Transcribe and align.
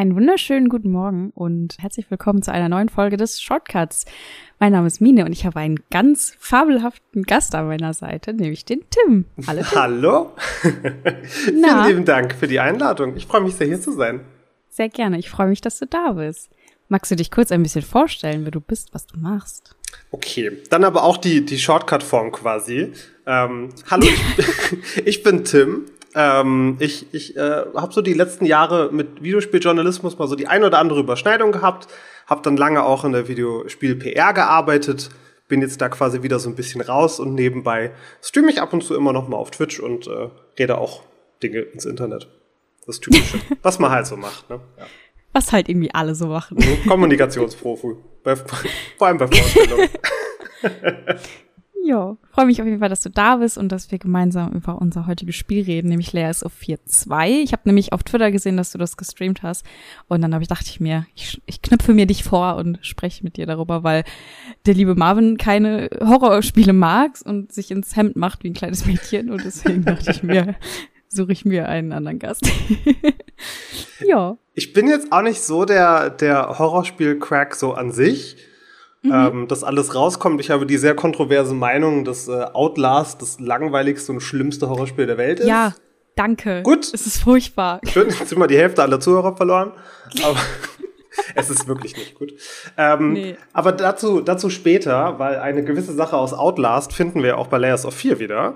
Einen 0.00 0.16
wunderschönen 0.16 0.70
guten 0.70 0.90
Morgen 0.92 1.28
und 1.34 1.76
herzlich 1.78 2.10
willkommen 2.10 2.40
zu 2.40 2.50
einer 2.50 2.70
neuen 2.70 2.88
Folge 2.88 3.18
des 3.18 3.42
Shortcuts. 3.42 4.06
Mein 4.58 4.72
Name 4.72 4.86
ist 4.86 5.02
Mine 5.02 5.26
und 5.26 5.32
ich 5.32 5.44
habe 5.44 5.60
einen 5.60 5.78
ganz 5.90 6.34
fabelhaften 6.38 7.24
Gast 7.24 7.54
an 7.54 7.66
meiner 7.66 7.92
Seite, 7.92 8.32
nämlich 8.32 8.64
den 8.64 8.80
Tim. 8.88 9.26
Hallo. 9.46 9.62
Tim. 9.62 9.78
Hallo. 9.78 10.32
Vielen 11.24 11.86
lieben 11.86 12.04
Dank 12.06 12.34
für 12.34 12.48
die 12.48 12.60
Einladung. 12.60 13.14
Ich 13.14 13.26
freue 13.26 13.42
mich 13.42 13.56
sehr, 13.56 13.66
hier 13.66 13.78
zu 13.78 13.92
sein. 13.92 14.20
Sehr 14.70 14.88
gerne. 14.88 15.18
Ich 15.18 15.28
freue 15.28 15.48
mich, 15.48 15.60
dass 15.60 15.78
du 15.78 15.84
da 15.84 16.12
bist. 16.12 16.48
Magst 16.88 17.10
du 17.10 17.16
dich 17.16 17.30
kurz 17.30 17.52
ein 17.52 17.62
bisschen 17.62 17.82
vorstellen, 17.82 18.44
wer 18.44 18.52
du 18.52 18.60
bist, 18.62 18.94
was 18.94 19.06
du 19.06 19.18
machst? 19.18 19.76
Okay, 20.12 20.62
dann 20.70 20.84
aber 20.84 21.04
auch 21.04 21.18
die, 21.18 21.44
die 21.44 21.58
Shortcut-Form 21.58 22.32
quasi. 22.32 22.94
Ähm, 23.26 23.68
hallo, 23.90 24.06
ich, 24.38 24.96
ich 25.06 25.22
bin 25.22 25.44
Tim. 25.44 25.84
Ähm, 26.14 26.76
ich 26.80 27.06
ich 27.12 27.36
äh, 27.36 27.64
habe 27.74 27.92
so 27.92 28.02
die 28.02 28.14
letzten 28.14 28.44
Jahre 28.44 28.90
mit 28.92 29.22
Videospieljournalismus 29.22 30.18
mal 30.18 30.26
so 30.26 30.34
die 30.34 30.48
ein 30.48 30.64
oder 30.64 30.78
andere 30.78 31.00
Überschneidung 31.00 31.52
gehabt, 31.52 31.88
habe 32.26 32.42
dann 32.42 32.56
lange 32.56 32.82
auch 32.82 33.04
in 33.04 33.12
der 33.12 33.28
Videospiel-PR 33.28 34.32
gearbeitet, 34.32 35.10
bin 35.48 35.62
jetzt 35.62 35.80
da 35.80 35.88
quasi 35.88 36.22
wieder 36.22 36.38
so 36.38 36.48
ein 36.48 36.56
bisschen 36.56 36.80
raus 36.80 37.20
und 37.20 37.34
nebenbei 37.34 37.92
streame 38.22 38.50
ich 38.50 38.60
ab 38.60 38.72
und 38.72 38.82
zu 38.82 38.94
immer 38.94 39.12
noch 39.12 39.28
mal 39.28 39.36
auf 39.36 39.50
Twitch 39.50 39.78
und 39.78 40.06
äh, 40.06 40.28
rede 40.58 40.78
auch 40.78 41.02
Dinge 41.42 41.60
ins 41.60 41.84
Internet. 41.84 42.28
Das 42.86 43.00
Typische, 43.00 43.38
was 43.62 43.78
man 43.78 43.90
halt 43.90 44.06
so 44.06 44.16
macht. 44.16 44.50
Ne? 44.50 44.60
Ja. 44.78 44.86
Was 45.32 45.52
halt 45.52 45.68
irgendwie 45.68 45.94
alle 45.94 46.16
so 46.16 46.26
machen. 46.26 46.58
Kommunikationsprofi, 46.88 47.94
bei, 48.24 48.34
vor 48.34 49.06
allem 49.06 49.18
bei 49.18 49.28
Vorstellungen. 49.28 49.88
Ja, 51.90 52.16
freue 52.30 52.46
mich 52.46 52.60
auf 52.60 52.68
jeden 52.68 52.78
Fall, 52.78 52.88
dass 52.88 53.02
du 53.02 53.10
da 53.10 53.34
bist 53.34 53.58
und 53.58 53.72
dass 53.72 53.90
wir 53.90 53.98
gemeinsam 53.98 54.52
über 54.52 54.80
unser 54.80 55.08
heutiges 55.08 55.34
Spiel 55.34 55.64
reden, 55.64 55.88
nämlich 55.88 56.12
Layers 56.12 56.44
of 56.44 56.52
4.2. 56.56 57.42
Ich 57.42 57.52
habe 57.52 57.62
nämlich 57.64 57.92
auf 57.92 58.04
Twitter 58.04 58.30
gesehen, 58.30 58.56
dass 58.56 58.70
du 58.70 58.78
das 58.78 58.96
gestreamt 58.96 59.42
hast 59.42 59.66
und 60.06 60.22
dann 60.22 60.32
habe 60.32 60.44
ich 60.44 60.48
dachte 60.48 60.68
ich 60.68 60.78
mir, 60.78 61.04
ich, 61.16 61.42
ich 61.46 61.62
knüpfe 61.62 61.92
mir 61.92 62.06
dich 62.06 62.22
vor 62.22 62.54
und 62.54 62.78
spreche 62.82 63.24
mit 63.24 63.36
dir 63.36 63.46
darüber, 63.46 63.82
weil 63.82 64.04
der 64.66 64.74
liebe 64.74 64.94
Marvin 64.94 65.36
keine 65.36 65.90
Horrorspiele 65.98 66.72
mag 66.72 67.18
und 67.24 67.50
sich 67.50 67.72
ins 67.72 67.96
Hemd 67.96 68.14
macht 68.14 68.44
wie 68.44 68.50
ein 68.50 68.54
kleines 68.54 68.86
Mädchen 68.86 69.28
und 69.28 69.44
deswegen 69.44 69.84
dachte 69.84 70.12
ich 70.12 70.22
mir, 70.22 70.54
suche 71.08 71.32
ich 71.32 71.44
mir 71.44 71.68
einen 71.68 71.90
anderen 71.90 72.20
Gast. 72.20 72.48
ja. 74.06 74.38
Ich 74.54 74.72
bin 74.72 74.86
jetzt 74.86 75.10
auch 75.10 75.22
nicht 75.22 75.42
so 75.42 75.64
der, 75.64 76.10
der 76.10 76.56
Horrorspiel-Crack 76.56 77.56
so 77.56 77.74
an 77.74 77.90
sich 77.90 78.36
mhm. 79.02 79.12
ähm, 79.12 79.48
dass 79.48 79.64
alles 79.64 79.94
rauskommt. 79.94 80.40
Ich 80.40 80.50
habe 80.50 80.66
die 80.66 80.76
sehr 80.76 80.94
kontroverse 80.94 81.54
Meinung, 81.54 82.04
dass 82.04 82.28
äh, 82.28 82.46
Outlast 82.52 83.22
das 83.22 83.40
langweiligste 83.40 84.12
und 84.12 84.20
schlimmste 84.20 84.68
Horrorspiel 84.68 85.06
der 85.06 85.18
Welt 85.18 85.40
ist. 85.40 85.46
Ja, 85.46 85.74
danke. 86.16 86.62
Gut. 86.62 86.92
Es 86.92 87.06
ist 87.06 87.18
furchtbar. 87.22 87.80
Schön, 87.90 88.08
jetzt 88.08 88.28
sind 88.28 88.38
wir 88.38 88.46
die 88.46 88.58
Hälfte 88.58 88.82
aller 88.82 89.00
Zuhörer 89.00 89.36
verloren. 89.36 89.72
Aber 90.22 90.38
es 91.34 91.50
ist 91.50 91.66
wirklich 91.66 91.96
nicht 91.96 92.14
gut. 92.14 92.32
Ähm, 92.76 93.12
nee. 93.12 93.36
Aber 93.52 93.72
dazu, 93.72 94.20
dazu 94.20 94.50
später, 94.50 95.18
weil 95.18 95.36
eine 95.36 95.64
gewisse 95.64 95.92
Sache 95.92 96.16
aus 96.16 96.32
Outlast 96.32 96.92
finden 96.92 97.22
wir 97.22 97.38
auch 97.38 97.48
bei 97.48 97.58
Layers 97.58 97.86
of 97.86 97.94
4 97.94 98.18
wieder. 98.18 98.54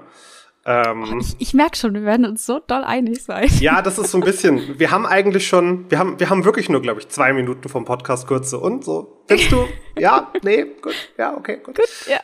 Ähm, 0.67 1.21
ich, 1.21 1.37
ich 1.39 1.55
merke 1.55 1.77
schon, 1.77 1.93
wir 1.93 2.05
werden 2.05 2.25
uns 2.25 2.47
so 2.47 2.59
doll 2.59 2.85
einig 2.85 3.23
sein. 3.23 3.51
Ja, 3.61 3.83
das 3.83 3.99
ist 3.99 4.11
so 4.11 4.19
ein 4.19 4.25
bisschen. 4.25 4.79
Wir 4.79 4.91
haben 4.91 5.05
eigentlich 5.05 5.47
schon, 5.47 5.91
wir 5.91 5.99
haben, 5.99 6.19
wir 6.19 6.31
haben 6.31 6.45
wirklich 6.45 6.71
nur, 6.71 6.81
glaube 6.81 7.01
ich, 7.01 7.09
zwei 7.09 7.33
Minuten 7.35 7.69
vom 7.69 7.85
Podcast 7.85 8.27
kurze 8.27 8.59
und 8.59 8.83
so. 8.85 9.23
Findest 9.27 9.53
du? 9.53 9.67
ja, 9.99 10.33
nee, 10.43 10.65
gut, 10.81 10.95
ja, 11.19 11.37
okay, 11.37 11.59
gut. 11.63 11.77
Gut, 11.77 11.89
ja. 12.09 12.21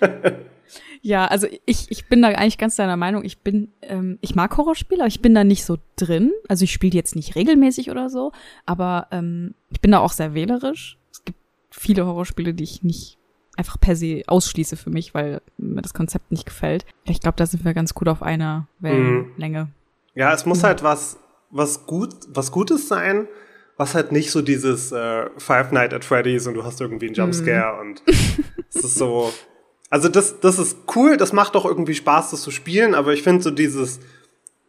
ja, 1.02 1.26
also 1.26 1.46
ich, 1.64 1.90
ich 1.90 2.08
bin 2.08 2.22
da 2.22 2.28
eigentlich 2.28 2.58
ganz 2.58 2.74
deiner 2.74 2.96
Meinung. 2.96 3.24
Ich 3.24 3.38
bin, 3.38 3.72
ähm, 3.82 4.18
ich 4.20 4.34
mag 4.34 4.56
Horrorspiele, 4.56 5.02
aber 5.02 5.08
ich 5.08 5.22
bin 5.22 5.34
da 5.34 5.44
nicht 5.44 5.64
so 5.64 5.78
drin. 5.94 6.32
Also 6.48 6.64
ich 6.64 6.72
spiele 6.72 6.96
jetzt 6.96 7.14
nicht 7.14 7.36
regelmäßig 7.36 7.92
oder 7.92 8.10
so, 8.10 8.32
aber 8.66 9.06
ähm, 9.12 9.54
ich 9.70 9.80
bin 9.80 9.92
da 9.92 10.00
auch 10.00 10.12
sehr 10.12 10.34
wählerisch. 10.34 10.98
Es 11.12 11.24
gibt 11.24 11.38
viele 11.70 12.04
Horrorspiele, 12.04 12.52
die 12.52 12.64
ich 12.64 12.82
nicht 12.82 13.19
einfach 13.60 13.78
per 13.78 13.94
se 13.94 14.22
ausschließe 14.26 14.76
für 14.76 14.90
mich, 14.90 15.14
weil 15.14 15.42
mir 15.58 15.82
das 15.82 15.94
Konzept 15.94 16.32
nicht 16.32 16.46
gefällt. 16.46 16.86
Ich 17.04 17.20
glaube, 17.20 17.36
da 17.36 17.46
sind 17.46 17.64
wir 17.64 17.74
ganz 17.74 17.94
gut 17.94 18.08
auf 18.08 18.22
einer 18.22 18.66
Wellenlänge. 18.80 19.64
Mhm. 19.64 19.72
Ja, 20.14 20.32
es 20.32 20.46
muss 20.46 20.64
halt 20.64 20.82
was, 20.82 21.18
was 21.50 21.86
gut, 21.86 22.14
was 22.28 22.50
Gutes 22.50 22.88
sein, 22.88 23.28
was 23.76 23.94
halt 23.94 24.12
nicht 24.12 24.30
so 24.30 24.40
dieses 24.40 24.92
äh, 24.92 25.26
Five 25.36 25.72
Night 25.72 25.92
at 25.92 26.04
Freddy's 26.04 26.46
und 26.46 26.54
du 26.54 26.64
hast 26.64 26.80
irgendwie 26.80 27.06
einen 27.06 27.14
Jumpscare 27.14 27.74
mhm. 27.74 27.90
und 27.90 28.02
es 28.68 28.76
ist 28.76 28.94
so. 28.94 29.32
Also 29.90 30.08
das, 30.08 30.40
das 30.40 30.58
ist 30.58 30.78
cool, 30.94 31.16
das 31.16 31.32
macht 31.32 31.54
doch 31.54 31.66
irgendwie 31.66 31.94
Spaß, 31.94 32.30
das 32.30 32.42
zu 32.42 32.50
spielen, 32.50 32.94
aber 32.94 33.12
ich 33.12 33.22
finde 33.22 33.42
so 33.42 33.50
dieses 33.50 34.00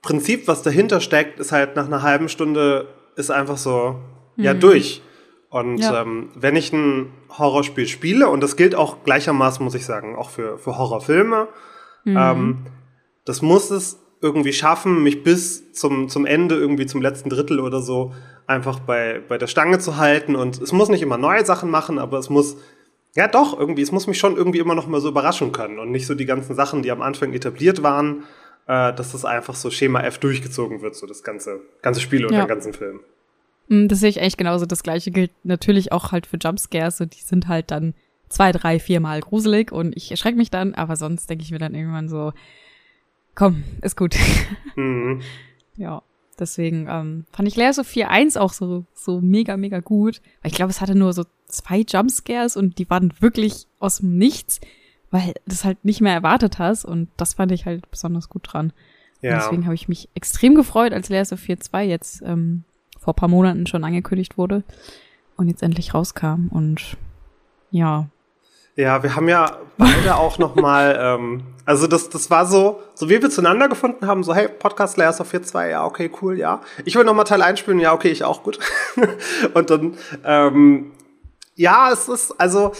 Prinzip, 0.01 0.47
was 0.47 0.63
dahinter 0.63 0.99
steckt, 0.99 1.39
ist 1.39 1.51
halt 1.51 1.75
nach 1.75 1.85
einer 1.85 2.01
halben 2.01 2.27
Stunde 2.27 2.87
ist 3.15 3.31
einfach 3.31 3.57
so, 3.57 3.99
mhm. 4.35 4.43
ja, 4.43 4.53
durch. 4.53 5.01
Und 5.51 5.79
ja. 5.79 6.01
ähm, 6.01 6.29
wenn 6.33 6.55
ich 6.55 6.71
ein 6.71 7.11
Horrorspiel 7.37 7.85
spiele, 7.85 8.29
und 8.29 8.41
das 8.41 8.55
gilt 8.55 8.73
auch 8.73 9.03
gleichermaßen, 9.03 9.61
muss 9.61 9.75
ich 9.75 9.85
sagen, 9.85 10.15
auch 10.15 10.29
für, 10.29 10.57
für 10.57 10.77
Horrorfilme, 10.77 11.49
mhm. 12.05 12.17
ähm, 12.17 12.57
das 13.25 13.41
muss 13.41 13.69
es 13.69 13.99
irgendwie 14.21 14.53
schaffen, 14.53 15.03
mich 15.03 15.23
bis 15.23 15.73
zum, 15.73 16.07
zum 16.07 16.25
Ende, 16.25 16.55
irgendwie 16.55 16.85
zum 16.85 17.01
letzten 17.01 17.29
Drittel 17.29 17.59
oder 17.59 17.81
so, 17.81 18.13
einfach 18.47 18.79
bei, 18.79 19.21
bei 19.27 19.37
der 19.37 19.47
Stange 19.47 19.79
zu 19.79 19.97
halten. 19.97 20.37
Und 20.37 20.61
es 20.61 20.71
muss 20.71 20.87
nicht 20.87 21.01
immer 21.01 21.17
neue 21.17 21.45
Sachen 21.45 21.69
machen, 21.69 21.99
aber 21.99 22.17
es 22.17 22.29
muss, 22.29 22.55
ja 23.13 23.27
doch, 23.27 23.59
irgendwie, 23.59 23.81
es 23.81 23.91
muss 23.91 24.07
mich 24.07 24.19
schon 24.19 24.37
irgendwie 24.37 24.59
immer 24.59 24.73
noch 24.73 24.87
mal 24.87 25.01
so 25.01 25.09
überraschen 25.09 25.51
können 25.51 25.79
und 25.79 25.91
nicht 25.91 26.07
so 26.07 26.15
die 26.15 26.25
ganzen 26.25 26.55
Sachen, 26.55 26.81
die 26.81 26.91
am 26.91 27.01
Anfang 27.01 27.33
etabliert 27.33 27.83
waren, 27.83 28.23
äh, 28.67 28.93
dass 28.93 29.11
das 29.11 29.25
einfach 29.25 29.55
so 29.55 29.69
Schema 29.69 29.99
F 29.99 30.17
durchgezogen 30.17 30.81
wird, 30.81 30.95
so 30.95 31.07
das 31.07 31.23
ganze, 31.23 31.59
ganze 31.81 31.99
Spiel 31.99 32.25
oder 32.25 32.35
ja. 32.35 32.45
den 32.45 32.47
ganzen 32.47 32.71
Film. 32.71 33.01
Mm, 33.71 33.87
das 33.87 34.01
sehe 34.01 34.09
ich 34.09 34.19
eigentlich 34.19 34.37
genauso. 34.37 34.65
Das 34.65 34.83
gleiche 34.83 35.11
gilt 35.11 35.31
natürlich 35.43 35.93
auch 35.93 36.11
halt 36.11 36.27
für 36.27 36.37
Jumpscares. 36.37 36.97
So, 36.97 37.05
die 37.05 37.21
sind 37.21 37.47
halt 37.47 37.71
dann 37.71 37.93
zwei, 38.27 38.51
drei, 38.51 38.79
viermal 38.79 39.21
gruselig 39.21 39.71
und 39.71 39.95
ich 39.95 40.11
erschrecke 40.11 40.37
mich 40.37 40.51
dann, 40.51 40.73
aber 40.75 40.95
sonst 40.97 41.29
denke 41.29 41.43
ich 41.43 41.51
mir 41.51 41.57
dann 41.57 41.73
irgendwann 41.73 42.09
so, 42.09 42.33
komm, 43.33 43.63
ist 43.81 43.97
gut. 43.97 44.15
Mhm. 44.77 45.21
ja, 45.75 46.01
deswegen 46.39 46.87
ähm, 46.89 47.25
fand 47.33 47.45
ich 47.45 47.57
Layers 47.57 47.77
of 47.77 47.89
4.1 47.89 48.39
auch 48.39 48.53
so, 48.53 48.85
so 48.93 49.19
mega, 49.19 49.57
mega 49.57 49.81
gut. 49.81 50.21
Weil 50.41 50.51
ich 50.51 50.55
glaube, 50.55 50.71
es 50.71 50.79
hatte 50.79 50.95
nur 50.95 51.11
so 51.11 51.25
zwei 51.45 51.83
Jumpscares 51.85 52.55
und 52.55 52.77
die 52.77 52.89
waren 52.89 53.13
wirklich 53.19 53.67
aus 53.79 53.97
dem 53.97 54.17
Nichts, 54.17 54.61
weil 55.11 55.33
das 55.45 55.65
halt 55.65 55.83
nicht 55.83 55.99
mehr 55.99 56.13
erwartet 56.13 56.57
hast 56.57 56.85
und 56.85 57.09
das 57.17 57.33
fand 57.33 57.51
ich 57.51 57.65
halt 57.65 57.91
besonders 57.91 58.29
gut 58.29 58.43
dran. 58.45 58.71
Ja. 59.21 59.33
Und 59.33 59.43
deswegen 59.43 59.65
habe 59.65 59.75
ich 59.75 59.89
mich 59.89 60.07
extrem 60.15 60.55
gefreut, 60.55 60.93
als 60.93 61.09
Layers 61.09 61.33
of 61.33 61.41
4.2 61.41 61.81
jetzt 61.81 62.21
ähm, 62.25 62.63
vor 63.01 63.15
paar 63.15 63.29
Monaten 63.29 63.65
schon 63.65 63.83
angekündigt 63.83 64.37
wurde 64.37 64.63
und 65.35 65.47
jetzt 65.47 65.63
endlich 65.63 65.93
rauskam. 65.93 66.47
Und 66.51 66.97
ja. 67.71 68.07
Ja, 68.75 69.03
wir 69.03 69.15
haben 69.15 69.27
ja 69.27 69.57
beide 69.77 70.15
auch 70.15 70.37
noch 70.37 70.55
mal, 70.55 70.97
ähm, 70.99 71.43
also 71.65 71.87
das, 71.87 72.09
das 72.09 72.29
war 72.29 72.45
so, 72.45 72.79
so 72.93 73.09
wie 73.09 73.21
wir 73.21 73.29
zueinander 73.29 73.67
gefunden 73.67 74.05
haben, 74.07 74.23
so 74.23 74.35
hey, 74.35 74.47
Podcast 74.47 74.97
Layers 74.97 75.19
of 75.19 75.33
4.2, 75.33 75.69
ja, 75.69 75.85
okay, 75.85 76.11
cool, 76.21 76.37
ja. 76.37 76.61
Ich 76.85 76.95
will 76.95 77.03
noch 77.03 77.15
mal 77.15 77.23
Teil 77.23 77.41
einspielen, 77.41 77.79
ja, 77.79 77.91
okay, 77.91 78.09
ich 78.09 78.23
auch, 78.23 78.43
gut. 78.43 78.59
und 79.53 79.69
dann, 79.69 79.97
ähm, 80.23 80.91
ja, 81.55 81.91
es 81.91 82.07
ist, 82.07 82.39
also, 82.39 82.71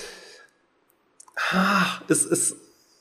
es, 2.08 2.26
es, 2.26 2.56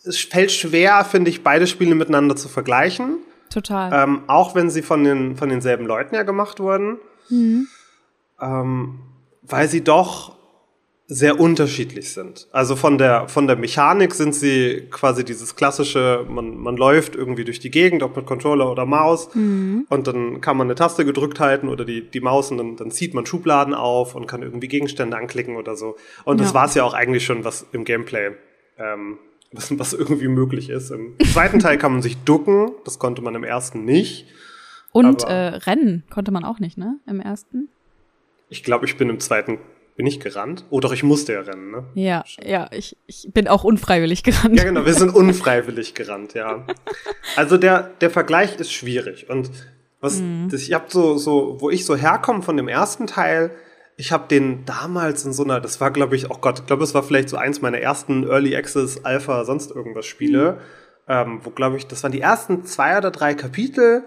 es 0.05 0.19
fällt 0.19 0.53
schwer, 0.53 1.05
finde 1.05 1.31
ich, 1.31 1.45
beide 1.45 1.67
Spiele 1.67 1.95
miteinander 1.95 2.35
zu 2.35 2.49
vergleichen. 2.49 3.19
Total. 3.51 3.91
Ähm, 3.93 4.23
auch 4.27 4.55
wenn 4.55 4.71
sie 4.71 4.83
von, 4.83 5.05
den, 5.05 5.37
von 5.37 5.49
denselben 5.49 5.85
Leuten 5.85 6.15
ja 6.15 6.23
gemacht 6.23 6.61
wurden. 6.61 6.99
Mhm. 7.31 7.69
Ähm, 8.41 8.99
weil 9.43 9.69
sie 9.69 9.83
doch 9.83 10.37
sehr 11.13 11.41
unterschiedlich 11.41 12.13
sind. 12.13 12.47
Also 12.53 12.77
von 12.77 12.97
der, 12.97 13.27
von 13.27 13.49
der 13.49 13.57
Mechanik 13.57 14.15
sind 14.15 14.33
sie 14.33 14.87
quasi 14.93 15.25
dieses 15.25 15.57
klassische, 15.57 16.25
man, 16.29 16.57
man 16.57 16.77
läuft 16.77 17.17
irgendwie 17.17 17.45
durch 17.45 17.59
die 17.59 17.73
Gegend, 17.73 18.05
ob 18.05 18.15
mit 18.15 18.27
Controller 18.27 18.71
oder 18.71 18.87
Maus, 18.87 19.35
mhm. 19.35 19.87
und 19.89 20.07
dann 20.07 20.41
kann 20.41 20.57
man 20.57 20.69
eine 20.69 20.77
Taste 20.77 21.05
gedrückt 21.05 21.41
halten 21.41 21.69
oder 21.69 21.85
die, 21.85 22.09
die 22.09 22.21
Maus 22.21 22.53
und 22.53 22.59
dann, 22.59 22.77
dann 22.77 22.93
zieht 22.93 23.13
man 23.13 23.27
Schubladen 23.27 23.75
auf 23.75 24.15
und 24.15 24.29
kann 24.29 24.43
irgendwie 24.43 24.69
Gegenstände 24.69 25.17
anklicken 25.17 25.57
oder 25.57 25.75
so. 25.75 25.97
Und 26.25 26.39
ja. 26.39 26.45
das 26.45 26.55
war 26.55 26.67
es 26.67 26.75
ja 26.75 26.85
auch 26.85 26.95
eigentlich 26.95 27.25
schon, 27.25 27.45
was 27.45 27.67
im 27.73 27.85
Gameplay, 27.85 28.31
ähm, 28.79 29.19
was, 29.53 29.77
was 29.77 29.93
irgendwie 29.95 30.29
möglich 30.29 30.71
ist. 30.71 30.93
Im 30.93 31.17
zweiten 31.33 31.59
Teil 31.59 31.77
kann 31.77 31.91
man 31.91 32.03
sich 32.03 32.19
ducken, 32.19 32.71
das 32.85 33.01
konnte 33.01 33.21
man 33.21 33.35
im 33.35 33.43
ersten 33.43 33.85
nicht. 33.85 34.29
Und 34.93 35.23
äh, 35.25 35.33
Rennen 35.33 36.05
konnte 36.11 36.33
man 36.33 36.45
auch 36.45 36.59
nicht, 36.59 36.77
ne? 36.77 36.99
Im 37.07 37.21
ersten. 37.21 37.69
Ich 38.49 38.65
glaube, 38.65 38.87
ich 38.87 38.97
bin 38.97 39.09
im 39.09 39.21
zweiten 39.21 39.59
bin 40.01 40.07
ich 40.07 40.19
gerannt? 40.19 40.65
Oh, 40.71 40.81
doch, 40.81 40.95
ich 40.95 41.03
musste 41.03 41.35
ja 41.35 41.41
rennen, 41.43 41.73
ne? 41.73 41.85
Ja, 41.93 42.25
ja, 42.43 42.71
ich, 42.73 42.97
ich 43.07 43.29
bin 43.35 43.49
auch 43.49 43.65
unfreiwillig 43.65 44.23
gerannt. 44.23 44.57
Ja, 44.57 44.65
genau, 44.65 44.87
wir 44.87 44.95
sind 44.95 45.15
unfreiwillig 45.15 45.93
gerannt, 45.93 46.33
ja. 46.33 46.65
Also 47.37 47.59
der, 47.59 47.91
der 48.01 48.09
Vergleich 48.09 48.59
ist 48.59 48.73
schwierig. 48.73 49.29
Und 49.29 49.51
was, 50.01 50.21
mhm. 50.21 50.49
das, 50.51 50.63
ich 50.63 50.73
hab 50.73 50.91
so, 50.91 51.19
so, 51.19 51.59
wo 51.61 51.69
ich 51.69 51.85
so 51.85 51.97
herkomme 51.97 52.41
von 52.41 52.57
dem 52.57 52.67
ersten 52.67 53.07
Teil, 53.07 53.51
ich 53.99 54.11
habe 54.11 54.27
den 54.27 54.65
damals 54.65 55.27
in 55.27 55.35
so 55.35 55.45
einer, 55.45 55.61
das 55.61 55.83
war, 55.83 55.91
glaube 55.91 56.17
ich, 56.17 56.31
oh 56.31 56.39
Gott, 56.41 56.61
ich 56.61 56.67
glaube, 56.67 56.83
es 56.83 56.95
war 56.95 57.03
vielleicht 57.03 57.29
so 57.29 57.37
eins 57.37 57.61
meiner 57.61 57.79
ersten 57.79 58.27
Early 58.27 58.57
Access, 58.57 59.05
Alpha, 59.05 59.45
sonst 59.45 59.71
irgendwas 59.71 60.07
Spiele, 60.07 60.53
mhm. 60.53 60.59
ähm, 61.09 61.41
wo, 61.43 61.51
glaube 61.51 61.77
ich, 61.77 61.87
das 61.89 62.03
waren 62.03 62.13
die 62.13 62.23
ersten 62.23 62.65
zwei 62.65 62.97
oder 62.97 63.11
drei 63.11 63.35
Kapitel 63.35 64.05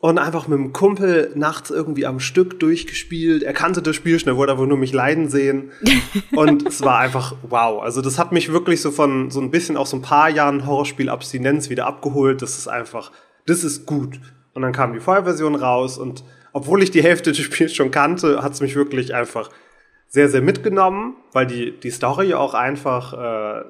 und 0.00 0.18
einfach 0.18 0.48
mit 0.48 0.58
dem 0.58 0.72
Kumpel 0.72 1.30
nachts 1.34 1.70
irgendwie 1.70 2.06
am 2.06 2.20
Stück 2.20 2.58
durchgespielt. 2.58 3.42
Er 3.42 3.52
kannte 3.52 3.82
das 3.82 3.94
Spiel 3.94 4.18
schnell, 4.18 4.36
wollte 4.36 4.52
aber 4.52 4.66
nur 4.66 4.78
mich 4.78 4.94
leiden 4.94 5.28
sehen. 5.28 5.72
Und 6.32 6.66
es 6.66 6.80
war 6.80 6.98
einfach 6.98 7.34
wow. 7.42 7.82
Also 7.82 8.00
das 8.00 8.18
hat 8.18 8.32
mich 8.32 8.50
wirklich 8.50 8.80
so 8.80 8.90
von 8.90 9.30
so 9.30 9.40
ein 9.42 9.50
bisschen 9.50 9.76
auch 9.76 9.86
so 9.86 9.98
ein 9.98 10.02
paar 10.02 10.30
Jahren 10.30 10.66
Horrorspiel-Abstinenz 10.66 11.68
wieder 11.68 11.86
abgeholt. 11.86 12.40
Das 12.40 12.56
ist 12.56 12.66
einfach, 12.66 13.12
das 13.46 13.62
ist 13.62 13.84
gut. 13.84 14.18
Und 14.54 14.62
dann 14.62 14.72
kam 14.72 14.94
die 14.94 15.00
Vollversion 15.00 15.54
raus 15.54 15.98
und 15.98 16.24
obwohl 16.52 16.82
ich 16.82 16.90
die 16.90 17.02
Hälfte 17.02 17.32
des 17.32 17.40
Spiels 17.40 17.74
schon 17.74 17.90
kannte, 17.90 18.42
hat 18.42 18.54
es 18.54 18.60
mich 18.60 18.74
wirklich 18.74 19.14
einfach 19.14 19.50
sehr, 20.08 20.28
sehr 20.28 20.40
mitgenommen, 20.40 21.14
weil 21.32 21.46
die, 21.46 21.78
die 21.78 21.90
Story 21.90 22.34
auch 22.34 22.54
einfach 22.54 23.12
äh, 23.12 23.64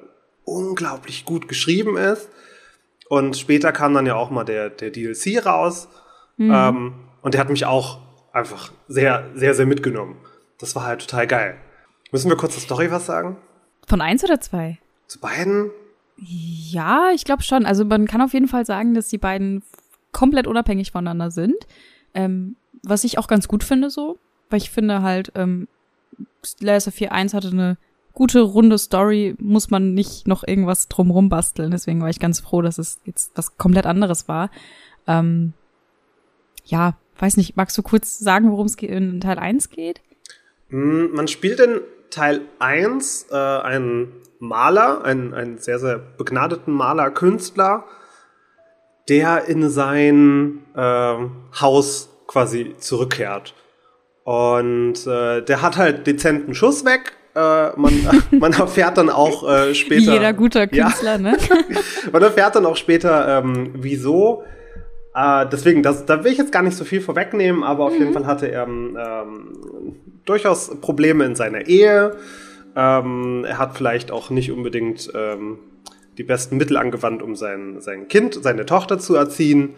unglaublich 0.45 1.25
gut 1.25 1.47
geschrieben 1.47 1.97
ist. 1.97 2.29
Und 3.09 3.37
später 3.37 3.73
kam 3.73 3.93
dann 3.93 4.05
ja 4.05 4.15
auch 4.15 4.31
mal 4.31 4.45
der, 4.45 4.69
der 4.69 4.89
DLC 4.89 5.45
raus. 5.45 5.89
Mhm. 6.37 6.51
Ähm, 6.53 6.93
und 7.21 7.33
der 7.33 7.41
hat 7.41 7.49
mich 7.49 7.65
auch 7.65 7.99
einfach 8.33 8.71
sehr, 8.87 9.29
sehr, 9.35 9.53
sehr 9.53 9.65
mitgenommen. 9.65 10.17
Das 10.59 10.75
war 10.75 10.85
halt 10.85 11.01
total 11.01 11.27
geil. 11.27 11.57
Müssen 12.11 12.29
wir 12.29 12.37
kurz 12.37 12.53
zur 12.53 12.61
Story 12.61 12.91
was 12.91 13.05
sagen? 13.05 13.37
Von 13.87 14.01
eins 14.01 14.23
oder 14.23 14.39
zwei? 14.39 14.79
Zu 15.07 15.19
beiden? 15.19 15.71
Ja, 16.17 17.09
ich 17.13 17.25
glaube 17.25 17.43
schon. 17.43 17.65
Also 17.65 17.85
man 17.85 18.05
kann 18.07 18.21
auf 18.21 18.33
jeden 18.33 18.47
Fall 18.47 18.65
sagen, 18.65 18.93
dass 18.93 19.07
die 19.07 19.17
beiden 19.17 19.63
komplett 20.11 20.47
unabhängig 20.47 20.91
voneinander 20.91 21.31
sind. 21.31 21.55
Ähm, 22.13 22.55
was 22.83 23.03
ich 23.03 23.17
auch 23.17 23.27
ganz 23.27 23.47
gut 23.47 23.63
finde 23.63 23.89
so, 23.89 24.17
weil 24.49 24.57
ich 24.57 24.69
finde 24.69 25.01
halt, 25.01 25.31
ähm, 25.35 25.67
Laser 26.59 26.91
4.1 26.91 27.33
hatte 27.33 27.49
eine 27.49 27.77
gute, 28.13 28.41
runde 28.41 28.77
Story, 28.77 29.35
muss 29.39 29.69
man 29.69 29.93
nicht 29.93 30.27
noch 30.27 30.45
irgendwas 30.45 30.87
drumrum 30.89 31.29
basteln. 31.29 31.71
Deswegen 31.71 32.01
war 32.01 32.09
ich 32.09 32.19
ganz 32.19 32.39
froh, 32.39 32.61
dass 32.61 32.77
es 32.77 32.99
jetzt 33.05 33.31
was 33.35 33.57
komplett 33.57 33.85
anderes 33.85 34.27
war. 34.27 34.49
Ähm, 35.07 35.53
ja, 36.71 36.97
weiß 37.19 37.37
nicht, 37.37 37.55
magst 37.55 37.77
du 37.77 37.83
kurz 37.83 38.17
sagen, 38.17 38.49
worum 38.49 38.65
es 38.65 38.75
in 38.75 39.21
Teil 39.21 39.37
1 39.37 39.69
geht? 39.69 40.01
Mm, 40.69 41.13
man 41.13 41.27
spielt 41.27 41.59
in 41.59 41.81
Teil 42.09 42.41
1 42.59 43.27
äh, 43.29 43.35
einen 43.35 44.13
Maler, 44.39 45.03
einen, 45.03 45.33
einen 45.33 45.57
sehr, 45.59 45.77
sehr 45.79 45.99
begnadeten 45.99 46.73
Maler, 46.73 47.11
Künstler, 47.11 47.85
der 49.07 49.45
in 49.45 49.69
sein 49.69 50.63
äh, 50.75 51.15
Haus 51.59 52.09
quasi 52.27 52.75
zurückkehrt. 52.79 53.53
Und 54.23 55.05
äh, 55.05 55.41
der 55.41 55.61
hat 55.61 55.77
halt 55.77 56.07
dezenten 56.07 56.55
Schuss 56.55 56.85
weg. 56.85 57.13
Äh, 57.35 57.69
man, 57.77 57.93
man 58.31 58.53
erfährt 58.53 58.97
dann 58.97 59.09
auch 59.09 59.47
äh, 59.47 59.75
später. 59.75 60.01
Wie 60.01 60.13
jeder 60.13 60.33
guter 60.33 60.67
Künstler, 60.67 61.13
ja. 61.13 61.17
ne? 61.17 61.37
man 62.11 62.23
erfährt 62.23 62.55
dann 62.55 62.65
auch 62.65 62.77
später, 62.77 63.39
ähm, 63.39 63.71
wieso. 63.75 64.43
Äh, 65.13 65.45
deswegen, 65.51 65.83
das, 65.83 66.05
da 66.05 66.23
will 66.23 66.31
ich 66.31 66.37
jetzt 66.37 66.51
gar 66.51 66.63
nicht 66.63 66.77
so 66.77 66.85
viel 66.85 67.01
vorwegnehmen, 67.01 67.63
aber 67.63 67.85
auf 67.85 67.93
mhm. 67.93 67.99
jeden 67.99 68.13
Fall 68.13 68.25
hatte 68.25 68.49
er 68.49 68.63
ähm, 68.63 69.95
durchaus 70.25 70.69
Probleme 70.79 71.25
in 71.25 71.35
seiner 71.35 71.67
Ehe. 71.67 72.15
Ähm, 72.75 73.45
er 73.45 73.57
hat 73.57 73.75
vielleicht 73.75 74.11
auch 74.11 74.29
nicht 74.29 74.51
unbedingt 74.51 75.11
ähm, 75.13 75.59
die 76.17 76.23
besten 76.23 76.57
Mittel 76.57 76.77
angewandt, 76.77 77.21
um 77.21 77.35
sein, 77.35 77.81
sein 77.81 78.07
Kind, 78.07 78.39
seine 78.41 78.65
Tochter 78.65 78.99
zu 78.99 79.15
erziehen. 79.15 79.75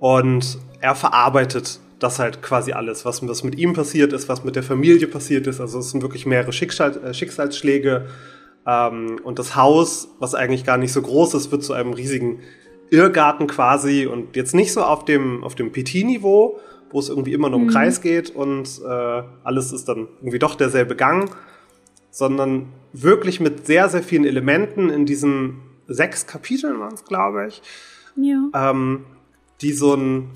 Und 0.00 0.58
er 0.80 0.94
verarbeitet 0.94 1.80
das 1.98 2.18
halt 2.18 2.42
quasi 2.42 2.72
alles, 2.72 3.04
was, 3.04 3.26
was 3.26 3.42
mit 3.42 3.58
ihm 3.58 3.72
passiert 3.72 4.12
ist, 4.12 4.28
was 4.28 4.44
mit 4.44 4.54
der 4.54 4.62
Familie 4.62 5.08
passiert 5.08 5.46
ist. 5.46 5.60
Also 5.60 5.78
es 5.80 5.90
sind 5.90 6.02
wirklich 6.02 6.26
mehrere 6.26 6.52
Schicksal, 6.52 6.96
äh, 7.04 7.14
Schicksalsschläge. 7.14 8.06
Ähm, 8.66 9.18
und 9.24 9.38
das 9.38 9.56
Haus, 9.56 10.08
was 10.18 10.34
eigentlich 10.34 10.64
gar 10.64 10.76
nicht 10.76 10.92
so 10.92 11.02
groß 11.02 11.34
ist, 11.34 11.50
wird 11.50 11.64
zu 11.64 11.72
einem 11.72 11.92
riesigen 11.94 12.40
Irrgarten 12.90 13.46
quasi 13.46 14.06
und 14.06 14.36
jetzt 14.36 14.54
nicht 14.54 14.72
so 14.72 14.82
auf 14.82 15.04
dem, 15.04 15.44
auf 15.44 15.54
dem 15.54 15.72
PT-Niveau, 15.72 16.58
wo 16.90 16.98
es 16.98 17.08
irgendwie 17.08 17.32
immer 17.32 17.50
nur 17.50 17.60
um 17.60 17.66
mhm. 17.66 17.70
Kreis 17.70 18.00
geht 18.00 18.30
und 18.30 18.80
äh, 18.86 19.22
alles 19.44 19.72
ist 19.72 19.88
dann 19.88 20.08
irgendwie 20.20 20.38
doch 20.38 20.54
derselbe 20.54 20.96
Gang, 20.96 21.30
sondern 22.10 22.72
wirklich 22.92 23.40
mit 23.40 23.66
sehr, 23.66 23.88
sehr 23.88 24.02
vielen 24.02 24.24
Elementen 24.24 24.90
in 24.90 25.06
diesen 25.06 25.60
sechs 25.86 26.26
Kapiteln 26.26 26.80
waren 26.80 26.94
es, 26.94 27.04
glaube 27.04 27.46
ich. 27.48 27.62
Ja. 28.16 28.70
Ähm, 28.70 29.04
die 29.60 29.72
so 29.72 29.94
ein, 29.94 30.30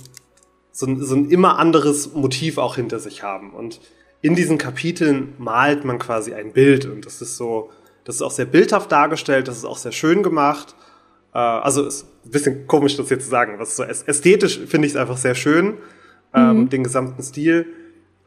so 0.71 0.87
ein, 0.87 1.03
so 1.03 1.15
ein 1.15 1.31
immer 1.31 1.59
anderes 1.59 2.15
Motiv 2.15 2.59
auch 2.59 2.77
hinter 2.77 2.99
sich 2.99 3.23
haben. 3.23 3.53
Und 3.53 3.81
in 4.21 4.35
diesen 4.35 4.59
Kapiteln 4.59 5.35
malt 5.39 5.85
man 5.85 5.99
quasi 5.99 6.35
ein 6.35 6.53
Bild 6.53 6.87
und 6.87 7.07
das 7.07 7.21
ist 7.23 7.37
so, 7.37 7.71
das 8.05 8.17
ist 8.17 8.23
auch 8.23 8.31
sehr 8.31 8.47
bildhaft 8.47 8.91
dargestellt, 8.91 9.49
das 9.49 9.59
ist 9.59 9.65
auch 9.65 9.79
sehr 9.79 9.93
schön 9.93 10.23
gemacht. 10.23 10.75
Äh, 11.35 11.39
also 11.39 11.85
ist 11.85 12.07
ein 12.25 12.31
bisschen 12.31 12.67
komisch, 12.67 12.97
das 12.97 13.11
jetzt 13.11 13.25
zu 13.25 13.31
sagen. 13.31 13.59
Was 13.59 13.77
so 13.77 13.83
ästhetisch 13.83 14.59
finde 14.67 14.87
ich 14.87 14.95
es 14.95 14.97
einfach 14.97 15.17
sehr 15.17 15.35
schön, 15.35 15.75
ähm, 16.35 16.61
mhm. 16.61 16.69
den 16.69 16.85
gesamten 16.85 17.23
Stil. 17.23 17.67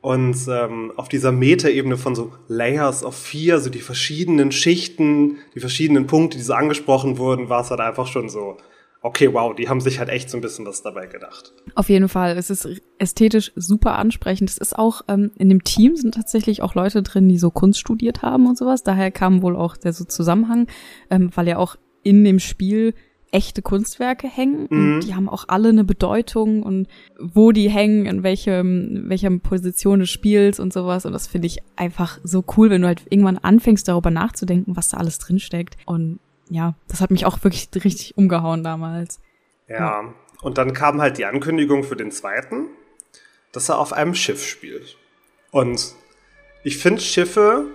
Und 0.01 0.37
ähm, 0.47 0.91
auf 0.97 1.09
dieser 1.09 1.31
Metaebene 1.31 1.97
von 1.97 2.13
so 2.13 2.31
Layers 2.47 3.03
of 3.03 3.15
Fear, 3.15 3.59
so 3.59 3.71
die 3.71 3.79
verschiedenen 3.79 4.51
Schichten, 4.51 5.37
die 5.55 5.59
verschiedenen 5.59 6.05
Punkte, 6.05 6.37
die 6.37 6.43
so 6.43 6.53
angesprochen 6.53 7.17
wurden, 7.17 7.49
war 7.49 7.61
es 7.61 7.71
halt 7.71 7.79
einfach 7.79 8.05
schon 8.05 8.29
so, 8.29 8.57
okay, 9.01 9.33
wow, 9.33 9.55
die 9.55 9.69
haben 9.69 9.81
sich 9.81 9.97
halt 9.97 10.09
echt 10.09 10.29
so 10.29 10.37
ein 10.37 10.41
bisschen 10.41 10.65
was 10.65 10.83
dabei 10.83 11.07
gedacht. 11.07 11.53
Auf 11.75 11.89
jeden 11.89 12.07
Fall. 12.07 12.37
Es 12.37 12.51
ist 12.51 12.67
ästhetisch 12.99 13.51
super 13.55 13.97
ansprechend. 13.97 14.49
Es 14.49 14.59
ist 14.59 14.77
auch, 14.77 15.01
ähm, 15.07 15.31
in 15.37 15.49
dem 15.49 15.63
Team 15.63 15.95
sind 15.95 16.13
tatsächlich 16.13 16.61
auch 16.61 16.75
Leute 16.75 17.01
drin, 17.01 17.27
die 17.27 17.39
so 17.39 17.49
Kunst 17.49 17.79
studiert 17.79 18.21
haben 18.21 18.47
und 18.47 18.57
sowas. 18.57 18.83
Daher 18.83 19.09
kam 19.09 19.41
wohl 19.41 19.55
auch 19.55 19.77
der 19.77 19.93
so 19.93 20.05
Zusammenhang, 20.05 20.67
ähm, 21.09 21.31
weil 21.35 21.47
ja 21.47 21.57
auch 21.57 21.77
in 22.03 22.23
dem 22.23 22.37
Spiel 22.39 22.93
echte 23.35 23.61
Kunstwerke 23.61 24.29
hängen 24.29 24.67
mhm. 24.69 24.93
und 24.93 24.99
die 25.01 25.13
haben 25.13 25.27
auch 25.27 25.45
alle 25.49 25.67
eine 25.67 25.83
Bedeutung 25.83 26.63
und 26.63 26.87
wo 27.19 27.51
die 27.51 27.69
hängen, 27.69 28.05
in 28.05 28.23
welchem, 28.23 29.09
welcher 29.09 29.29
Position 29.39 29.99
des 29.99 30.09
Spiels 30.09 30.57
und 30.57 30.71
sowas. 30.71 31.05
Und 31.05 31.11
das 31.11 31.27
finde 31.27 31.47
ich 31.47 31.59
einfach 31.75 32.17
so 32.23 32.45
cool, 32.55 32.69
wenn 32.69 32.81
du 32.81 32.87
halt 32.87 33.03
irgendwann 33.09 33.37
anfängst, 33.37 33.89
darüber 33.89 34.09
nachzudenken, 34.09 34.77
was 34.77 34.87
da 34.89 34.97
alles 34.97 35.19
drinsteckt. 35.19 35.75
Und 35.85 36.19
ja, 36.49 36.75
das 36.87 37.01
hat 37.01 37.11
mich 37.11 37.25
auch 37.25 37.43
wirklich 37.43 37.67
richtig 37.75 38.17
umgehauen 38.17 38.63
damals. 38.63 39.19
Ja, 39.67 39.75
ja. 39.75 40.13
und 40.41 40.57
dann 40.57 40.71
kam 40.71 41.01
halt 41.01 41.17
die 41.17 41.25
Ankündigung 41.25 41.83
für 41.83 41.97
den 41.97 42.11
zweiten, 42.11 42.67
dass 43.51 43.67
er 43.67 43.79
auf 43.79 43.91
einem 43.91 44.15
Schiff 44.15 44.45
spielt. 44.45 44.97
Und 45.51 45.93
ich 46.63 46.77
finde 46.77 47.01
Schiffe, 47.01 47.65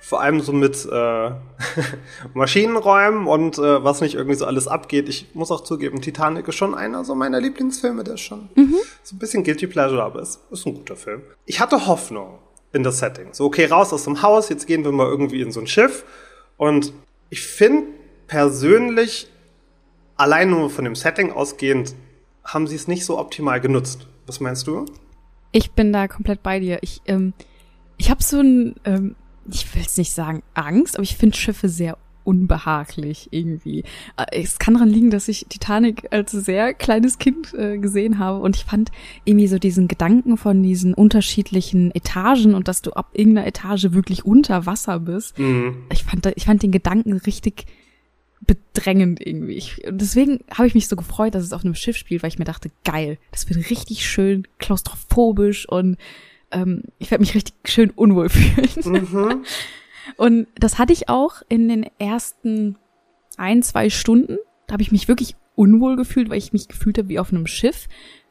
vor 0.00 0.20
allem 0.20 0.40
so 0.40 0.52
mit 0.52 0.88
äh, 0.90 1.30
Maschinenräumen 2.34 3.26
und 3.26 3.58
äh, 3.58 3.84
was 3.84 4.00
nicht 4.00 4.14
irgendwie 4.14 4.36
so 4.36 4.46
alles 4.46 4.66
abgeht. 4.66 5.08
Ich 5.08 5.34
muss 5.34 5.50
auch 5.50 5.62
zugeben, 5.62 6.00
Titanic 6.00 6.48
ist 6.48 6.56
schon 6.56 6.74
einer 6.74 7.04
so 7.04 7.14
meiner 7.14 7.40
Lieblingsfilme, 7.40 8.02
der 8.02 8.14
ist 8.14 8.22
schon 8.22 8.48
mhm. 8.54 8.76
so 9.02 9.14
ein 9.14 9.18
bisschen 9.18 9.44
Guilty 9.44 9.66
Pleasure, 9.66 10.02
aber 10.02 10.20
es 10.20 10.40
ist 10.50 10.66
ein 10.66 10.74
guter 10.74 10.96
Film. 10.96 11.22
Ich 11.44 11.60
hatte 11.60 11.86
Hoffnung 11.86 12.38
in 12.72 12.82
das 12.82 12.98
Setting. 12.98 13.28
So, 13.32 13.44
okay, 13.44 13.66
raus 13.66 13.92
aus 13.92 14.04
dem 14.04 14.22
Haus, 14.22 14.48
jetzt 14.48 14.66
gehen 14.66 14.84
wir 14.84 14.92
mal 14.92 15.06
irgendwie 15.06 15.42
in 15.42 15.52
so 15.52 15.60
ein 15.60 15.66
Schiff. 15.66 16.04
Und 16.56 16.92
ich 17.28 17.42
finde 17.42 17.86
persönlich, 18.26 19.28
allein 20.16 20.50
nur 20.50 20.70
von 20.70 20.84
dem 20.84 20.94
Setting 20.94 21.32
ausgehend, 21.32 21.94
haben 22.44 22.66
sie 22.66 22.76
es 22.76 22.88
nicht 22.88 23.04
so 23.04 23.18
optimal 23.18 23.60
genutzt. 23.60 24.06
Was 24.26 24.40
meinst 24.40 24.66
du? 24.66 24.86
Ich 25.52 25.72
bin 25.72 25.92
da 25.92 26.08
komplett 26.08 26.42
bei 26.42 26.60
dir. 26.60 26.78
Ich, 26.82 27.02
ähm, 27.06 27.32
ich 27.96 28.10
habe 28.10 28.22
so 28.22 28.40
ein, 28.40 28.76
ähm, 28.84 29.16
ich 29.52 29.74
will 29.74 29.82
es 29.82 29.96
nicht 29.96 30.12
sagen 30.12 30.42
Angst, 30.54 30.96
aber 30.96 31.02
ich 31.02 31.16
finde 31.16 31.36
Schiffe 31.36 31.68
sehr 31.68 31.96
unbehaglich 32.24 33.28
irgendwie. 33.30 33.84
Äh, 34.16 34.42
es 34.42 34.58
kann 34.58 34.74
daran 34.74 34.88
liegen, 34.88 35.10
dass 35.10 35.28
ich 35.28 35.46
Titanic 35.48 36.08
als 36.12 36.32
sehr 36.32 36.74
kleines 36.74 37.18
Kind 37.18 37.54
äh, 37.54 37.78
gesehen 37.78 38.18
habe 38.18 38.40
und 38.40 38.56
ich 38.56 38.64
fand 38.64 38.90
irgendwie 39.24 39.48
so 39.48 39.58
diesen 39.58 39.88
Gedanken 39.88 40.36
von 40.36 40.62
diesen 40.62 40.94
unterschiedlichen 40.94 41.90
Etagen 41.94 42.54
und 42.54 42.68
dass 42.68 42.82
du 42.82 42.92
ab 42.92 43.10
irgendeiner 43.14 43.46
Etage 43.46 43.92
wirklich 43.92 44.24
unter 44.24 44.66
Wasser 44.66 45.00
bist. 45.00 45.38
Mhm. 45.38 45.84
Ich 45.92 46.04
fand 46.04 46.26
ich 46.36 46.44
fand 46.44 46.62
den 46.62 46.72
Gedanken 46.72 47.14
richtig 47.14 47.66
bedrängend 48.46 49.24
irgendwie. 49.24 49.54
Ich, 49.54 49.82
deswegen 49.88 50.40
habe 50.52 50.66
ich 50.66 50.74
mich 50.74 50.88
so 50.88 50.96
gefreut, 50.96 51.34
dass 51.34 51.44
es 51.44 51.52
auf 51.52 51.64
einem 51.64 51.74
Schiff 51.74 51.96
spielt, 51.96 52.22
weil 52.22 52.28
ich 52.28 52.38
mir 52.38 52.44
dachte, 52.44 52.70
geil, 52.84 53.18
das 53.32 53.48
wird 53.48 53.70
richtig 53.70 54.06
schön 54.06 54.46
klaustrophobisch 54.58 55.68
und 55.68 55.96
ähm, 56.52 56.84
ich 56.98 57.10
werde 57.10 57.22
mich 57.22 57.34
richtig 57.34 57.54
schön 57.64 57.90
unwohl 57.90 58.28
fühlen. 58.30 59.04
Mhm. 59.10 59.44
Und 60.16 60.46
das 60.56 60.78
hatte 60.78 60.92
ich 60.92 61.08
auch 61.08 61.42
in 61.48 61.68
den 61.68 61.86
ersten 61.98 62.76
ein, 63.36 63.62
zwei 63.62 63.90
Stunden. 63.90 64.38
Da 64.66 64.74
habe 64.74 64.82
ich 64.82 64.92
mich 64.92 65.08
wirklich 65.08 65.36
unwohl 65.54 65.96
gefühlt, 65.96 66.30
weil 66.30 66.38
ich 66.38 66.52
mich 66.52 66.68
gefühlt 66.68 66.98
habe 66.98 67.08
wie 67.08 67.18
auf 67.18 67.32
einem 67.32 67.46
Schiff. 67.46 67.88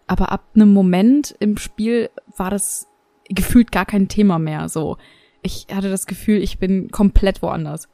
Aber 0.07 0.31
ab 0.31 0.43
einem 0.55 0.73
Moment 0.73 1.35
im 1.39 1.57
Spiel 1.57 2.09
war 2.35 2.49
das 2.49 2.87
gefühlt 3.29 3.71
gar 3.71 3.85
kein 3.85 4.07
Thema 4.07 4.39
mehr. 4.39 4.69
So, 4.69 4.97
ich 5.41 5.67
hatte 5.71 5.89
das 5.89 6.07
Gefühl, 6.07 6.41
ich 6.41 6.57
bin 6.57 6.89
komplett 6.89 7.41
woanders. 7.41 7.87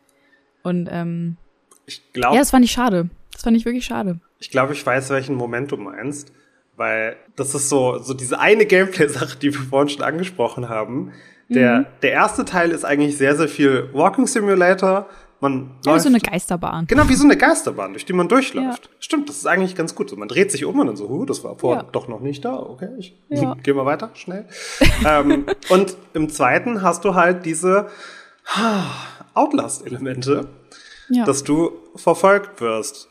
Und 0.64 0.88
ähm, 0.92 1.38
ich 1.86 2.02
glaube. 2.14 2.36
Ja, 2.36 2.42
das 2.42 2.52
fand 2.52 2.66
ich 2.66 2.72
schade. 2.72 3.10
Das 3.32 3.44
fand 3.44 3.58
ich 3.58 3.66
wirklich 3.66 3.86
schade. 3.86 4.20
Ich 4.40 4.50
glaube, 4.50 4.74
ich 4.74 4.86
weiß, 4.86 5.10
welchen 5.10 5.36
Moment 5.36 5.72
du 5.72 5.78
meinst. 5.78 6.32
Weil 6.78 7.16
das 7.36 7.56
ist 7.56 7.70
so, 7.70 8.00
so 8.00 8.14
diese 8.14 8.40
eine 8.40 8.66
Gameplay-Sache, 8.66 9.38
die 9.38 9.54
wir 9.54 9.62
vorhin 9.62 9.90
schon 9.90 10.04
angesprochen 10.04 10.68
haben. 10.70 11.14
Der, 11.48 11.80
mhm. 11.80 11.86
der 12.02 12.12
erste 12.12 12.44
Teil 12.44 12.72
ist 12.72 12.84
eigentlich 12.86 13.18
sehr, 13.18 13.36
sehr 13.36 13.48
viel 13.48 13.90
Walking 13.94 14.26
Simulator. 14.28 15.08
Man 15.42 15.72
Ja, 15.86 15.92
läuft, 15.92 16.04
so 16.04 16.10
eine 16.10 16.20
Geisterbahn. 16.20 16.88
Genau, 16.88 17.08
wie 17.08 17.14
so 17.14 17.24
eine 17.26 17.38
Geisterbahn, 17.38 17.92
durch 17.94 18.06
die 18.06 18.14
man 18.14 18.28
durchläuft. 18.28 18.86
Ja. 18.86 18.92
Stimmt, 19.00 19.30
das 19.30 19.38
ist 19.38 19.46
eigentlich 19.46 19.76
ganz 19.76 19.94
gut. 19.94 20.10
So, 20.10 20.16
man 20.16 20.28
dreht 20.28 20.52
sich 20.52 20.66
um 20.66 20.80
und 20.80 20.88
dann 20.88 20.96
so, 20.96 21.08
huh, 21.08 21.26
das 21.26 21.44
war 21.44 21.58
vorher 21.58 21.84
Ja. 21.84 21.90
doch 21.92 22.08
noch 22.08 22.22
nicht 22.22 22.44
da. 22.44 22.58
Okay, 22.58 22.90
ich 22.98 23.16
Ja. 23.30 23.54
gehe 23.64 23.74
mal 23.74 23.86
weiter, 23.86 24.10
schnell. 24.16 24.46
ähm, 25.08 25.46
und 25.70 25.96
im 26.14 26.30
zweiten 26.30 26.82
hast 26.82 27.06
du 27.06 27.16
halt 27.16 27.46
diese 27.46 27.88
Outlast-Elemente, 29.34 30.48
dass 31.26 31.44
du 31.44 31.72
verfolgt 31.96 32.62
wirst 32.62 33.10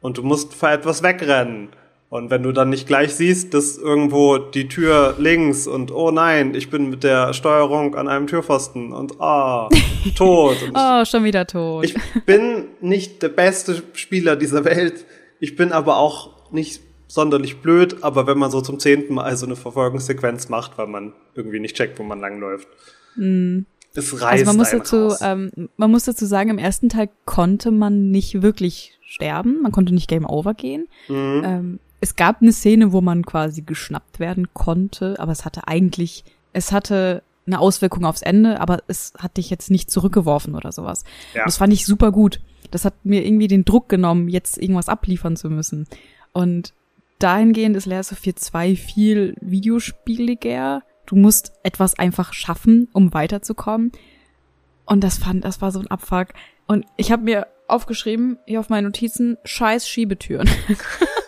und 0.00 0.18
du 0.18 0.22
musst 0.22 0.54
vor 0.54 0.70
etwas 0.70 1.02
wegrennen. 1.02 1.68
Und 2.08 2.30
wenn 2.30 2.42
du 2.44 2.52
dann 2.52 2.70
nicht 2.70 2.86
gleich 2.86 3.14
siehst, 3.14 3.52
dass 3.52 3.76
irgendwo 3.78 4.38
die 4.38 4.68
Tür 4.68 5.16
links 5.18 5.66
und 5.66 5.90
oh 5.90 6.12
nein, 6.12 6.54
ich 6.54 6.70
bin 6.70 6.88
mit 6.88 7.02
der 7.02 7.32
Steuerung 7.32 7.96
an 7.96 8.06
einem 8.06 8.28
Türpfosten 8.28 8.92
und 8.92 9.20
ah, 9.20 9.68
tot. 10.16 10.62
Und 10.62 10.72
oh, 10.76 11.04
schon 11.04 11.24
wieder 11.24 11.46
tot. 11.46 11.84
ich 11.84 11.94
bin 12.24 12.68
nicht 12.80 13.22
der 13.22 13.28
beste 13.30 13.82
Spieler 13.94 14.36
dieser 14.36 14.64
Welt. 14.64 15.04
Ich 15.40 15.56
bin 15.56 15.72
aber 15.72 15.96
auch 15.96 16.52
nicht 16.52 16.80
sonderlich 17.08 17.60
blöd, 17.60 17.98
aber 18.02 18.26
wenn 18.26 18.38
man 18.38 18.50
so 18.50 18.60
zum 18.60 18.78
zehnten 18.78 19.14
Mal 19.14 19.36
so 19.36 19.46
eine 19.46 19.56
Verfolgungssequenz 19.56 20.48
macht, 20.48 20.78
weil 20.78 20.86
man 20.86 21.12
irgendwie 21.34 21.60
nicht 21.60 21.76
checkt, 21.76 21.98
wo 21.98 22.04
man 22.04 22.20
langläuft. 22.20 22.68
Es 23.94 24.12
reißt 24.12 24.24
also 24.24 24.44
man 24.44 24.56
muss 24.56 24.70
dazu, 24.70 25.14
ähm, 25.20 25.50
man 25.76 25.90
muss 25.90 26.04
dazu 26.04 26.26
sagen, 26.26 26.50
im 26.50 26.58
ersten 26.58 26.88
Teil 26.88 27.08
konnte 27.24 27.70
man 27.70 28.10
nicht 28.10 28.42
wirklich 28.42 28.98
sterben, 29.02 29.62
man 29.62 29.72
konnte 29.72 29.94
nicht 29.94 30.08
Game 30.08 30.26
Over 30.26 30.54
gehen. 30.54 30.88
Mhm. 31.08 31.42
Ähm, 31.44 31.80
es 32.06 32.14
gab 32.14 32.40
eine 32.40 32.52
Szene, 32.52 32.92
wo 32.92 33.00
man 33.00 33.26
quasi 33.26 33.62
geschnappt 33.62 34.20
werden 34.20 34.54
konnte, 34.54 35.18
aber 35.18 35.32
es 35.32 35.44
hatte 35.44 35.66
eigentlich, 35.66 36.24
es 36.52 36.70
hatte 36.70 37.24
eine 37.48 37.58
Auswirkung 37.58 38.04
aufs 38.04 38.22
Ende, 38.22 38.60
aber 38.60 38.78
es 38.86 39.12
hat 39.18 39.38
dich 39.38 39.50
jetzt 39.50 39.72
nicht 39.72 39.90
zurückgeworfen 39.90 40.54
oder 40.54 40.70
sowas. 40.70 41.02
Ja. 41.34 41.42
Und 41.42 41.46
das 41.46 41.56
fand 41.56 41.72
ich 41.72 41.84
super 41.84 42.12
gut. 42.12 42.40
Das 42.70 42.84
hat 42.84 42.94
mir 43.02 43.26
irgendwie 43.26 43.48
den 43.48 43.64
Druck 43.64 43.88
genommen, 43.88 44.28
jetzt 44.28 44.56
irgendwas 44.56 44.88
abliefern 44.88 45.34
zu 45.34 45.50
müssen. 45.50 45.88
Und 46.32 46.74
dahingehend 47.18 47.76
ist 47.76 47.86
Layers 47.86 48.12
of 48.12 48.18
Fear 48.18 48.36
2 48.36 48.76
viel 48.76 49.34
videospieliger. 49.40 50.84
Du 51.06 51.16
musst 51.16 51.54
etwas 51.64 51.98
einfach 51.98 52.32
schaffen, 52.34 52.86
um 52.92 53.14
weiterzukommen. 53.14 53.90
Und 54.84 55.02
das 55.02 55.18
fand, 55.18 55.44
das 55.44 55.60
war 55.60 55.72
so 55.72 55.80
ein 55.80 55.88
Abfuck. 55.88 56.28
Und 56.68 56.86
ich 56.96 57.10
habe 57.10 57.24
mir 57.24 57.48
aufgeschrieben, 57.68 58.38
hier 58.46 58.60
auf 58.60 58.68
meinen 58.68 58.84
Notizen, 58.84 59.36
scheiß 59.44 59.88
Schiebetüren. 59.88 60.48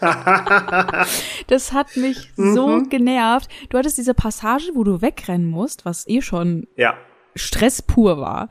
das 1.46 1.72
hat 1.72 1.96
mich 1.96 2.32
so 2.36 2.68
Mhm. 2.68 2.88
genervt. 2.88 3.48
Du 3.68 3.78
hattest 3.78 3.98
diese 3.98 4.14
Passage, 4.14 4.70
wo 4.74 4.84
du 4.84 5.02
wegrennen 5.02 5.48
musst, 5.50 5.84
was 5.84 6.06
eh 6.08 6.20
schon 6.22 6.66
ja. 6.76 6.94
Stress 7.34 7.82
pur 7.82 8.18
war. 8.18 8.48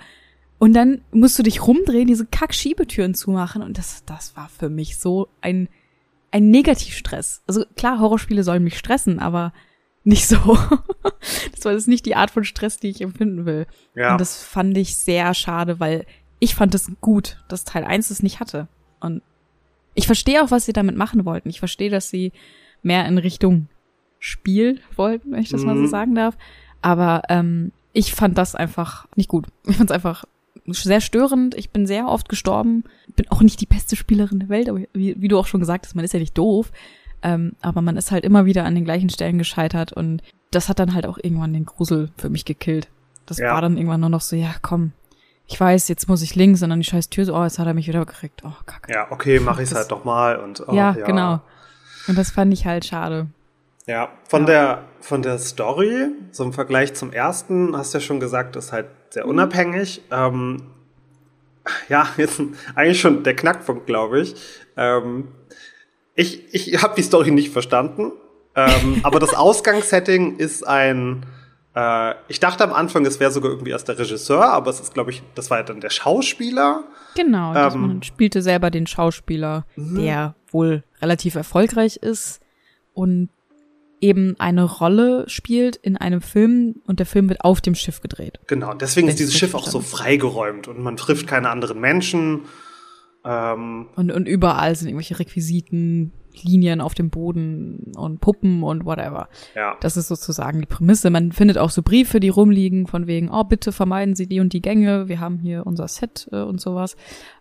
Und 0.60 0.74
dann 0.74 1.02
musst 1.12 1.38
du 1.38 1.44
dich 1.44 1.66
rumdrehen, 1.68 2.08
diese 2.08 2.26
Kack-Schiebetüren 2.26 3.14
zumachen. 3.14 3.62
Und 3.62 3.78
das, 3.78 4.04
das 4.06 4.36
war 4.36 4.50
für 4.50 4.70
mich 4.70 4.98
so 4.98 5.28
ein, 5.42 5.70
ein 6.32 6.50
Negativstress. 6.50 7.44
Also 7.48 7.64
klar, 7.76 8.00
Horrorspiele 8.00 8.44
sollen 8.44 8.64
mich 8.64 8.78
stressen, 8.78 9.20
aber 9.20 9.54
nicht 10.04 10.28
so. 10.28 10.38
das 11.52 11.64
war 11.66 11.74
jetzt 11.74 11.88
nicht 11.88 12.06
die 12.06 12.16
Art 12.16 12.32
von 12.32 12.44
Stress, 12.44 12.78
die 12.78 12.90
ich 12.90 13.02
empfinden 13.02 13.46
will. 13.46 13.68
Ja. 13.94 14.14
Und 14.14 14.22
das 14.22 14.42
fand 14.44 14.76
ich 14.78 14.98
sehr 14.98 15.34
schade, 15.34 15.80
weil 15.80 16.06
ich 16.40 16.56
fand 16.56 16.76
es 16.76 16.92
gut, 17.02 17.38
dass 17.48 17.64
Teil 17.66 17.84
1 17.84 18.10
es 18.12 18.24
nicht 18.24 18.40
hatte. 18.40 18.68
Und 19.00 19.22
ich 19.94 20.06
verstehe 20.06 20.44
auch, 20.44 20.52
was 20.52 20.66
sie 20.66 20.74
damit 20.74 20.96
machen 20.96 21.26
wollten. 21.26 21.50
Ich 21.50 21.60
verstehe, 21.60 21.90
dass 21.90 22.10
sie 22.10 22.32
mehr 22.84 23.06
in 23.08 23.18
Richtung 23.18 23.68
Spiel 24.20 24.80
wollten, 24.96 25.32
wenn 25.32 25.42
ich 25.42 25.50
das 25.50 25.64
mal 25.64 25.76
so 25.76 25.84
Mhm. 25.84 25.88
sagen 25.88 26.16
darf. 26.16 26.38
Aber 26.82 27.24
ähm, 27.30 27.72
ich 27.94 28.14
fand 28.14 28.38
das 28.38 28.56
einfach 28.56 29.08
nicht 29.16 29.30
gut. 29.30 29.48
Ich 29.68 29.78
fand 29.78 29.90
es 29.90 29.94
einfach 29.96 30.26
sehr 30.66 31.02
störend. 31.02 31.56
Ich 31.56 31.70
bin 31.72 31.88
sehr 31.88 32.08
oft 32.08 32.30
gestorben. 32.30 32.84
Bin 33.16 33.28
auch 33.30 33.42
nicht 33.42 33.62
die 33.62 33.66
beste 33.66 33.96
Spielerin 33.96 34.40
der 34.40 34.50
Welt, 34.50 34.70
aber 34.70 34.82
wie, 34.94 35.20
wie 35.20 35.28
du 35.28 35.38
auch 35.40 35.48
schon 35.48 35.60
gesagt 35.62 35.86
hast, 35.86 35.96
man 35.96 36.06
ist 36.06 36.14
ja 36.14 36.20
nicht 36.20 36.38
doof. 36.38 36.72
Ähm, 37.24 37.54
aber 37.62 37.82
man 37.82 37.98
ist 37.98 38.12
halt 38.12 38.24
immer 38.26 38.46
wieder 38.46 38.64
an 38.66 38.76
den 38.76 38.86
gleichen 38.86 39.10
Stellen 39.10 39.40
gescheitert 39.40 39.92
und 39.94 40.22
das 40.52 40.70
hat 40.70 40.78
dann 40.80 40.94
halt 40.94 41.08
auch 41.08 41.18
irgendwann 41.22 41.54
den 41.54 41.66
Grusel 41.66 42.12
für 42.18 42.30
mich 42.30 42.46
gekillt. 42.46 42.90
Das 43.26 43.40
Ja. 43.40 43.54
war 43.54 43.62
dann 43.62 43.76
irgendwann 43.78 44.02
nur 44.02 44.10
noch 44.10 44.22
so, 44.22 44.36
ja, 44.36 44.54
komm, 44.62 44.92
ich 45.48 45.60
weiß, 45.60 45.88
jetzt 45.88 46.08
muss 46.10 46.22
ich 46.22 46.36
links 46.36 46.62
und 46.62 46.70
dann 46.70 46.80
die 46.80 46.86
scheiß 46.86 47.10
Tür 47.10 47.26
so, 47.26 47.36
oh, 47.36 47.44
jetzt 47.44 47.58
hat 47.60 47.68
er 47.68 47.74
mich 47.74 47.88
wieder 47.88 48.06
gekriegt. 48.06 48.42
Oh, 48.46 48.52
kacke. 48.66 48.92
Ja, 48.94 49.08
okay, 49.12 49.40
mache 49.40 49.62
ich 49.62 49.66
es 49.66 49.70
Das- 49.72 49.80
halt 49.80 49.92
doch 49.92 50.04
mal 50.04 50.38
und 50.38 50.64
oh, 50.68 50.74
ja, 50.74 50.92
genau. 50.92 51.42
Und 52.08 52.18
das 52.18 52.32
fand 52.32 52.54
ich 52.54 52.66
halt 52.66 52.86
schade. 52.86 53.28
Ja, 53.86 54.10
von 54.28 54.42
Ja. 54.42 54.48
der 54.48 54.84
von 55.00 55.22
der 55.22 55.40
Story, 55.40 56.08
so 56.32 56.44
im 56.44 56.52
Vergleich 56.52 56.94
zum 56.94 57.14
ersten, 57.14 57.78
hast 57.78 57.94
du 57.94 58.00
ja 58.00 58.02
schon 58.04 58.20
gesagt, 58.20 58.56
ist 58.58 58.74
halt 58.74 58.88
sehr 59.12 59.24
Mhm. 59.24 59.30
unabhängig. 59.32 60.02
Ähm, 60.12 60.64
ja, 61.88 62.08
jetzt 62.18 62.42
eigentlich 62.76 63.00
schon 63.00 63.24
der 63.24 63.36
Knackpunkt, 63.36 63.86
glaube 63.86 64.20
ich. 64.22 64.36
Ähm, 64.76 65.30
ich 66.16 66.54
ich 66.54 66.82
habe 66.84 66.96
die 66.98 67.04
Story 67.04 67.32
nicht 67.32 67.54
verstanden, 67.54 68.12
ähm, 68.56 69.00
aber 69.04 69.20
das 69.20 69.34
Ausgangssetting 69.34 70.36
ist 70.38 70.68
ein. 70.68 71.26
Äh, 71.78 72.16
ich 72.28 72.40
dachte 72.40 72.64
am 72.64 72.74
Anfang, 72.74 73.06
es 73.06 73.20
wäre 73.20 73.30
sogar 73.30 73.52
irgendwie 73.52 73.70
erst 73.72 73.88
der 73.88 74.00
Regisseur, 74.00 74.46
aber 74.52 74.72
es 74.72 74.80
ist, 74.80 74.96
glaube 74.96 75.12
ich, 75.12 75.22
das 75.36 75.52
war 75.52 75.62
dann 75.64 75.80
der 75.80 75.92
Schauspieler. 75.92 76.84
Genau, 77.16 77.54
Ähm, 77.54 77.82
man 77.82 78.04
spielte 78.04 78.42
selber 78.42 78.72
den 78.72 78.88
Schauspieler, 78.88 79.66
der 79.76 80.36
wohl 80.52 80.84
relativ 81.02 81.36
erfolgreich 81.36 81.98
ist 81.98 82.42
und 82.94 83.30
eben 84.02 84.36
eine 84.40 84.64
Rolle 84.64 85.26
spielt 85.28 85.76
in 85.76 85.98
einem 85.98 86.22
Film 86.22 86.82
und 86.88 87.00
der 87.00 87.06
Film 87.06 87.30
wird 87.30 87.42
auf 87.42 87.62
dem 87.62 87.76
Schiff 87.76 88.02
gedreht. 88.02 88.40
Genau, 88.48 88.74
deswegen 88.74 89.08
ist 89.08 89.20
dieses 89.20 89.34
es 89.34 89.40
Schiff 89.40 89.54
auch 89.54 89.68
so 89.68 89.82
freigeräumt 89.82 90.68
und 90.68 90.80
man 90.80 90.98
trifft 90.98 91.28
keine 91.28 91.50
anderen 91.50 91.80
Menschen. 91.80 92.46
Ähm, 93.24 93.88
Und, 93.96 94.12
und 94.12 94.28
überall 94.28 94.76
sind 94.76 94.88
irgendwelche 94.88 95.20
Requisiten, 95.20 96.12
Linien 96.44 96.82
auf 96.82 96.94
dem 96.94 97.10
Boden 97.10 97.94
und 97.96 98.22
Puppen 98.22 98.64
und 98.64 98.86
whatever. 98.86 99.30
ja. 99.56 99.76
Das 99.82 99.98
ist 99.98 100.08
sozusagen 100.08 100.62
die 100.62 100.68
Prämisse. 100.68 101.10
Man 101.10 101.32
findet 101.32 101.58
auch 101.58 101.70
so 101.70 101.82
Briefe, 101.82 102.20
die 102.20 102.30
rumliegen, 102.30 102.88
von 102.88 103.08
wegen, 103.08 103.30
oh, 103.30 103.44
bitte 103.44 103.72
vermeiden 103.72 104.16
Sie 104.16 104.28
die 104.28 104.40
und 104.40 104.54
die 104.54 104.62
Gänge, 104.62 105.08
wir 105.08 105.20
haben 105.20 105.40
hier 105.40 105.66
unser 105.66 105.88
Set 105.88 106.28
äh, 106.32 106.42
und 106.42 106.62
sowas. 106.62 106.96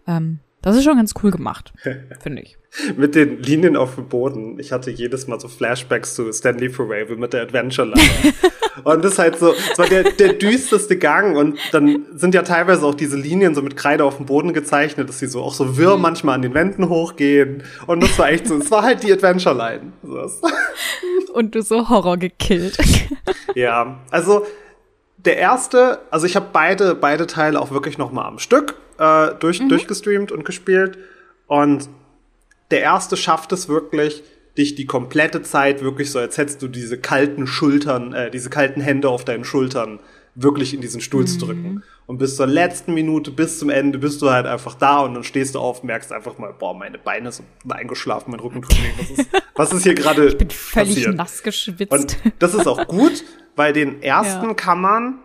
Ähm, 0.07 0.41
das 0.67 0.79
ist 0.79 0.85
schon 0.85 0.97
ganz 0.97 1.15
cool 1.23 1.31
gemacht, 1.31 1.73
finde 2.21 2.43
ich. 2.43 2.59
Mit 2.97 3.15
den 3.15 3.41
Linien 3.41 3.77
auf 3.77 3.95
dem 3.95 4.09
Boden. 4.09 4.59
Ich 4.59 4.73
hatte 4.73 4.91
jedes 4.91 5.29
Mal 5.29 5.39
so 5.39 5.47
Flashbacks 5.47 6.17
zu 6.17 6.31
Stanley 6.33 6.69
Parable 6.69 7.17
mit 7.17 7.33
der 7.33 7.43
Adventure 7.43 7.87
Line. 7.87 8.35
und 8.85 9.05
das 9.05 9.13
ist 9.13 9.19
halt 9.21 9.39
so, 9.39 9.53
es 9.53 9.79
war 9.79 9.87
der, 9.87 10.03
der 10.11 10.33
düsterste 10.33 10.99
Gang 10.99 11.37
und 11.37 11.57
dann 11.71 12.07
sind 12.15 12.35
ja 12.35 12.43
teilweise 12.43 12.85
auch 12.85 12.97
diese 12.97 13.17
Linien 13.17 13.55
so 13.55 13.63
mit 13.63 13.77
Kreide 13.77 14.05
auf 14.05 14.17
dem 14.17 14.27
Boden 14.27 14.53
gezeichnet, 14.53 15.09
dass 15.09 15.21
sie 15.21 15.29
so 15.29 15.41
auch 15.41 15.55
so 15.55 15.79
wirr 15.79 15.97
manchmal 15.97 16.35
an 16.35 16.43
den 16.43 16.53
Wänden 16.53 16.89
hochgehen. 16.89 17.63
Und 17.87 18.03
das 18.03 18.19
war 18.19 18.31
echt 18.31 18.49
so, 18.49 18.57
es 18.57 18.69
war 18.71 18.83
halt 18.83 19.05
die 19.05 19.13
Adventure 19.13 19.57
Line. 19.57 19.93
Und 21.33 21.55
du 21.55 21.63
so 21.63 21.89
Horror 21.89 22.17
gekillt. 22.17 22.77
Ja, 23.55 24.01
also 24.11 24.45
der 25.27 25.37
erste, 25.37 25.99
also 26.11 26.27
ich 26.27 26.37
habe 26.37 26.47
beide, 26.53 26.95
beide 26.95 27.27
Teile 27.27 27.61
auch 27.61 27.71
wirklich 27.71 27.99
noch 27.99 28.13
mal 28.13 28.27
am 28.27 28.39
Stück 28.39 28.77
äh, 28.99 29.35
durch, 29.39 29.67
durchgestreamt 29.67 30.33
und 30.33 30.45
gespielt. 30.45 30.99
Und 31.47 31.89
der 32.71 32.81
erste 32.81 33.17
schafft 33.17 33.53
es 33.53 33.69
wirklich, 33.69 34.23
dich 34.57 34.75
die 34.75 34.87
komplette 34.87 35.43
Zeit 35.43 35.83
wirklich 35.83 36.11
so, 36.11 36.19
als 36.19 36.39
hättest 36.39 36.63
du 36.63 36.69
diese 36.69 36.99
kalten 36.99 37.47
Schultern, 37.47 38.13
äh, 38.15 38.31
diese 38.31 38.51
kalten 38.51 38.81
Hände 38.81 39.09
auf 39.09 39.25
deinen 39.25 39.45
Schultern 39.45 39.99
wirklich 40.39 40.75
in 40.75 40.81
diesen 40.81 41.01
Stuhl 41.01 41.27
zu 41.27 41.39
drücken. 41.39 41.83
Und 42.07 42.19
bis 42.19 42.37
zur 42.37 42.47
letzten 42.47 42.95
Minute, 42.95 43.31
bis 43.31 43.59
zum 43.59 43.71
Ende, 43.71 43.99
bist 43.99 44.21
du 44.23 44.31
halt 44.31 44.47
einfach 44.47 44.75
da 44.75 44.99
und 45.01 45.15
dann 45.15 45.25
stehst 45.25 45.55
du 45.55 45.59
auf, 45.59 45.83
merkst 45.83 46.13
einfach 46.13 46.39
mal, 46.39 46.53
boah, 46.53 46.75
meine 46.75 46.99
Beine 46.99 47.33
sind 47.33 47.47
eingeschlafen, 47.69 48.31
mein 48.31 48.41
Rücken 48.41 48.63
tut 48.63 48.77
weh. 48.77 48.93
Was 48.99 49.11
ist, 49.11 49.29
was 49.57 49.73
ist 49.73 49.83
hier 49.83 49.95
gerade 49.95 50.35
Bin 50.37 50.51
völlig 50.51 50.91
passiert? 50.95 51.17
nass 51.17 51.43
geschwitzt. 51.43 51.91
Und 51.93 52.19
das 52.39 52.55
ist 52.55 52.67
auch 52.69 52.87
gut, 52.87 53.25
weil 53.57 53.73
den 53.73 54.03
ersten 54.05 54.49
Ja. 54.49 54.55
kann 54.55 54.81
man, 54.81 55.19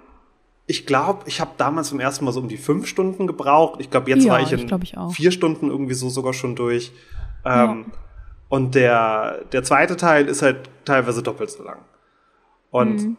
ich 0.66 0.86
glaube, 0.88 1.24
ich 1.28 1.42
habe 1.42 1.52
damals 1.58 1.90
zum 1.90 2.00
ersten 2.00 2.24
Mal 2.26 2.32
so 2.32 2.40
um 2.40 2.48
die 2.48 2.58
fünf 2.58 2.88
Stunden 2.88 3.28
gebraucht. 3.28 3.80
Ich 3.82 3.90
glaube, 3.92 4.10
jetzt 4.10 4.24
Ja, 4.24 4.32
war 4.34 4.40
ich 4.42 4.52
ich 4.54 4.62
in 4.72 4.82
ich 4.82 4.98
auch. 4.98 5.12
vier 5.14 5.32
Stunden 5.32 5.70
irgendwie 5.70 5.94
so 5.94 6.10
sogar 6.10 6.34
schon 6.34 6.56
durch. 6.56 6.92
Ähm, 7.46 7.86
Und 8.48 8.76
der, 8.76 9.46
der 9.54 9.64
zweite 9.64 9.98
Teil 9.98 10.28
ist 10.28 10.42
halt 10.42 10.70
teilweise 10.86 11.22
doppelt 11.24 11.52
so 11.52 11.64
lang. 11.64 11.80
Und 12.70 12.96
Mhm. 13.02 13.18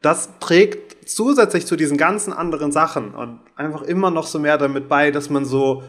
Das 0.00 0.30
trägt 0.40 1.08
zusätzlich 1.08 1.66
zu 1.66 1.76
diesen 1.76 1.96
ganzen 1.96 2.32
anderen 2.32 2.72
Sachen 2.72 3.14
und 3.14 3.40
einfach 3.56 3.82
immer 3.82 4.10
noch 4.10 4.26
so 4.26 4.38
mehr 4.38 4.58
damit 4.58 4.88
bei, 4.88 5.10
dass 5.10 5.30
man 5.30 5.44
so, 5.44 5.82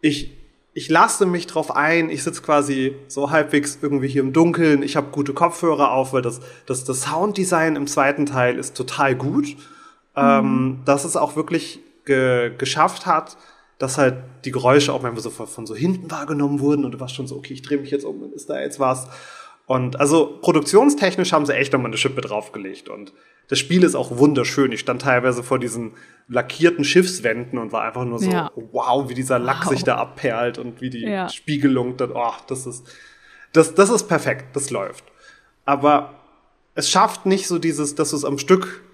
ich, 0.00 0.32
ich 0.72 0.88
lasse 0.88 1.26
mich 1.26 1.46
drauf 1.46 1.74
ein, 1.74 2.10
ich 2.10 2.22
sitze 2.22 2.42
quasi 2.42 2.96
so 3.08 3.30
halbwegs 3.30 3.78
irgendwie 3.80 4.08
hier 4.08 4.22
im 4.22 4.32
Dunkeln, 4.32 4.82
ich 4.82 4.96
habe 4.96 5.08
gute 5.10 5.34
Kopfhörer 5.34 5.92
auf, 5.92 6.12
weil 6.12 6.22
das, 6.22 6.40
das, 6.66 6.84
das 6.84 7.02
Sounddesign 7.02 7.76
im 7.76 7.86
zweiten 7.86 8.26
Teil 8.26 8.58
ist 8.58 8.76
total 8.76 9.14
gut. 9.14 9.56
Ähm, 10.16 10.80
dass 10.86 11.04
es 11.04 11.14
auch 11.14 11.36
wirklich 11.36 11.80
ge 12.06 12.50
geschafft 12.56 13.04
hat, 13.04 13.36
dass 13.78 13.98
halt 13.98 14.16
die 14.46 14.50
Geräusche 14.50 14.94
auch 14.94 15.02
manchmal 15.02 15.22
so 15.22 15.28
von, 15.28 15.46
von 15.46 15.66
so 15.66 15.74
hinten 15.74 16.10
wahrgenommen 16.10 16.60
wurden 16.60 16.86
und 16.86 16.92
du 16.92 17.00
warst 17.00 17.14
schon 17.14 17.26
so, 17.26 17.36
okay, 17.36 17.52
ich 17.52 17.60
drehe 17.60 17.78
mich 17.78 17.90
jetzt 17.90 18.04
um 18.04 18.22
und 18.22 18.32
ist 18.32 18.48
da 18.48 18.58
jetzt 18.58 18.80
was. 18.80 19.08
Und 19.66 19.98
also 19.98 20.38
produktionstechnisch 20.40 21.32
haben 21.32 21.44
sie 21.44 21.54
echt 21.54 21.72
nochmal 21.72 21.90
eine 21.90 21.98
Schippe 21.98 22.20
draufgelegt. 22.20 22.88
Und 22.88 23.12
das 23.48 23.58
Spiel 23.58 23.82
ist 23.82 23.96
auch 23.96 24.16
wunderschön. 24.16 24.70
Ich 24.70 24.80
stand 24.80 25.02
teilweise 25.02 25.42
vor 25.42 25.58
diesen 25.58 25.94
lackierten 26.28 26.84
Schiffswänden 26.84 27.58
und 27.58 27.72
war 27.72 27.82
einfach 27.82 28.04
nur 28.04 28.20
so, 28.20 28.30
ja. 28.30 28.52
wow, 28.54 29.08
wie 29.08 29.14
dieser 29.14 29.40
Lack 29.40 29.64
wow. 29.64 29.72
sich 29.72 29.82
da 29.82 29.96
abperlt 29.96 30.58
und 30.58 30.80
wie 30.80 30.90
die 30.90 31.02
ja. 31.02 31.28
Spiegelung, 31.28 31.96
dann, 31.96 32.12
oh, 32.12 32.32
das 32.46 32.66
ist, 32.66 32.86
das, 33.52 33.74
das 33.74 33.90
ist 33.90 34.04
perfekt, 34.04 34.54
das 34.54 34.70
läuft. 34.70 35.04
Aber 35.64 36.14
es 36.76 36.88
schafft 36.88 37.26
nicht 37.26 37.48
so 37.48 37.58
dieses, 37.58 37.96
dass 37.96 38.10
du 38.10 38.16
es 38.16 38.24
am 38.24 38.38
Stück 38.38 38.84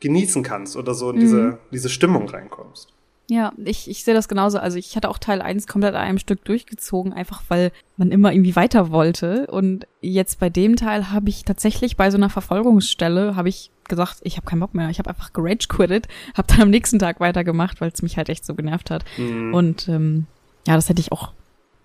genießen 0.00 0.42
kannst 0.42 0.76
oder 0.76 0.94
so 0.94 1.10
in 1.10 1.16
mhm. 1.16 1.20
diese, 1.20 1.58
diese 1.72 1.88
Stimmung 1.90 2.28
reinkommst. 2.28 2.92
Ja, 3.30 3.52
ich, 3.62 3.90
ich 3.90 4.04
sehe 4.04 4.14
das 4.14 4.26
genauso. 4.26 4.58
Also 4.58 4.78
ich 4.78 4.96
hatte 4.96 5.10
auch 5.10 5.18
Teil 5.18 5.42
1 5.42 5.66
komplett 5.66 5.94
an 5.94 6.00
einem 6.00 6.18
Stück 6.18 6.44
durchgezogen, 6.46 7.12
einfach 7.12 7.42
weil 7.48 7.72
man 7.98 8.10
immer 8.10 8.32
irgendwie 8.32 8.56
weiter 8.56 8.90
wollte. 8.90 9.46
Und 9.48 9.86
jetzt 10.00 10.40
bei 10.40 10.48
dem 10.48 10.76
Teil 10.76 11.10
habe 11.10 11.28
ich 11.28 11.44
tatsächlich 11.44 11.98
bei 11.98 12.10
so 12.10 12.16
einer 12.16 12.30
Verfolgungsstelle, 12.30 13.36
habe 13.36 13.50
ich 13.50 13.70
gesagt, 13.86 14.20
ich 14.22 14.38
habe 14.38 14.46
keinen 14.46 14.60
Bock 14.60 14.74
mehr. 14.74 14.88
Ich 14.88 14.98
habe 14.98 15.10
einfach 15.10 15.34
gerage 15.34 15.66
quitted, 15.68 16.08
habe 16.36 16.48
dann 16.48 16.62
am 16.62 16.70
nächsten 16.70 16.98
Tag 16.98 17.20
weitergemacht, 17.20 17.82
weil 17.82 17.90
es 17.92 18.00
mich 18.00 18.16
halt 18.16 18.30
echt 18.30 18.46
so 18.46 18.54
genervt 18.54 18.90
hat. 18.90 19.04
Mhm. 19.18 19.52
Und 19.52 19.88
ähm, 19.88 20.26
ja, 20.66 20.74
das 20.76 20.88
hätte 20.88 21.00
ich 21.00 21.12
auch 21.12 21.32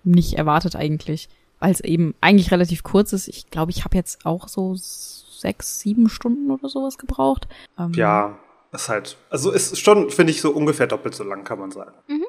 nicht 0.02 0.34
erwartet 0.34 0.76
eigentlich, 0.76 1.28
weil 1.60 1.72
es 1.72 1.80
eben 1.80 2.14
eigentlich 2.22 2.52
relativ 2.52 2.84
kurz 2.84 3.12
ist. 3.12 3.28
Ich 3.28 3.50
glaube, 3.50 3.70
ich 3.70 3.84
habe 3.84 3.96
jetzt 3.96 4.24
auch 4.24 4.48
so 4.48 4.74
sechs, 4.76 5.80
sieben 5.80 6.08
Stunden 6.08 6.50
oder 6.50 6.70
sowas 6.70 6.96
gebraucht. 6.96 7.48
Ähm, 7.78 7.92
ja, 7.94 8.38
ist 8.74 8.88
halt, 8.88 9.16
also 9.30 9.50
ist 9.50 9.78
schon, 9.78 10.10
finde 10.10 10.32
ich, 10.32 10.40
so 10.40 10.50
ungefähr 10.50 10.86
doppelt 10.86 11.14
so 11.14 11.24
lang, 11.24 11.44
kann 11.44 11.58
man 11.58 11.70
sagen. 11.70 11.92
Mhm. 12.08 12.24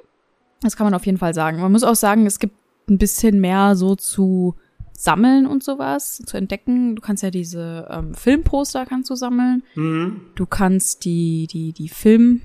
Das 0.62 0.76
kann 0.76 0.86
man 0.86 0.94
auf 0.94 1.06
jeden 1.06 1.18
Fall 1.18 1.34
sagen. 1.34 1.60
Man 1.60 1.72
muss 1.72 1.84
auch 1.84 1.96
sagen, 1.96 2.26
es 2.26 2.40
gibt 2.40 2.56
ein 2.90 2.98
bisschen 2.98 3.40
mehr 3.40 3.76
so 3.76 3.96
zu 3.96 4.56
sammeln 4.94 5.46
und 5.46 5.64
sowas, 5.64 6.22
zu 6.26 6.38
entdecken. 6.38 6.96
Du 6.96 7.02
kannst 7.02 7.24
ja 7.24 7.30
diese 7.30 7.88
ähm, 7.92 8.16
Filmposter 8.16 8.86
kannst 8.86 9.10
du 9.10 9.16
sammeln. 9.16 9.64
Mhm. 9.76 10.22
Du 10.36 10.46
kannst 10.46 11.06
die, 11.06 11.48
die, 11.48 11.74
die 11.74 11.90
Film, 11.90 12.42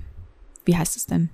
wie 0.65 0.77
heißt 0.77 0.97
es 0.97 1.05
denn? 1.05 1.29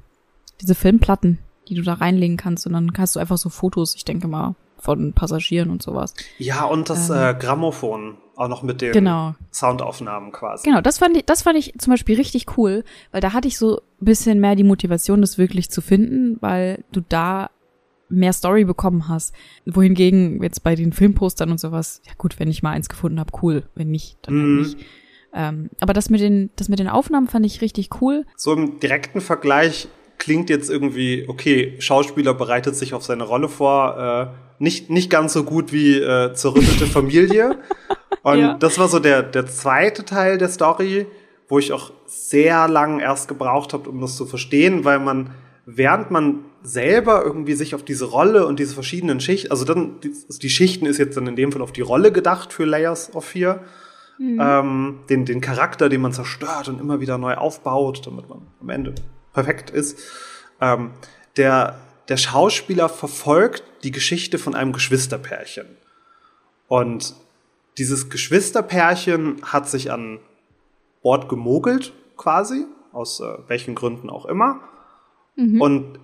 Diese 0.62 0.76
Filmplatten, 0.76 1.40
die 1.68 1.76
du 1.76 1.82
da 1.82 1.94
reinlegen 1.94 2.38
kannst 2.38 2.68
und 2.68 2.74
dann 2.74 2.92
hast 2.98 3.16
du 3.16 3.20
einfach 3.20 3.38
so 3.38 3.50
Fotos, 3.50 3.96
ich 3.96 4.06
denke 4.06 4.28
mal, 4.28 4.56
von 4.78 5.14
Passagieren 5.14 5.70
und 5.72 5.82
sowas. 5.82 6.14
Ja, 6.38 6.66
und 6.66 6.90
das 6.90 7.10
ähm, 7.10 7.16
äh, 7.16 7.34
Grammophon 7.34 8.18
auch 8.38 8.48
noch 8.48 8.62
mit 8.62 8.82
den 8.82 8.94
genau. 8.94 9.36
Soundaufnahmen 9.52 10.32
quasi. 10.32 10.70
Genau, 10.70 10.80
das 10.80 11.00
fand 11.00 11.18
ich, 11.18 11.26
das 11.26 11.42
fand 11.42 11.58
ich 11.58 11.74
zum 11.80 11.92
Beispiel 11.92 12.16
richtig 12.16 12.58
cool, 12.58 12.84
weil 13.12 13.20
da 13.20 13.34
hatte 13.34 13.48
ich 13.48 13.58
so 13.58 13.78
ein 13.78 14.06
bisschen 14.06 14.40
mehr 14.40 14.56
die 14.56 14.64
Motivation, 14.64 15.22
das 15.22 15.38
wirklich 15.38 15.72
zu 15.72 15.82
finden, 15.82 16.38
weil 16.40 16.84
du 16.92 17.02
da 17.02 17.50
mehr 18.10 18.34
Story 18.34 18.64
bekommen 18.64 19.08
hast. 19.08 19.34
Wohingegen 19.66 20.42
jetzt 20.44 20.64
bei 20.64 20.76
den 20.76 20.94
Filmpostern 20.94 21.50
und 21.50 21.60
sowas, 21.60 22.02
ja 22.06 22.14
gut, 22.18 22.40
wenn 22.40 22.48
ich 22.48 22.64
mal 22.64 22.72
eins 22.72 22.90
gefunden 22.90 23.20
habe, 23.20 23.32
cool. 23.42 23.64
Wenn 23.76 23.90
nicht, 23.90 24.18
dann 24.22 24.36
halt 24.36 24.46
mhm. 24.46 24.60
nicht. 24.60 24.78
Ähm, 25.34 25.70
aber 25.82 25.94
das 25.94 26.10
mit 26.10 26.22
den, 26.22 26.52
das 26.56 26.70
mit 26.70 26.80
den 26.80 26.88
Aufnahmen 26.88 27.28
fand 27.28 27.46
ich 27.46 27.62
richtig 27.62 28.02
cool. 28.02 28.26
So 28.36 28.54
im 28.54 28.80
direkten 28.80 29.20
Vergleich 29.20 29.88
klingt 30.18 30.50
jetzt 30.50 30.70
irgendwie, 30.70 31.26
okay, 31.28 31.76
Schauspieler 31.80 32.34
bereitet 32.34 32.76
sich 32.76 32.94
auf 32.94 33.04
seine 33.04 33.24
Rolle 33.24 33.50
vor, 33.50 33.98
äh, 33.98 34.64
nicht, 34.64 34.90
nicht 34.90 35.10
ganz 35.10 35.34
so 35.34 35.44
gut 35.44 35.72
wie 35.72 36.00
äh, 36.00 36.34
zerrüttete 36.34 36.86
Familie. 36.88 37.58
Und 38.24 38.40
ja. 38.40 38.54
das 38.56 38.80
war 38.80 38.88
so 38.88 39.00
der, 39.00 39.24
der 39.24 39.48
zweite 39.48 40.04
Teil 40.04 40.38
der 40.38 40.50
Story, 40.50 41.06
wo 41.48 41.60
ich 41.60 41.72
auch 41.72 41.92
sehr 42.06 42.68
lang 42.68 43.00
erst 43.00 43.28
gebraucht 43.28 43.74
habe, 43.74 43.90
um 43.90 44.02
das 44.02 44.18
zu 44.18 44.26
verstehen, 44.26 44.84
weil 44.84 45.00
man, 45.00 45.32
während 45.66 46.12
man 46.12 46.40
selber 46.64 47.24
irgendwie 47.24 47.54
sich 47.54 47.76
auf 47.76 47.84
diese 47.84 48.06
Rolle 48.06 48.46
und 48.46 48.60
diese 48.60 48.74
verschiedenen 48.74 49.22
Schichten, 49.22 49.52
also 49.52 49.64
dann, 49.64 50.02
die, 50.02 50.10
also 50.10 50.40
die 50.40 50.50
Schichten 50.50 50.86
ist 50.86 50.98
jetzt 50.98 51.16
dann 51.16 51.28
in 51.28 51.36
dem 51.36 51.52
Fall 51.52 51.62
auf 51.62 51.72
die 51.72 51.82
Rolle 51.82 52.12
gedacht 52.12 52.52
für 52.52 52.66
Layers 52.66 53.16
of 53.16 53.26
Fear, 53.26 53.62
mhm. 54.18 54.40
ähm, 54.42 55.00
den, 55.10 55.26
den 55.26 55.40
Charakter, 55.40 55.88
den 55.88 56.02
man 56.02 56.12
zerstört 56.12 56.68
und 56.68 56.82
immer 56.82 57.00
wieder 57.00 57.18
neu 57.18 57.36
aufbaut, 57.36 58.06
damit 58.06 58.28
man 58.28 58.42
am 58.60 58.70
Ende 58.70 58.96
perfekt 59.38 59.70
ist. 59.70 60.00
Ähm, 60.60 60.90
der, 61.38 61.80
der 62.10 62.18
Schauspieler 62.18 62.90
verfolgt 62.90 63.64
die 63.84 63.92
Geschichte 63.92 64.40
von 64.40 64.56
einem 64.56 64.74
Geschwisterpärchen. 64.74 65.68
Und 66.68 67.14
dieses 67.78 68.10
Geschwisterpärchen 68.10 69.44
hat 69.44 69.70
sich 69.70 69.92
an 69.92 70.20
Bord 71.04 71.30
gemogelt, 71.30 71.94
quasi, 72.18 72.66
aus 72.92 73.20
äh, 73.20 73.26
welchen 73.48 73.76
Gründen 73.76 74.10
auch 74.10 74.26
immer, 74.26 74.60
mhm. 75.36 75.62
und 75.62 76.00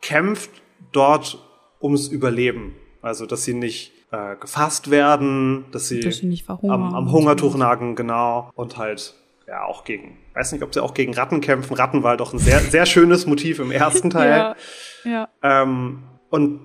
kämpft 0.00 0.50
dort 0.90 1.38
ums 1.80 2.08
Überleben. 2.08 2.74
Also, 3.00 3.26
dass 3.26 3.44
sie 3.44 3.54
nicht 3.54 3.92
äh, 4.10 4.34
gefasst 4.34 4.90
werden, 4.90 5.66
dass 5.70 5.86
sie, 5.86 6.00
dass 6.00 6.16
sie 6.16 6.26
nicht 6.26 6.50
am, 6.50 6.94
am 6.94 7.12
Hungertuch 7.12 7.54
nagen, 7.54 7.94
genau, 7.94 8.50
und 8.56 8.76
halt 8.76 9.14
ja 9.46 9.64
auch 9.64 9.84
gegen, 9.84 10.18
weiß 10.34 10.52
nicht, 10.52 10.62
ob 10.62 10.72
sie 10.74 10.82
auch 10.82 10.94
gegen 10.94 11.14
Ratten 11.14 11.40
kämpfen. 11.40 11.74
Ratten 11.74 12.02
war 12.02 12.16
doch 12.16 12.32
ein 12.32 12.38
sehr, 12.38 12.60
sehr 12.60 12.86
schönes 12.86 13.26
Motiv 13.26 13.58
im 13.58 13.70
ersten 13.70 14.10
Teil. 14.10 14.30
ja, 14.30 14.56
ja. 15.04 15.28
Ähm, 15.42 16.04
und 16.30 16.60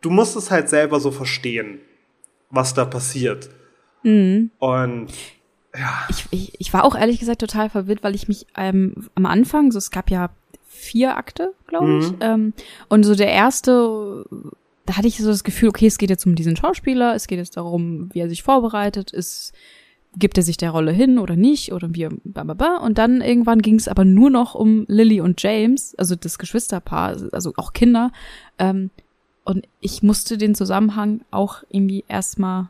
du 0.00 0.10
musst 0.10 0.36
es 0.36 0.50
halt 0.50 0.68
selber 0.68 1.00
so 1.00 1.10
verstehen, 1.10 1.80
was 2.50 2.74
da 2.74 2.84
passiert. 2.84 3.50
Mhm. 4.02 4.50
Und 4.58 5.08
ja. 5.74 6.06
Ich, 6.08 6.24
ich, 6.30 6.60
ich 6.60 6.72
war 6.72 6.84
auch 6.84 6.96
ehrlich 6.96 7.20
gesagt 7.20 7.40
total 7.40 7.70
verwirrt, 7.70 8.02
weil 8.02 8.14
ich 8.14 8.28
mich 8.28 8.46
ähm, 8.56 9.08
am 9.14 9.26
Anfang, 9.26 9.70
so 9.70 9.78
es 9.78 9.90
gab 9.90 10.10
ja 10.10 10.30
vier 10.66 11.16
Akte, 11.16 11.54
glaube 11.66 11.98
ich, 11.98 12.10
mhm. 12.12 12.18
ähm, 12.20 12.52
und 12.88 13.04
so 13.04 13.14
der 13.14 13.30
erste, 13.30 14.24
da 14.86 14.96
hatte 14.96 15.08
ich 15.08 15.18
so 15.18 15.28
das 15.28 15.44
Gefühl, 15.44 15.68
okay, 15.68 15.86
es 15.86 15.98
geht 15.98 16.10
jetzt 16.10 16.26
um 16.26 16.34
diesen 16.34 16.56
Schauspieler, 16.56 17.14
es 17.14 17.26
geht 17.26 17.38
jetzt 17.38 17.56
darum, 17.56 18.08
wie 18.12 18.20
er 18.20 18.28
sich 18.28 18.42
vorbereitet, 18.42 19.10
ist 19.10 19.52
gibt 20.16 20.36
er 20.36 20.42
sich 20.42 20.56
der 20.56 20.70
Rolle 20.70 20.92
hin 20.92 21.18
oder 21.18 21.36
nicht 21.36 21.72
oder 21.72 21.94
wie 21.94 22.06
und 22.06 22.98
dann 22.98 23.20
irgendwann 23.20 23.62
ging 23.62 23.76
es 23.76 23.88
aber 23.88 24.04
nur 24.04 24.30
noch 24.30 24.54
um 24.54 24.84
Lily 24.88 25.20
und 25.20 25.42
James, 25.42 25.94
also 25.96 26.16
das 26.16 26.38
Geschwisterpaar, 26.38 27.16
also 27.32 27.52
auch 27.56 27.72
Kinder 27.72 28.10
ähm, 28.58 28.90
und 29.44 29.66
ich 29.80 30.02
musste 30.02 30.36
den 30.36 30.54
Zusammenhang 30.54 31.22
auch 31.30 31.62
irgendwie 31.70 32.04
erstmal 32.06 32.68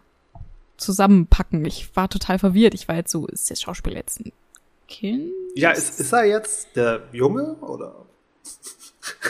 zusammenpacken. 0.76 1.64
Ich 1.64 1.94
war 1.96 2.08
total 2.08 2.38
verwirrt. 2.38 2.72
Ich 2.72 2.86
war 2.86 2.94
jetzt 2.94 3.10
so, 3.10 3.26
ist 3.26 3.50
der 3.50 3.56
Schauspieler 3.56 3.96
jetzt 3.96 4.20
ein 4.20 4.32
Kind? 4.86 5.32
Ja, 5.56 5.72
ist, 5.72 5.98
ist 5.98 6.12
er 6.12 6.24
jetzt 6.24 6.76
der 6.76 7.02
Junge 7.12 7.56
oder? 7.56 8.06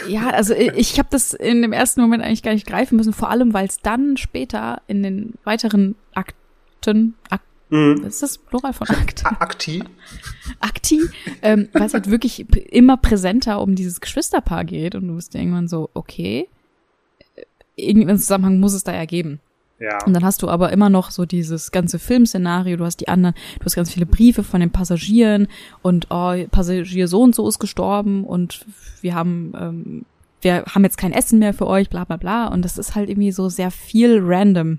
Ja, 0.07 0.29
also 0.31 0.55
ich 0.55 0.99
habe 0.99 1.09
das 1.11 1.33
in 1.33 1.63
dem 1.63 1.73
ersten 1.73 2.01
Moment 2.01 2.23
eigentlich 2.23 2.43
gar 2.43 2.53
nicht 2.53 2.67
greifen 2.67 2.97
müssen, 2.97 3.13
vor 3.13 3.31
allem 3.31 3.55
weil 3.55 3.67
es 3.67 3.81
dann 3.81 4.17
später 4.17 4.83
in 4.87 5.03
den 5.03 5.35
weiteren 5.45 5.95
Akten, 6.15 7.15
Ak 7.31 7.41
mhm. 7.71 8.05
ist 8.05 8.23
das 8.23 8.39
Plural 8.39 8.73
von 8.73 8.89
Akt? 8.89 9.25
Akti. 9.25 9.85
Akti, 10.61 11.01
ähm, 11.43 11.69
weil 11.73 11.83
es 11.85 11.95
halt 11.95 12.11
wirklich 12.11 12.47
immer 12.73 12.97
präsenter 12.97 13.61
um 13.61 13.75
dieses 13.75 14.01
Geschwisterpaar 14.01 14.65
geht 14.65 14.95
und 14.95 15.09
du 15.09 15.15
bist 15.15 15.35
irgendwann 15.35 15.69
so, 15.69 15.91
okay, 15.95 16.49
äh, 17.37 17.43
irgendeinen 17.77 18.19
Zusammenhang 18.19 18.61
muss 18.61 18.75
es 18.75 18.85
da 18.85 18.95
ja 18.95 19.05
geben. 19.05 19.41
Ja. 19.81 20.05
Und 20.05 20.13
dann 20.13 20.25
hast 20.25 20.43
du 20.43 20.49
aber 20.49 20.73
immer 20.73 20.91
noch 20.91 21.11
so 21.11 21.25
dieses 21.25 21.71
ganze 21.71 21.99
Filmszenario, 21.99 22.77
du 22.77 22.85
hast 22.85 22.97
die 22.97 23.09
anderen, 23.09 23.35
du 23.61 23.65
hast 23.65 23.77
ganz 23.77 23.93
viele 23.93 24.07
Briefe 24.07 24.43
von 24.43 24.61
den 24.61 24.71
Passagieren 24.71 25.47
und 25.83 26.09
oh, 26.11 26.35
Passagier 26.51 27.07
so 27.07 27.23
und 27.23 27.35
so 27.35 27.49
ist 27.49 27.61
gestorben 27.61 28.25
und 28.25 28.67
wir 29.03 29.15
haben, 29.15 29.53
ähm, 29.59 30.05
wir 30.41 30.65
haben 30.65 30.85
jetzt 30.85 30.99
kein 30.99 31.13
Essen 31.13 31.39
mehr 31.39 31.55
für 31.55 31.67
euch, 31.67 31.91
bla 31.91 32.05
bla 32.05 32.17
bla. 32.17 32.47
Und 32.49 32.65
das 32.65 32.79
ist 32.79 32.95
halt 32.95 33.09
irgendwie 33.09 33.33
so 33.33 33.49
sehr 33.49 33.71
viel 33.71 34.21
random, 34.23 34.79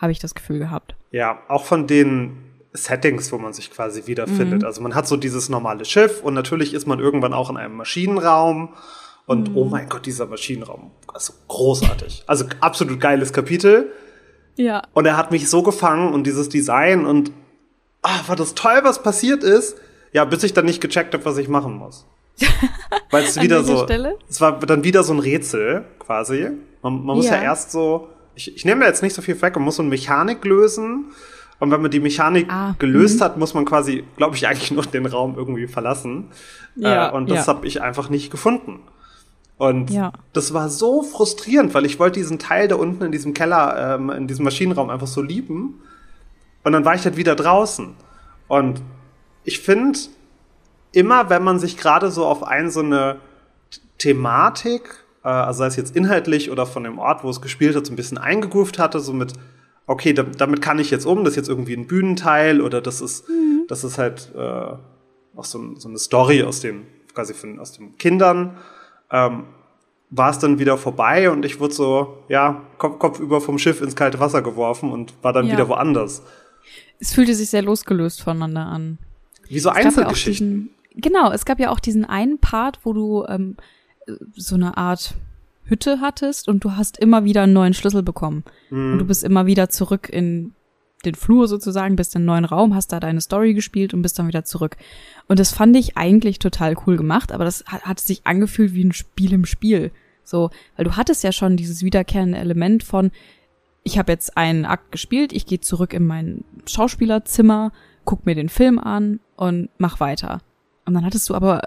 habe 0.00 0.12
ich 0.12 0.18
das 0.18 0.34
Gefühl 0.34 0.58
gehabt. 0.58 0.94
Ja, 1.10 1.40
auch 1.48 1.64
von 1.64 1.86
den 1.86 2.38
Settings, 2.72 3.32
wo 3.32 3.38
man 3.38 3.52
sich 3.52 3.70
quasi 3.70 4.06
wiederfindet. 4.06 4.60
Mhm. 4.60 4.66
Also 4.66 4.80
man 4.80 4.94
hat 4.94 5.06
so 5.06 5.16
dieses 5.16 5.48
normale 5.48 5.84
Schiff 5.84 6.22
und 6.22 6.34
natürlich 6.34 6.72
ist 6.72 6.86
man 6.86 7.00
irgendwann 7.00 7.34
auch 7.34 7.50
in 7.50 7.56
einem 7.56 7.74
Maschinenraum. 7.76 8.74
Und 9.26 9.50
mhm. 9.50 9.56
oh 9.56 9.64
mein 9.64 9.88
Gott, 9.88 10.06
dieser 10.06 10.26
Maschinenraum, 10.26 10.90
also 11.12 11.32
großartig. 11.48 12.24
Also 12.26 12.46
absolut 12.60 13.00
geiles 13.00 13.32
Kapitel. 13.32 13.92
Ja. 14.56 14.82
Und 14.92 15.06
er 15.06 15.16
hat 15.16 15.30
mich 15.30 15.48
so 15.48 15.62
gefangen 15.62 16.12
und 16.12 16.24
dieses 16.26 16.48
Design 16.48 17.06
und 17.06 17.30
ah, 18.02 18.20
war 18.26 18.36
das 18.36 18.54
toll, 18.54 18.80
was 18.82 19.02
passiert 19.02 19.44
ist. 19.44 19.76
Ja, 20.12 20.24
bis 20.24 20.42
ich 20.42 20.52
dann 20.52 20.64
nicht 20.64 20.80
gecheckt 20.80 21.14
habe, 21.14 21.24
was 21.24 21.36
ich 21.38 21.48
machen 21.48 21.74
muss. 21.74 22.06
Weil 23.10 23.24
es 23.24 23.40
wieder 23.40 23.62
so, 23.62 23.84
Stelle? 23.84 24.16
es 24.28 24.40
war 24.40 24.58
dann 24.58 24.82
wieder 24.82 25.02
so 25.02 25.12
ein 25.12 25.18
Rätsel 25.18 25.84
quasi. 25.98 26.50
Man, 26.82 27.04
man 27.04 27.16
muss 27.16 27.26
ja. 27.26 27.36
ja 27.36 27.42
erst 27.42 27.70
so, 27.70 28.08
ich, 28.34 28.56
ich 28.56 28.64
nehme 28.64 28.84
jetzt 28.84 29.02
nicht 29.02 29.14
so 29.14 29.22
viel 29.22 29.40
weg, 29.42 29.54
man 29.56 29.64
muss 29.64 29.76
so 29.76 29.82
eine 29.82 29.90
Mechanik 29.90 30.44
lösen. 30.44 31.06
Und 31.58 31.70
wenn 31.70 31.82
man 31.82 31.90
die 31.90 32.00
Mechanik 32.00 32.50
ah, 32.50 32.74
gelöst 32.78 33.20
-hmm. 33.20 33.24
hat, 33.24 33.36
muss 33.36 33.52
man 33.52 33.66
quasi, 33.66 34.04
glaube 34.16 34.34
ich, 34.34 34.46
eigentlich 34.48 34.70
nur 34.70 34.84
den 34.84 35.06
Raum 35.06 35.34
irgendwie 35.36 35.66
verlassen. 35.66 36.28
Ja, 36.76 37.10
äh, 37.10 37.12
und 37.12 37.30
das 37.30 37.46
ja. 37.46 37.54
habe 37.54 37.66
ich 37.66 37.82
einfach 37.82 38.08
nicht 38.08 38.30
gefunden. 38.30 38.80
Und 39.58 39.90
ja. 39.90 40.12
das 40.32 40.54
war 40.54 40.70
so 40.70 41.02
frustrierend, 41.02 41.74
weil 41.74 41.84
ich 41.84 41.98
wollte 41.98 42.18
diesen 42.18 42.38
Teil 42.38 42.66
da 42.66 42.76
unten 42.76 43.04
in 43.04 43.12
diesem 43.12 43.34
Keller, 43.34 43.96
ähm, 43.96 44.08
in 44.08 44.26
diesem 44.26 44.44
Maschinenraum 44.46 44.88
einfach 44.88 45.06
so 45.06 45.20
lieben. 45.20 45.82
Und 46.64 46.72
dann 46.72 46.86
war 46.86 46.94
ich 46.94 47.04
halt 47.04 47.18
wieder 47.18 47.36
draußen. 47.36 47.94
Und 48.48 48.80
ich 49.44 49.60
finde, 49.60 49.98
immer 50.92 51.28
wenn 51.28 51.44
man 51.44 51.58
sich 51.58 51.76
gerade 51.76 52.10
so 52.10 52.24
auf 52.24 52.42
ein 52.42 52.70
so 52.70 52.80
eine 52.80 53.16
Thematik, 53.98 55.04
äh, 55.24 55.28
also 55.28 55.58
sei 55.58 55.66
es 55.66 55.76
jetzt 55.76 55.96
inhaltlich 55.96 56.50
oder 56.50 56.66
von 56.66 56.84
dem 56.84 56.98
Ort, 56.98 57.24
wo 57.24 57.30
es 57.30 57.40
gespielt 57.40 57.76
hat, 57.76 57.86
so 57.86 57.92
ein 57.92 57.96
bisschen 57.96 58.18
eingegroovt 58.18 58.78
hatte, 58.78 59.00
so 59.00 59.12
mit, 59.12 59.34
okay, 59.86 60.12
da, 60.12 60.22
damit 60.22 60.62
kann 60.62 60.78
ich 60.78 60.90
jetzt 60.90 61.06
um, 61.06 61.24
das 61.24 61.32
ist 61.32 61.36
jetzt 61.36 61.48
irgendwie 61.48 61.74
ein 61.74 61.86
Bühnenteil 61.86 62.60
oder 62.60 62.80
das 62.80 63.00
ist, 63.00 63.28
mhm. 63.28 63.64
das 63.68 63.84
ist 63.84 63.98
halt 63.98 64.32
äh, 64.34 64.40
auch 64.40 65.44
so, 65.44 65.74
so, 65.76 65.88
eine 65.88 65.98
Story 65.98 66.42
aus 66.42 66.60
den, 66.60 66.86
quasi 67.14 67.34
von, 67.34 67.58
aus 67.58 67.72
den 67.72 67.96
Kindern. 67.98 68.56
Ähm, 69.10 69.44
war 70.10 70.30
es 70.30 70.38
dann 70.40 70.58
wieder 70.58 70.76
vorbei 70.76 71.30
und 71.30 71.44
ich 71.44 71.60
wurde 71.60 71.72
so, 71.72 72.18
ja, 72.28 72.62
Kopf, 72.78 72.98
Kopf 72.98 73.20
über 73.20 73.40
vom 73.40 73.58
Schiff 73.58 73.80
ins 73.80 73.94
kalte 73.94 74.18
Wasser 74.18 74.42
geworfen 74.42 74.90
und 74.90 75.14
war 75.22 75.32
dann 75.32 75.46
ja. 75.46 75.52
wieder 75.52 75.68
woanders. 75.68 76.22
Es 76.98 77.14
fühlte 77.14 77.34
sich 77.34 77.48
sehr 77.50 77.62
losgelöst 77.62 78.20
voneinander 78.20 78.66
an. 78.66 78.98
Wie 79.48 79.60
so 79.60 79.70
Einzelgeschichten. 79.70 80.50
Ja 80.50 80.86
diesen, 80.94 81.00
genau, 81.00 81.30
es 81.30 81.44
gab 81.44 81.60
ja 81.60 81.70
auch 81.70 81.80
diesen 81.80 82.04
einen 82.04 82.38
Part, 82.38 82.80
wo 82.82 82.92
du 82.92 83.24
ähm, 83.28 83.56
so 84.34 84.54
eine 84.54 84.76
Art 84.76 85.14
Hütte 85.64 86.00
hattest 86.00 86.48
und 86.48 86.64
du 86.64 86.72
hast 86.72 86.98
immer 86.98 87.24
wieder 87.24 87.42
einen 87.42 87.52
neuen 87.52 87.74
Schlüssel 87.74 88.02
bekommen. 88.02 88.44
Mhm. 88.70 88.92
Und 88.92 88.98
du 88.98 89.04
bist 89.04 89.24
immer 89.24 89.46
wieder 89.46 89.68
zurück 89.68 90.08
in 90.08 90.52
den 91.04 91.14
Flur 91.14 91.48
sozusagen, 91.48 91.96
bist 91.96 92.14
in 92.14 92.20
einen 92.20 92.26
neuen 92.26 92.44
Raum, 92.44 92.74
hast 92.74 92.92
da 92.92 93.00
deine 93.00 93.20
Story 93.20 93.54
gespielt 93.54 93.94
und 93.94 94.02
bist 94.02 94.18
dann 94.18 94.28
wieder 94.28 94.44
zurück. 94.44 94.76
Und 95.28 95.38
das 95.38 95.52
fand 95.52 95.76
ich 95.76 95.96
eigentlich 95.96 96.38
total 96.38 96.76
cool 96.86 96.96
gemacht, 96.96 97.32
aber 97.32 97.44
das 97.44 97.64
hat, 97.66 97.82
hat 97.82 98.00
sich 98.00 98.26
angefühlt 98.26 98.74
wie 98.74 98.84
ein 98.84 98.92
Spiel 98.92 99.32
im 99.32 99.46
Spiel. 99.46 99.92
So, 100.24 100.50
weil 100.76 100.84
du 100.84 100.96
hattest 100.96 101.24
ja 101.24 101.32
schon 101.32 101.56
dieses 101.56 101.82
wiederkehrende 101.82 102.38
Element 102.38 102.82
von, 102.82 103.10
ich 103.82 103.98
habe 103.98 104.12
jetzt 104.12 104.36
einen 104.36 104.66
Akt 104.66 104.92
gespielt, 104.92 105.32
ich 105.32 105.46
gehe 105.46 105.60
zurück 105.60 105.94
in 105.94 106.06
mein 106.06 106.44
Schauspielerzimmer, 106.66 107.72
guck 108.04 108.26
mir 108.26 108.34
den 108.34 108.48
Film 108.48 108.78
an 108.78 109.20
und 109.36 109.70
mach 109.78 110.00
weiter. 110.00 110.42
Und 110.84 110.94
dann 110.94 111.04
hattest 111.04 111.28
du 111.28 111.34
aber 111.34 111.62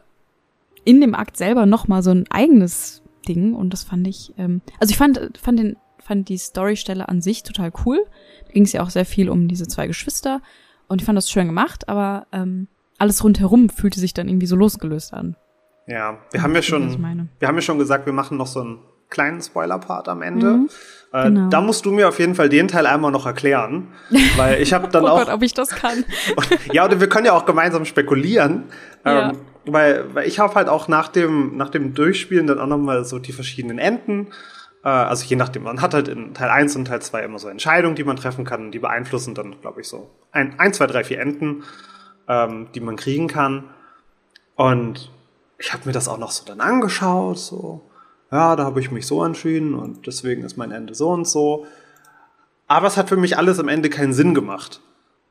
in 0.86 1.02
dem 1.02 1.16
Akt 1.16 1.38
selber 1.38 1.66
noch 1.66 1.88
mal 1.88 2.04
so 2.04 2.12
ein 2.12 2.26
eigenes 2.30 3.02
Ding 3.28 3.54
und 3.54 3.72
das 3.72 3.84
fand 3.84 4.08
ich, 4.08 4.34
ähm, 4.38 4.62
also 4.80 4.92
ich 4.92 4.98
fand, 4.98 5.38
fand 5.42 5.60
den, 5.60 5.78
fand 6.00 6.30
die 6.30 6.38
Storystelle 6.38 7.08
an 7.08 7.22
sich 7.22 7.44
total 7.44 7.72
cool. 7.86 8.06
Da 8.46 8.54
ging 8.54 8.64
es 8.64 8.74
ja 8.74 8.84
auch 8.84 8.90
sehr 8.90 9.06
viel 9.06 9.30
um 9.30 9.48
diese 9.48 9.68
zwei 9.68 9.88
Geschwister 9.88 10.42
und 10.88 11.02
ich 11.02 11.06
fand 11.06 11.18
das 11.18 11.30
schön 11.30 11.48
gemacht, 11.48 11.88
aber 11.88 12.28
ähm, 12.32 12.68
alles 12.98 13.24
rundherum 13.24 13.70
fühlte 13.70 14.00
sich 14.00 14.14
dann 14.14 14.28
irgendwie 14.28 14.48
so 14.48 14.56
losgelöst 14.56 15.14
an. 15.14 15.36
Ja, 15.88 16.18
wir 16.32 16.42
haben 16.42 16.56
ja 16.56 16.62
schon, 16.62 17.28
wir 17.40 17.48
haben 17.48 17.56
ja 17.56 17.62
schon 17.62 17.78
gesagt, 17.78 18.06
wir 18.06 18.14
machen 18.14 18.38
noch 18.38 18.48
so 18.48 18.62
einen 18.62 18.80
kleinen 19.10 19.42
Spoiler-Part 19.42 20.08
am 20.08 20.22
Ende. 20.22 20.52
Mhm, 20.52 20.70
äh, 21.12 21.24
genau. 21.26 21.50
Da 21.50 21.62
musst 21.62 21.86
du 21.86 21.92
mir 21.92 22.08
auf 22.08 22.20
jeden 22.20 22.36
Fall 22.36 22.50
den 22.50 22.68
Teil 22.68 22.86
einmal 22.86 23.12
noch 23.12 23.26
erklären, 23.26 23.90
weil 24.38 24.62
ich 24.62 24.74
habe 24.74 24.88
dann 24.92 25.04
oh 25.04 25.08
auch. 25.08 25.20
Gott, 25.20 25.30
ob 25.30 25.44
ich 25.44 25.54
das 25.54 25.70
kann. 25.70 26.06
ja, 26.72 26.86
oder 26.86 27.00
wir 27.00 27.10
können 27.10 27.26
ja 27.26 27.34
auch 27.34 27.46
gemeinsam 27.46 27.86
spekulieren. 27.86 28.64
Ja. 29.06 29.30
Ähm, 29.30 29.38
weil, 29.66 30.14
weil 30.14 30.28
ich 30.28 30.40
habe 30.40 30.56
halt 30.56 30.70
auch 30.70 30.88
nach 30.88 31.08
dem, 31.08 31.58
nach 31.58 31.70
dem 31.70 31.94
Durchspielen 31.94 32.48
dann 32.48 32.60
auch 32.60 32.68
nochmal 32.68 33.06
so 33.06 33.20
die 33.20 33.32
verschiedenen 33.32 33.80
Enden. 33.80 34.28
Äh, 34.84 34.90
also 34.90 35.26
je 35.26 35.36
nachdem, 35.36 35.64
man 35.64 35.82
hat 35.82 35.94
halt 35.94 36.08
in 36.08 36.34
Teil 36.34 36.50
1 36.50 36.76
und 36.76 36.86
Teil 36.86 37.02
2 37.02 37.24
immer 37.24 37.40
so 37.40 37.48
Entscheidungen, 37.48 37.96
die 37.96 38.04
man 38.04 38.18
treffen 38.18 38.46
kann, 38.46 38.72
die 38.72 38.80
beeinflussen 38.80 39.36
dann, 39.36 39.60
glaube 39.62 39.82
ich, 39.82 39.88
so 39.88 40.10
ein, 40.32 40.60
ein, 40.60 40.74
zwei, 40.74 40.88
drei, 40.88 41.04
vier 41.04 41.20
Enden, 41.20 41.64
ähm, 42.28 42.68
die 42.76 42.80
man 42.80 42.96
kriegen 42.96 43.28
kann. 43.28 43.66
Und 44.56 45.12
ich 45.58 45.74
habe 45.74 45.84
mir 45.86 45.94
das 45.94 46.08
auch 46.08 46.18
noch 46.18 46.32
so 46.32 46.46
dann 46.46 46.62
angeschaut, 46.62 47.40
so, 47.40 47.90
ja, 48.32 48.56
da 48.56 48.66
habe 48.66 48.80
ich 48.80 48.92
mich 48.92 49.06
so 49.06 49.24
entschieden 49.24 49.76
und 49.76 50.08
deswegen 50.08 50.44
ist 50.44 50.58
mein 50.58 50.72
Ende 50.72 50.96
so 50.96 51.10
und 51.10 51.28
so. 51.28 51.66
Aber 52.68 52.88
es 52.88 52.98
hat 52.98 53.10
für 53.10 53.18
mich 53.18 53.38
alles 53.38 53.60
am 53.60 53.68
Ende 53.68 53.90
keinen 53.90 54.14
Sinn 54.14 54.34
gemacht. 54.34 54.82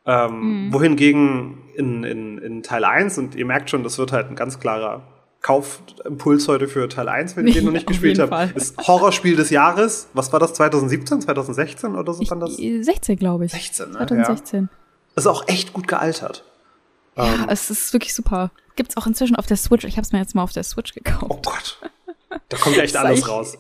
Ähm, 0.05 0.67
mhm. 0.67 0.73
Wohingegen 0.73 1.59
in, 1.75 2.05
in, 2.05 2.39
in 2.39 2.63
Teil 2.63 2.85
1, 2.85 3.19
und 3.19 3.35
ihr 3.35 3.47
merkt 3.47 3.71
schon, 3.71 3.83
das 3.83 3.99
wird 3.99 4.13
halt 4.13 4.29
ein 4.29 4.37
ganz 4.37 4.59
klarer 4.59 5.03
Kaufimpuls 5.43 6.47
heute 6.49 6.69
für 6.69 6.89
Teil 6.89 7.09
1, 7.09 7.37
wenn 7.37 7.47
ihr 7.47 7.55
den 7.55 7.65
noch 7.67 7.73
nicht 7.73 7.87
gespielt 7.87 8.19
habt, 8.19 8.57
ist 8.57 8.79
Horrorspiel 8.87 9.37
des 9.37 9.51
Jahres. 9.51 10.09
Was 10.15 10.33
war 10.33 10.41
das, 10.41 10.55
2017, 10.55 11.21
2016 11.21 11.97
oder 11.97 12.15
so? 12.15 12.23
Ich, 12.23 12.29
das? 12.29 12.57
16, 12.57 13.17
glaube 13.17 13.47
ich. 13.47 13.53
16, 13.53 13.91
ne? 13.91 13.99
2016. 13.99 14.69
Ja. 14.71 14.79
Ist 15.17 15.27
auch 15.27 15.47
echt 15.49 15.73
gut 15.73 15.89
gealtert. 15.89 16.45
Ja, 17.17 17.27
ähm, 17.27 17.47
es 17.49 17.71
ist 17.71 17.93
wirklich 17.93 18.15
super. 18.15 18.51
Gibt's 18.77 18.97
auch 18.97 19.07
inzwischen 19.07 19.37
auf 19.37 19.47
der 19.47 19.57
Switch. 19.57 19.85
Ich 19.85 19.97
habe 19.97 20.03
es 20.03 20.13
mir 20.13 20.19
jetzt 20.19 20.35
mal 20.35 20.43
auf 20.43 20.53
der 20.53 20.63
Switch 20.63 20.95
gekauft. 20.95 21.27
Oh 21.29 21.41
Gott. 21.43 21.79
Da 22.49 22.57
kommt 22.57 22.77
ja 22.77 22.83
echt 22.83 22.97
alles 22.97 23.29
raus. 23.29 23.59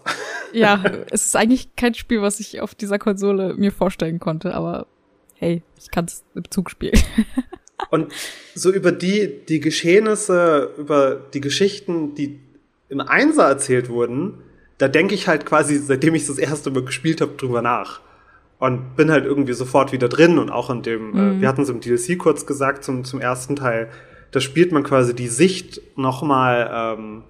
Ja, 0.52 0.82
es 1.10 1.26
ist 1.26 1.36
eigentlich 1.36 1.76
kein 1.76 1.94
Spiel, 1.94 2.22
was 2.22 2.40
ich 2.40 2.60
auf 2.60 2.74
dieser 2.74 2.98
Konsole 2.98 3.54
mir 3.54 3.72
vorstellen 3.72 4.20
konnte, 4.20 4.54
aber 4.54 4.86
hey, 5.42 5.62
ich 5.76 5.90
kann 5.90 6.04
es 6.04 6.24
im 6.36 6.48
Zug 6.50 6.70
spielen. 6.70 6.98
Und 7.90 8.12
so 8.54 8.70
über 8.70 8.92
die, 8.92 9.44
die 9.48 9.58
Geschehnisse, 9.58 10.70
über 10.78 11.16
die 11.16 11.40
Geschichten, 11.40 12.14
die 12.14 12.38
im 12.88 13.00
Einser 13.00 13.48
erzählt 13.48 13.88
wurden, 13.88 14.38
da 14.78 14.86
denke 14.86 15.14
ich 15.14 15.26
halt 15.26 15.44
quasi, 15.44 15.78
seitdem 15.78 16.14
ich 16.14 16.26
das 16.26 16.38
erste 16.38 16.70
Mal 16.70 16.84
gespielt 16.84 17.20
habe, 17.20 17.32
drüber 17.36 17.60
nach. 17.60 18.00
Und 18.60 18.94
bin 18.94 19.10
halt 19.10 19.24
irgendwie 19.24 19.54
sofort 19.54 19.90
wieder 19.90 20.08
drin 20.08 20.38
und 20.38 20.50
auch 20.50 20.70
in 20.70 20.82
dem, 20.82 21.12
äh, 21.12 21.20
mhm. 21.20 21.38
äh, 21.38 21.40
wir 21.40 21.48
hatten 21.48 21.62
es 21.62 21.68
im 21.68 21.80
DLC 21.80 22.16
kurz 22.16 22.46
gesagt 22.46 22.84
zum, 22.84 23.04
zum 23.04 23.20
ersten 23.20 23.56
Teil, 23.56 23.90
da 24.30 24.38
spielt 24.38 24.70
man 24.70 24.84
quasi 24.84 25.12
die 25.12 25.28
Sicht 25.28 25.80
nochmal 25.96 26.70
ähm, 26.72 27.24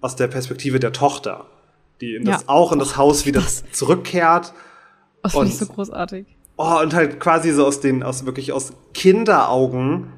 aus 0.00 0.16
der 0.16 0.26
Perspektive 0.26 0.80
der 0.80 0.92
Tochter, 0.92 1.46
die 2.00 2.16
in 2.16 2.24
das, 2.24 2.42
ja. 2.42 2.48
auch 2.48 2.72
in 2.72 2.80
das 2.80 2.96
Haus 2.96 3.24
wieder 3.24 3.40
das, 3.40 3.62
zurückkehrt. 3.70 4.52
Das 5.22 5.32
finde 5.32 5.46
ich 5.46 5.58
so 5.58 5.66
großartig. 5.66 6.35
Oh, 6.56 6.80
und 6.82 6.94
halt 6.94 7.20
quasi 7.20 7.52
so 7.52 7.66
aus 7.66 7.80
den, 7.80 8.02
aus 8.02 8.24
wirklich 8.24 8.52
aus 8.52 8.72
Kinderaugen 8.94 10.12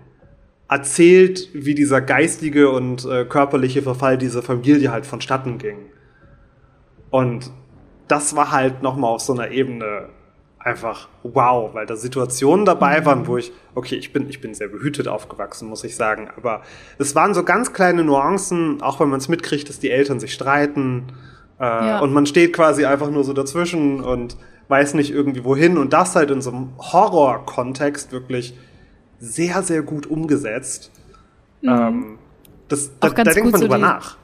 erzählt, 0.69 1.49
wie 1.53 1.75
dieser 1.75 2.01
geistige 2.01 2.71
und 2.71 3.05
äh, 3.07 3.25
körperliche 3.25 3.83
Verfall 3.83 4.19
dieser 4.19 4.43
Familie 4.43 4.93
halt 4.93 5.07
vonstatten 5.07 5.59
ging. 5.59 5.79
Und 7.11 7.51
das 8.07 8.37
war 8.37 8.53
halt 8.53 8.83
nochmal 8.83 9.11
auf 9.11 9.23
so 9.23 9.33
einer 9.33 9.51
Ebene 9.51 10.11
einfach 10.59 11.09
wow, 11.23 11.73
weil 11.73 11.87
da 11.87 11.97
Situationen 11.97 12.67
dabei 12.67 13.01
mhm. 13.01 13.05
waren, 13.07 13.27
wo 13.27 13.37
ich, 13.39 13.53
okay, 13.75 13.95
ich 13.97 14.13
bin, 14.13 14.29
ich 14.29 14.41
bin 14.41 14.55
sehr 14.55 14.69
behütet 14.69 15.09
aufgewachsen, 15.09 15.69
muss 15.69 15.85
ich 15.85 15.97
sagen, 15.97 16.29
aber 16.37 16.63
es 16.99 17.15
waren 17.15 17.33
so 17.33 17.45
ganz 17.45 17.73
kleine 17.73 18.05
Nuancen, 18.05 18.83
auch 18.83 19.01
wenn 19.01 19.09
man 19.09 19.19
es 19.19 19.29
mitkriegt, 19.29 19.69
dass 19.69 19.79
die 19.79 19.91
Eltern 19.91 20.21
sich 20.21 20.35
streiten 20.35 21.07
äh, 21.59 21.65
ja. 21.65 22.01
und 22.01 22.13
man 22.13 22.27
steht 22.27 22.53
quasi 22.53 22.85
einfach 22.85 23.11
nur 23.11 23.25
so 23.25 23.33
dazwischen 23.33 24.01
und 24.01 24.37
weiß 24.69 24.95
nicht 24.95 25.11
irgendwie 25.11 25.45
wohin 25.45 25.79
und 25.79 25.93
das 25.93 26.15
halt 26.15 26.31
in 26.31 26.43
so 26.43 26.51
einem 26.51 26.71
Horror-Kontext 26.79 28.13
wirklich 28.13 28.55
sehr, 29.19 29.63
sehr 29.63 29.83
gut 29.83 30.07
umgesetzt. 30.07 30.91
Mhm. 31.63 31.69
Ähm, 31.69 32.19
das, 32.69 32.91
da, 33.01 33.09
da 33.09 33.25
denkt 33.25 33.51
man 33.51 33.61
so 33.61 33.67
drüber 33.67 33.77
die, 33.77 33.83
nach. 33.83 34.17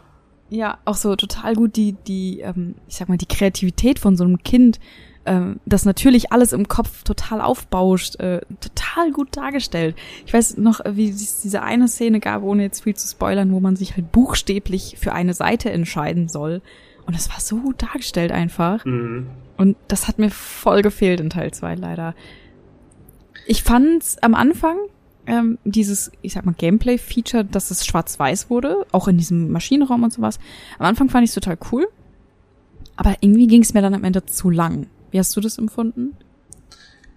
Ja, 0.50 0.78
auch 0.84 0.96
so 0.96 1.16
total 1.16 1.54
gut 1.54 1.76
die, 1.76 1.92
die, 1.92 2.40
ähm, 2.40 2.74
ich 2.86 2.96
sag 2.96 3.08
mal, 3.08 3.16
die 3.16 3.26
Kreativität 3.26 3.98
von 3.98 4.16
so 4.16 4.24
einem 4.24 4.42
Kind, 4.42 4.78
ähm, 5.26 5.60
das 5.64 5.86
natürlich 5.86 6.32
alles 6.32 6.52
im 6.52 6.68
Kopf 6.68 7.02
total 7.02 7.40
aufbauscht, 7.40 8.20
äh, 8.20 8.42
total 8.60 9.10
gut 9.12 9.36
dargestellt. 9.36 9.96
Ich 10.26 10.34
weiß 10.34 10.58
noch, 10.58 10.80
wie 10.86 11.08
es 11.08 11.40
diese 11.40 11.62
eine 11.62 11.88
Szene 11.88 12.20
gab, 12.20 12.42
ohne 12.42 12.62
jetzt 12.62 12.84
viel 12.84 12.94
zu 12.94 13.08
spoilern, 13.08 13.52
wo 13.52 13.60
man 13.60 13.76
sich 13.76 13.96
halt 13.96 14.12
buchstäblich 14.12 14.96
für 14.98 15.14
eine 15.14 15.32
Seite 15.32 15.70
entscheiden 15.70 16.28
soll. 16.28 16.60
Und 17.06 17.14
es 17.14 17.28
war 17.28 17.40
so 17.40 17.56
gut 17.56 17.82
dargestellt 17.82 18.32
einfach. 18.32 18.84
Mhm. 18.84 19.28
Und 19.56 19.76
das 19.88 20.08
hat 20.08 20.18
mir 20.18 20.30
voll 20.30 20.82
gefehlt 20.82 21.20
in 21.20 21.30
Teil 21.30 21.52
2 21.52 21.76
leider. 21.76 22.14
Ich 23.46 23.62
fand's 23.62 24.16
am 24.22 24.34
Anfang 24.34 24.76
ähm, 25.26 25.58
dieses, 25.64 26.10
ich 26.22 26.34
sag 26.34 26.44
mal, 26.44 26.54
Gameplay-Feature, 26.56 27.44
dass 27.44 27.70
es 27.70 27.86
schwarz-weiß 27.86 28.50
wurde, 28.50 28.86
auch 28.92 29.08
in 29.08 29.16
diesem 29.16 29.50
Maschinenraum 29.50 30.02
und 30.02 30.12
sowas. 30.12 30.38
Am 30.78 30.86
Anfang 30.86 31.08
fand 31.08 31.24
ich's 31.24 31.34
total 31.34 31.58
cool. 31.72 31.86
Aber 32.96 33.16
irgendwie 33.20 33.46
ging's 33.46 33.74
mir 33.74 33.82
dann 33.82 33.94
am 33.94 34.04
Ende 34.04 34.24
zu 34.24 34.50
lang. 34.50 34.86
Wie 35.10 35.18
hast 35.18 35.34
du 35.36 35.40
das 35.40 35.58
empfunden? 35.58 36.16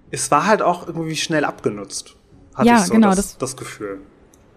Es 0.09 0.31
war 0.31 0.45
halt 0.45 0.61
auch 0.61 0.87
irgendwie 0.87 1.15
schnell 1.15 1.45
abgenutzt. 1.45 2.15
Hatte 2.55 2.67
ja, 2.67 2.77
ich 2.77 2.85
so 2.85 2.93
genau, 2.93 3.09
das, 3.09 3.17
das, 3.17 3.37
das 3.37 3.57
Gefühl. 3.57 4.01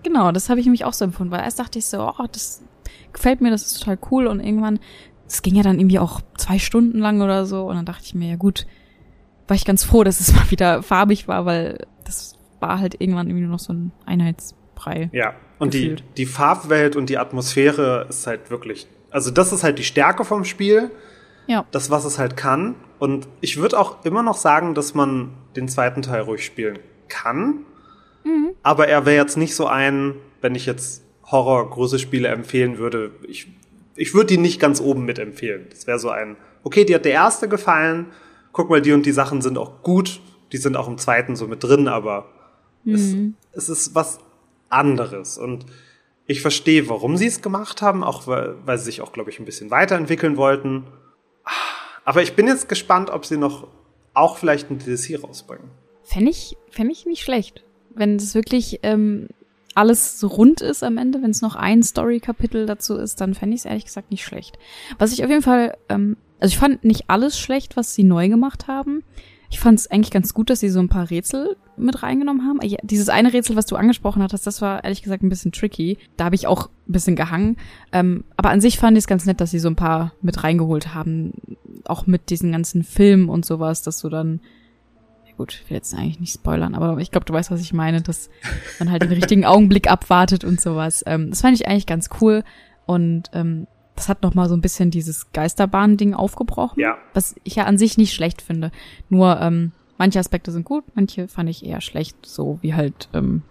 Genau, 0.03 0.33
das 0.33 0.49
habe 0.49 0.61
ich 0.61 0.67
nämlich 0.67 0.85
auch 0.85 0.95
so 0.95 1.05
empfunden, 1.05 1.31
weil 1.31 1.43
erst 1.43 1.59
dachte 1.59 1.79
ich 1.79 1.87
so, 1.87 2.01
oh, 2.01 2.27
das 2.33 2.63
gefällt 3.13 3.41
mir, 3.41 3.51
das 3.51 3.67
ist 3.67 3.81
total 3.81 3.99
cool 4.11 4.27
und 4.27 4.41
irgendwann 4.41 4.79
es 5.31 5.43
ging 5.43 5.55
ja 5.55 5.63
dann 5.63 5.79
irgendwie 5.79 6.01
auch 6.01 6.21
zwei 6.37 6.59
Stunden 6.59 6.99
lang 6.99 7.23
oder 7.23 7.47
so. 7.47 7.67
Und 7.67 7.77
dann 7.77 7.87
dachte 7.87 8.03
ich 8.05 8.15
mir, 8.15 8.31
ja 8.31 8.37
gut, 8.37 8.67
war 9.47 9.55
ich 9.55 9.65
ganz 9.65 9.85
froh, 9.85 10.03
dass 10.05 10.21
es 10.21 10.35
mal 10.35 10.51
wieder 10.51 10.83
farbig 10.83 11.29
war, 11.29 11.47
weil 11.47 11.87
das 12.05 12.37
war 12.59 12.81
halt 12.81 13.01
irgendwann 13.01 13.29
irgendwie 13.29 13.45
nur 13.45 13.53
noch 13.53 13.61
so 13.61 13.73
ein 13.73 13.93
Einheitsbrei. 14.05 15.09
Ja, 15.13 15.35
und 15.59 15.73
die, 15.73 15.97
die 16.17 16.27
Farbwelt 16.27 16.97
und 16.97 17.09
die 17.09 17.17
Atmosphäre 17.17 18.07
ist 18.09 18.27
halt 18.27 18.51
wirklich, 18.51 18.89
also 19.11 19.31
das 19.31 19.53
ist 19.53 19.63
halt 19.63 19.79
die 19.79 19.85
Stärke 19.85 20.25
vom 20.25 20.45
Spiel. 20.45 20.91
Ja. 21.47 21.65
Das, 21.71 21.91
was 21.91 22.05
es 22.05 22.19
halt 22.19 22.37
kann. 22.37 22.75
Und 22.99 23.27
ich 23.41 23.57
würde 23.57 23.79
auch 23.79 24.05
immer 24.05 24.23
noch 24.23 24.37
sagen, 24.37 24.75
dass 24.75 24.95
man 24.95 25.31
den 25.57 25.69
zweiten 25.69 26.03
Teil 26.03 26.23
ruhig 26.23 26.45
spielen 26.45 26.79
kann. 27.09 27.65
Mhm. 28.25 28.51
Aber 28.63 28.89
er 28.89 29.07
wäre 29.07 29.17
jetzt 29.17 29.37
nicht 29.37 29.55
so 29.55 29.67
ein, 29.67 30.15
wenn 30.41 30.55
ich 30.55 30.67
jetzt 30.67 31.03
Horror-Große-Spiele 31.25 32.29
empfehlen 32.29 32.79
würde. 32.79 33.13
Ich 33.27 33.49
ich 34.01 34.15
würde 34.15 34.29
die 34.29 34.39
nicht 34.39 34.59
ganz 34.59 34.81
oben 34.81 35.05
mitempfehlen. 35.05 35.67
Das 35.69 35.87
wäre 35.87 35.99
so 35.99 36.09
ein, 36.09 36.37
okay, 36.63 36.87
dir 36.87 36.97
hat 36.97 37.05
der 37.05 37.13
erste 37.13 37.49
gefallen, 37.49 38.07
guck 38.53 38.71
mal, 38.71 38.81
die 38.81 38.93
und 38.93 39.05
die 39.05 39.13
Sachen 39.13 39.43
sind 39.43 39.59
auch 39.59 39.83
gut, 39.83 40.23
die 40.53 40.57
sind 40.57 40.75
auch 40.75 40.89
im 40.89 40.97
zweiten 40.97 41.37
so 41.37 41.47
mit 41.47 41.63
drin, 41.63 41.87
aber 41.87 42.31
mhm. 42.85 43.37
es, 43.53 43.69
es 43.69 43.69
ist 43.69 43.95
was 43.95 44.21
anderes. 44.71 45.37
Und 45.37 45.67
ich 46.27 46.41
verstehe, 46.41 46.89
warum 46.89 47.19
sie 47.19 47.27
es 47.27 47.43
gemacht 47.43 47.83
haben, 47.83 48.03
auch 48.03 48.27
weil, 48.27 48.57
weil 48.65 48.79
sie 48.79 48.87
sich 48.87 49.03
auch, 49.03 49.13
glaube 49.13 49.29
ich, 49.29 49.39
ein 49.39 49.45
bisschen 49.45 49.71
weiterentwickeln 49.71 50.39
wollten. 50.39 50.85
Aber 52.07 52.23
ich 52.23 52.35
bin 52.35 52.47
jetzt 52.47 52.71
gespannt, 52.71 53.11
ob 53.11 53.27
sie 53.27 53.37
noch 53.37 53.69
auch 54.15 54.39
vielleicht 54.39 54.71
ein 54.71 54.79
DLC 54.79 55.23
rausbringen. 55.23 55.69
Fände 56.05 56.31
ich, 56.31 56.57
fänd 56.71 56.91
ich 56.91 57.05
nicht 57.05 57.23
schlecht. 57.23 57.65
Wenn 57.95 58.17
es 58.17 58.35
wirklich 58.35 58.81
ähm, 58.83 59.29
alles 59.75 60.19
so 60.19 60.27
rund 60.27 60.61
ist 60.61 60.83
am 60.83 60.99
Ende, 60.99 61.23
wenn 61.23 61.31
es 61.31 61.43
noch 61.43 61.57
ein 61.57 61.83
Story-Kapitel 61.83 62.67
dazu 62.67 62.97
ist, 62.97 63.21
dann 63.21 63.35
fände 63.35 63.55
ich 63.55 63.61
es 63.61 63.65
ehrlich 63.65 63.85
gesagt 63.85 64.11
nicht 64.11 64.25
schlecht. 64.25 64.59
Was 64.99 65.13
ich 65.13 65.25
auf 65.25 65.31
jeden 65.31 65.43
Fall, 65.43 65.77
ähm, 65.89 66.17
also 66.41 66.53
ich 66.53 66.59
fand 66.59 66.85
nicht 66.85 67.05
alles 67.09 67.39
schlecht, 67.39 67.77
was 67.77 67.95
sie 67.95 68.05
neu 68.05 68.29
gemacht 68.29 68.67
haben. 68.69 69.05
Ich 69.51 69.59
fand 69.59 69.79
es 69.79 69.91
eigentlich 69.91 70.13
ganz 70.13 70.33
gut, 70.33 70.49
dass 70.49 70.61
sie 70.61 70.69
so 70.69 70.79
ein 70.79 70.89
paar 70.89 71.11
Rätsel 71.11 71.57
mit 71.77 72.03
reingenommen 72.03 72.47
haben. 72.47 72.61
Ja, 72.63 72.79
dieses 72.83 73.09
eine 73.09 73.33
Rätsel, 73.33 73.57
was 73.57 73.67
du 73.67 73.75
angesprochen 73.75 74.23
hattest, 74.23 74.47
das 74.47 74.63
war 74.63 74.85
ehrlich 74.85 75.03
gesagt 75.03 75.25
ein 75.25 75.29
bisschen 75.29 75.51
tricky. 75.51 75.99
Da 76.17 76.27
habe 76.27 76.37
ich 76.37 76.47
auch 76.47 76.69
ein 76.69 76.93
bisschen 76.93 77.17
gehangen. 77.17 77.57
Ähm, 77.93 78.25
aber 78.37 78.51
an 78.51 78.61
sich 78.61 78.79
fand 78.79 78.97
ich 78.97 79.03
es 79.03 79.09
ganz 79.09 79.27
nett, 79.27 79.41
dass 79.41 79.51
sie 79.51 79.59
so 79.59 79.69
ein 79.69 79.77
paar 79.77 80.13
mit 80.23 80.45
reingeholt 80.45 80.95
haben. 80.95 81.33
Auch 81.85 82.07
mit 82.07 82.31
diesen 82.31 82.53
ganzen 82.53 82.85
Filmen 82.85 83.29
und 83.29 83.45
sowas, 83.45 83.83
dass 83.83 84.01
du 84.01 84.09
dann 84.09 84.41
gut, 85.41 85.55
ich 85.65 85.71
will 85.71 85.77
jetzt 85.79 85.95
eigentlich 85.95 86.21
nicht 86.21 86.35
spoilern, 86.35 86.75
aber 86.75 86.99
ich 86.99 87.11
glaube, 87.11 87.25
du 87.25 87.33
weißt, 87.33 87.51
was 87.51 87.63
ich 87.63 87.73
meine, 87.73 88.03
dass 88.03 88.29
man 88.79 88.91
halt 88.91 89.01
den 89.03 89.13
richtigen 89.13 89.45
Augenblick 89.47 89.91
abwartet 89.91 90.45
und 90.45 90.61
sowas. 90.61 91.03
Ähm, 91.07 91.31
das 91.31 91.41
fand 91.41 91.55
ich 91.59 91.67
eigentlich 91.67 91.87
ganz 91.87 92.11
cool. 92.21 92.45
Und 92.85 93.31
ähm, 93.33 93.67
das 93.97 94.09
hat 94.11 94.23
noch 94.23 94.35
mal 94.35 94.49
so 94.51 94.55
ein 94.55 94.61
bisschen 94.61 94.91
dieses 94.91 95.33
Geisterbahn-Ding 95.33 96.13
aufgebrochen, 96.13 96.79
Ja. 96.81 96.99
was 97.15 97.37
ich 97.45 97.55
ja 97.55 97.65
an 97.65 97.79
sich 97.79 97.97
nicht 97.97 98.13
schlecht 98.13 98.43
finde. 98.43 98.71
Nur 99.09 99.41
ähm, 99.41 99.73
manche 99.97 100.19
Aspekte 100.19 100.53
sind 100.53 100.65
gut, 100.67 100.85
manche 100.95 101.27
fand 101.27 101.49
ich 101.49 101.65
eher 101.65 101.81
schlecht, 101.81 102.17
so 102.27 102.59
wie 102.61 102.75
halt 102.75 103.09
ähm, 103.15 103.43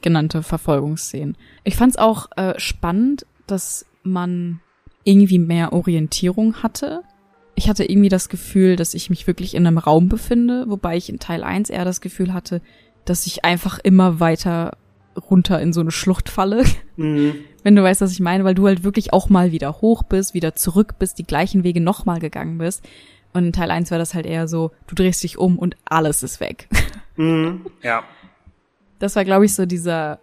genannte 0.00 0.42
Verfolgungsszenen. 0.42 1.36
Ich 1.64 1.76
fand 1.76 1.90
es 1.92 1.98
auch 1.98 2.28
äh, 2.36 2.58
spannend, 2.58 3.26
dass 3.46 3.84
man 4.02 4.60
irgendwie 5.04 5.38
mehr 5.38 5.72
Orientierung 5.74 6.62
hatte. 6.62 7.02
Ich 7.54 7.68
hatte 7.68 7.84
irgendwie 7.84 8.08
das 8.08 8.28
Gefühl, 8.28 8.76
dass 8.76 8.94
ich 8.94 9.10
mich 9.10 9.26
wirklich 9.26 9.54
in 9.54 9.66
einem 9.66 9.78
Raum 9.78 10.08
befinde, 10.08 10.64
wobei 10.68 10.96
ich 10.96 11.08
in 11.08 11.18
Teil 11.18 11.44
1 11.44 11.70
eher 11.70 11.84
das 11.84 12.00
Gefühl 12.00 12.32
hatte, 12.32 12.60
dass 13.04 13.26
ich 13.26 13.44
einfach 13.44 13.78
immer 13.78 14.20
weiter 14.20 14.76
runter 15.30 15.60
in 15.60 15.72
so 15.72 15.80
eine 15.80 15.90
Schlucht 15.90 16.28
falle. 16.28 16.64
Mhm. 16.96 17.36
Wenn 17.62 17.74
du 17.74 17.82
weißt, 17.82 18.02
was 18.02 18.12
ich 18.12 18.20
meine, 18.20 18.44
weil 18.44 18.54
du 18.54 18.66
halt 18.66 18.84
wirklich 18.84 19.14
auch 19.14 19.30
mal 19.30 19.50
wieder 19.50 19.80
hoch 19.80 20.02
bist, 20.02 20.34
wieder 20.34 20.54
zurück 20.54 20.96
bist, 20.98 21.18
die 21.18 21.24
gleichen 21.24 21.64
Wege 21.64 21.80
nochmal 21.80 22.20
gegangen 22.20 22.58
bist. 22.58 22.84
Und 23.32 23.46
in 23.46 23.52
Teil 23.52 23.70
1 23.70 23.90
war 23.90 23.96
das 23.96 24.12
halt 24.12 24.26
eher 24.26 24.46
so, 24.46 24.72
du 24.86 24.94
drehst 24.94 25.22
dich 25.22 25.38
um 25.38 25.58
und 25.58 25.74
alles 25.86 26.22
ist 26.22 26.38
weg. 26.40 26.68
Mhm. 27.16 27.66
Ja. 27.82 28.04
Das 28.98 29.16
war, 29.16 29.24
glaube 29.26 29.44
ich, 29.44 29.54
so 29.54 29.66
dieser, 29.66 30.18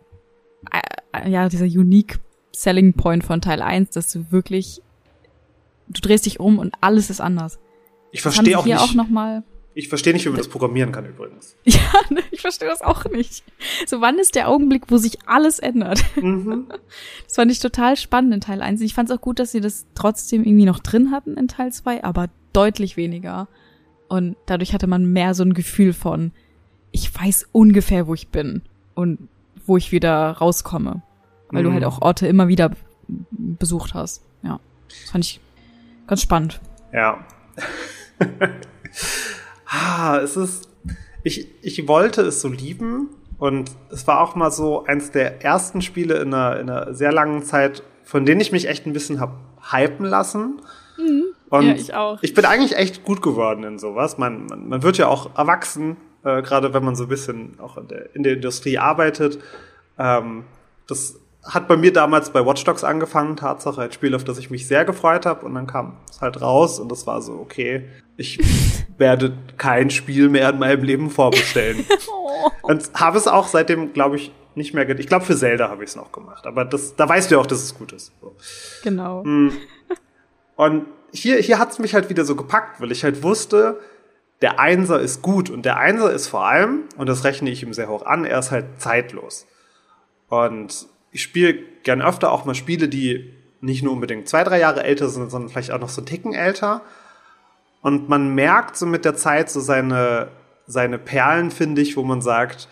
äh, 0.71 1.29
ja, 1.29 1.47
dieser 1.49 1.65
unique 1.65 2.19
Selling 2.51 2.93
Point 2.93 3.23
von 3.23 3.41
Teil 3.41 3.61
1, 3.61 3.91
dass 3.91 4.11
du 4.11 4.31
wirklich, 4.31 4.81
du 5.89 6.01
drehst 6.01 6.25
dich 6.25 6.39
um 6.39 6.59
und 6.59 6.73
alles 6.81 7.09
ist 7.09 7.21
anders. 7.21 7.59
Ich 8.11 8.21
verstehe 8.21 8.57
auch 8.57 8.65
nicht. 8.65 8.77
auch 8.77 8.93
noch 8.93 9.09
mal 9.09 9.43
ich 9.75 9.87
verstehe 9.87 10.11
nicht, 10.13 10.25
wie 10.25 10.29
man 10.29 10.37
das 10.39 10.49
programmieren 10.49 10.91
kann 10.91 11.05
übrigens. 11.05 11.55
Ja, 11.63 11.79
ne, 12.09 12.21
ich 12.31 12.41
verstehe 12.41 12.67
das 12.67 12.81
auch 12.81 13.05
nicht. 13.05 13.43
So, 13.85 14.01
wann 14.01 14.17
ist 14.19 14.35
der 14.35 14.49
Augenblick, 14.49 14.83
wo 14.89 14.97
sich 14.97 15.19
alles 15.25 15.59
ändert? 15.59 16.03
Mhm. 16.21 16.65
Das 17.23 17.35
fand 17.35 17.49
ich 17.51 17.59
total 17.59 17.95
spannend 17.95 18.33
in 18.33 18.41
Teil 18.41 18.61
1. 18.61 18.81
Ich 18.81 18.93
fand 18.93 19.09
es 19.09 19.15
auch 19.17 19.21
gut, 19.21 19.39
dass 19.39 19.51
sie 19.53 19.61
das 19.61 19.85
trotzdem 19.95 20.43
irgendwie 20.43 20.65
noch 20.65 20.79
drin 20.79 21.11
hatten 21.11 21.37
in 21.37 21.47
Teil 21.47 21.71
2, 21.71 22.03
aber 22.03 22.27
deutlich 22.51 22.97
weniger. 22.97 23.47
Und 24.09 24.35
dadurch 24.47 24.73
hatte 24.73 24.87
man 24.87 25.05
mehr 25.05 25.33
so 25.33 25.43
ein 25.43 25.53
Gefühl 25.53 25.93
von, 25.93 26.31
ich 26.91 27.13
weiß 27.17 27.47
ungefähr, 27.53 28.07
wo 28.07 28.13
ich 28.15 28.27
bin 28.29 28.63
und 28.95 29.29
wo 29.65 29.77
ich 29.77 29.91
wieder 29.93 30.31
rauskomme. 30.31 31.03
Weil 31.51 31.63
du 31.63 31.69
Mhm. 31.69 31.73
halt 31.75 31.85
auch 31.85 32.01
Orte 32.01 32.27
immer 32.27 32.47
wieder 32.49 32.71
besucht 33.31 33.93
hast. 33.93 34.23
Ja, 34.43 34.59
das 34.89 35.11
fand 35.11 35.23
ich 35.25 35.39
ganz 36.09 36.21
spannend. 36.21 36.59
Ja. 36.91 37.23
ah, 39.67 40.17
es 40.17 40.35
ist. 40.35 40.69
Ich, 41.23 41.47
ich 41.63 41.87
wollte 41.87 42.21
es 42.21 42.41
so 42.41 42.47
lieben 42.47 43.09
und 43.37 43.71
es 43.91 44.07
war 44.07 44.21
auch 44.21 44.35
mal 44.35 44.51
so 44.51 44.85
eins 44.85 45.11
der 45.11 45.43
ersten 45.43 45.81
Spiele 45.81 46.15
in 46.15 46.33
einer, 46.33 46.59
in 46.59 46.69
einer 46.69 46.93
sehr 46.93 47.11
langen 47.11 47.43
Zeit, 47.43 47.83
von 48.03 48.25
denen 48.25 48.41
ich 48.41 48.51
mich 48.51 48.67
echt 48.67 48.85
ein 48.85 48.93
bisschen 48.93 49.19
hab 49.19 49.37
hypen 49.71 50.05
lassen. 50.05 50.61
Und 51.49 51.65
Ja, 51.65 51.73
ich 51.73 51.93
auch. 51.93 52.19
ich 52.21 52.33
bin 52.33 52.45
eigentlich 52.45 52.75
echt 52.75 53.03
gut 53.03 53.21
geworden 53.21 53.63
in 53.63 53.79
sowas. 53.79 54.17
Man, 54.17 54.45
man, 54.45 54.67
man 54.67 54.83
wird 54.83 54.97
ja 54.97 55.07
auch 55.07 55.37
erwachsen, 55.37 55.97
äh, 56.23 56.41
gerade 56.41 56.73
wenn 56.73 56.83
man 56.83 56.95
so 56.95 57.03
ein 57.03 57.09
bisschen 57.09 57.59
auch 57.59 57.77
in 57.77 57.87
der, 57.87 58.15
in 58.15 58.23
der 58.23 58.33
Industrie 58.33 58.77
arbeitet. 58.77 59.39
Ähm, 59.97 60.45
das 60.87 61.19
hat 61.49 61.67
bei 61.67 61.77
mir 61.77 61.91
damals 61.91 62.29
bei 62.29 62.45
Watch 62.45 62.63
Dogs 62.63 62.83
angefangen, 62.83 63.35
Tatsache, 63.35 63.81
ein 63.81 63.91
Spiel, 63.91 64.15
auf 64.15 64.23
das 64.23 64.37
ich 64.37 64.49
mich 64.49 64.67
sehr 64.67 64.85
gefreut 64.85 65.25
habe. 65.25 65.45
Und 65.45 65.55
dann 65.55 65.67
kam 65.67 65.97
es 66.09 66.21
halt 66.21 66.41
raus 66.41 66.79
und 66.79 66.91
das 66.91 67.07
war 67.07 67.21
so, 67.21 67.33
okay, 67.33 67.85
ich 68.17 68.39
werde 68.97 69.33
kein 69.57 69.89
Spiel 69.89 70.29
mehr 70.29 70.49
in 70.49 70.59
meinem 70.59 70.83
Leben 70.83 71.09
vorbestellen. 71.09 71.85
Und 72.61 72.91
habe 72.93 73.17
es 73.17 73.27
auch 73.27 73.47
seitdem, 73.47 73.93
glaube 73.93 74.15
ich, 74.17 74.31
nicht 74.55 74.73
mehr 74.73 74.87
Ich 74.99 75.07
glaube, 75.07 75.25
für 75.25 75.35
Zelda 75.35 75.69
habe 75.69 75.83
ich 75.83 75.89
es 75.89 75.95
noch 75.95 76.11
gemacht. 76.11 76.45
Aber 76.45 76.65
das, 76.65 76.95
da 76.95 77.07
weißt 77.07 77.29
du 77.29 77.35
ja 77.35 77.41
auch, 77.41 77.45
dass 77.45 77.63
es 77.63 77.75
gut 77.75 77.91
ist. 77.91 78.11
So. 78.21 78.35
Genau. 78.83 79.23
Und 80.55 80.85
hier, 81.11 81.37
hier 81.37 81.59
hat's 81.59 81.79
mich 81.79 81.93
halt 81.93 82.09
wieder 82.09 82.25
so 82.25 82.35
gepackt, 82.35 82.81
weil 82.81 82.91
ich 82.91 83.03
halt 83.03 83.23
wusste, 83.23 83.79
der 84.41 84.59
Einser 84.59 84.99
ist 84.99 85.21
gut 85.21 85.49
und 85.49 85.65
der 85.65 85.77
Einser 85.77 86.11
ist 86.11 86.27
vor 86.27 86.45
allem, 86.45 86.83
und 86.97 87.09
das 87.09 87.23
rechne 87.23 87.49
ich 87.49 87.63
ihm 87.63 87.73
sehr 87.73 87.89
hoch 87.89 88.05
an, 88.05 88.25
er 88.25 88.39
ist 88.39 88.51
halt 88.51 88.65
zeitlos. 88.79 89.47
Und 90.27 90.87
ich 91.11 91.21
spiele 91.21 91.55
gern 91.83 92.01
öfter 92.01 92.31
auch 92.31 92.45
mal 92.45 92.55
Spiele, 92.55 92.87
die 92.89 93.33
nicht 93.61 93.83
nur 93.83 93.93
unbedingt 93.93 94.27
zwei, 94.29 94.43
drei 94.43 94.59
Jahre 94.59 94.83
älter 94.83 95.09
sind, 95.09 95.29
sondern 95.31 95.49
vielleicht 95.49 95.71
auch 95.71 95.79
noch 95.79 95.89
so 95.89 96.01
einen 96.01 96.05
Ticken 96.07 96.33
älter. 96.33 96.81
Und 97.81 98.09
man 98.09 98.33
merkt 98.35 98.77
so 98.77 98.85
mit 98.85 99.05
der 99.05 99.15
Zeit 99.15 99.49
so 99.49 99.59
seine, 99.59 100.29
seine 100.67 100.97
Perlen, 100.97 101.51
finde 101.51 101.81
ich, 101.81 101.97
wo 101.97 102.03
man 102.03 102.21
sagt, 102.21 102.67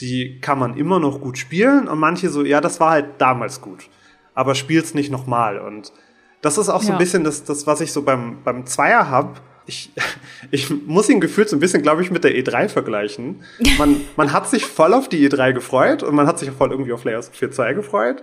die 0.00 0.40
kann 0.40 0.58
man 0.58 0.76
immer 0.76 0.98
noch 0.98 1.20
gut 1.20 1.38
spielen. 1.38 1.88
Und 1.88 1.98
manche 1.98 2.28
so, 2.28 2.44
ja, 2.44 2.60
das 2.60 2.80
war 2.80 2.90
halt 2.92 3.06
damals 3.20 3.60
gut. 3.60 3.88
Aber 4.34 4.54
spiel's 4.54 4.94
nicht 4.94 5.10
nochmal. 5.10 5.58
Und 5.58 5.92
das 6.40 6.58
ist 6.58 6.68
auch 6.68 6.82
so 6.82 6.88
Ja. 6.88 6.94
ein 6.94 6.98
bisschen 6.98 7.22
das, 7.24 7.44
das, 7.44 7.66
was 7.66 7.80
ich 7.80 7.92
so 7.92 8.02
beim, 8.02 8.42
beim 8.42 8.66
Zweier 8.66 9.10
hab. 9.10 9.40
Ich, 9.66 9.90
ich 10.50 10.70
muss 10.70 11.08
ihn 11.08 11.20
gefühlt 11.20 11.48
so 11.48 11.56
ein 11.56 11.60
bisschen, 11.60 11.82
glaube 11.82 12.02
ich, 12.02 12.10
mit 12.10 12.24
der 12.24 12.32
E3 12.32 12.68
vergleichen. 12.68 13.42
Man, 13.78 14.00
man 14.16 14.32
hat 14.32 14.48
sich 14.48 14.64
voll 14.66 14.92
auf 14.94 15.08
die 15.08 15.28
E3 15.28 15.52
gefreut 15.52 16.02
und 16.02 16.14
man 16.14 16.26
hat 16.26 16.38
sich 16.38 16.50
auch 16.50 16.54
voll 16.54 16.70
irgendwie 16.70 16.92
auf 16.92 17.04
Layers 17.04 17.30
4.2 17.32 17.74
gefreut. 17.74 18.22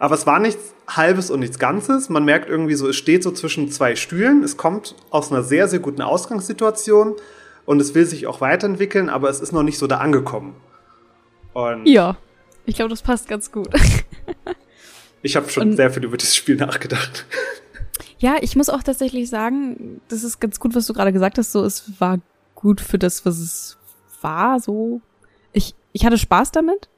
Aber 0.00 0.14
es 0.14 0.26
war 0.26 0.38
nichts 0.38 0.74
Halbes 0.86 1.30
und 1.30 1.40
nichts 1.40 1.58
Ganzes. 1.58 2.08
Man 2.08 2.24
merkt 2.24 2.48
irgendwie 2.48 2.74
so, 2.74 2.88
es 2.88 2.96
steht 2.96 3.22
so 3.24 3.32
zwischen 3.32 3.70
zwei 3.70 3.96
Stühlen. 3.96 4.44
Es 4.44 4.56
kommt 4.56 4.94
aus 5.10 5.32
einer 5.32 5.42
sehr, 5.42 5.66
sehr 5.66 5.80
guten 5.80 6.02
Ausgangssituation 6.02 7.16
und 7.66 7.80
es 7.80 7.94
will 7.94 8.06
sich 8.06 8.26
auch 8.28 8.40
weiterentwickeln, 8.40 9.08
aber 9.08 9.28
es 9.28 9.40
ist 9.40 9.52
noch 9.52 9.64
nicht 9.64 9.76
so 9.78 9.86
da 9.88 9.98
angekommen. 9.98 10.54
Und 11.52 11.86
Ja, 11.86 12.16
ich 12.64 12.76
glaube, 12.76 12.90
das 12.90 13.02
passt 13.02 13.28
ganz 13.28 13.50
gut. 13.50 13.68
ich 15.22 15.34
habe 15.36 15.48
schon 15.50 15.70
Und- 15.70 15.76
sehr 15.76 15.90
viel 15.90 16.04
über 16.04 16.16
dieses 16.16 16.36
Spiel 16.36 16.56
nachgedacht. 16.56 17.26
Ja, 18.18 18.36
ich 18.40 18.56
muss 18.56 18.68
auch 18.68 18.82
tatsächlich 18.82 19.28
sagen, 19.28 20.00
das 20.08 20.24
ist 20.24 20.40
ganz 20.40 20.58
gut, 20.60 20.74
was 20.74 20.86
du 20.86 20.92
gerade 20.92 21.12
gesagt 21.12 21.38
hast. 21.38 21.52
So, 21.52 21.64
es 21.64 22.00
war 22.00 22.18
gut 22.54 22.80
für 22.80 22.98
das, 22.98 23.24
was 23.24 23.38
es 23.38 23.78
war. 24.20 24.58
So, 24.60 25.00
ich 25.52 25.74
ich 25.92 26.04
hatte 26.04 26.18
Spaß 26.18 26.52
damit. 26.52 26.88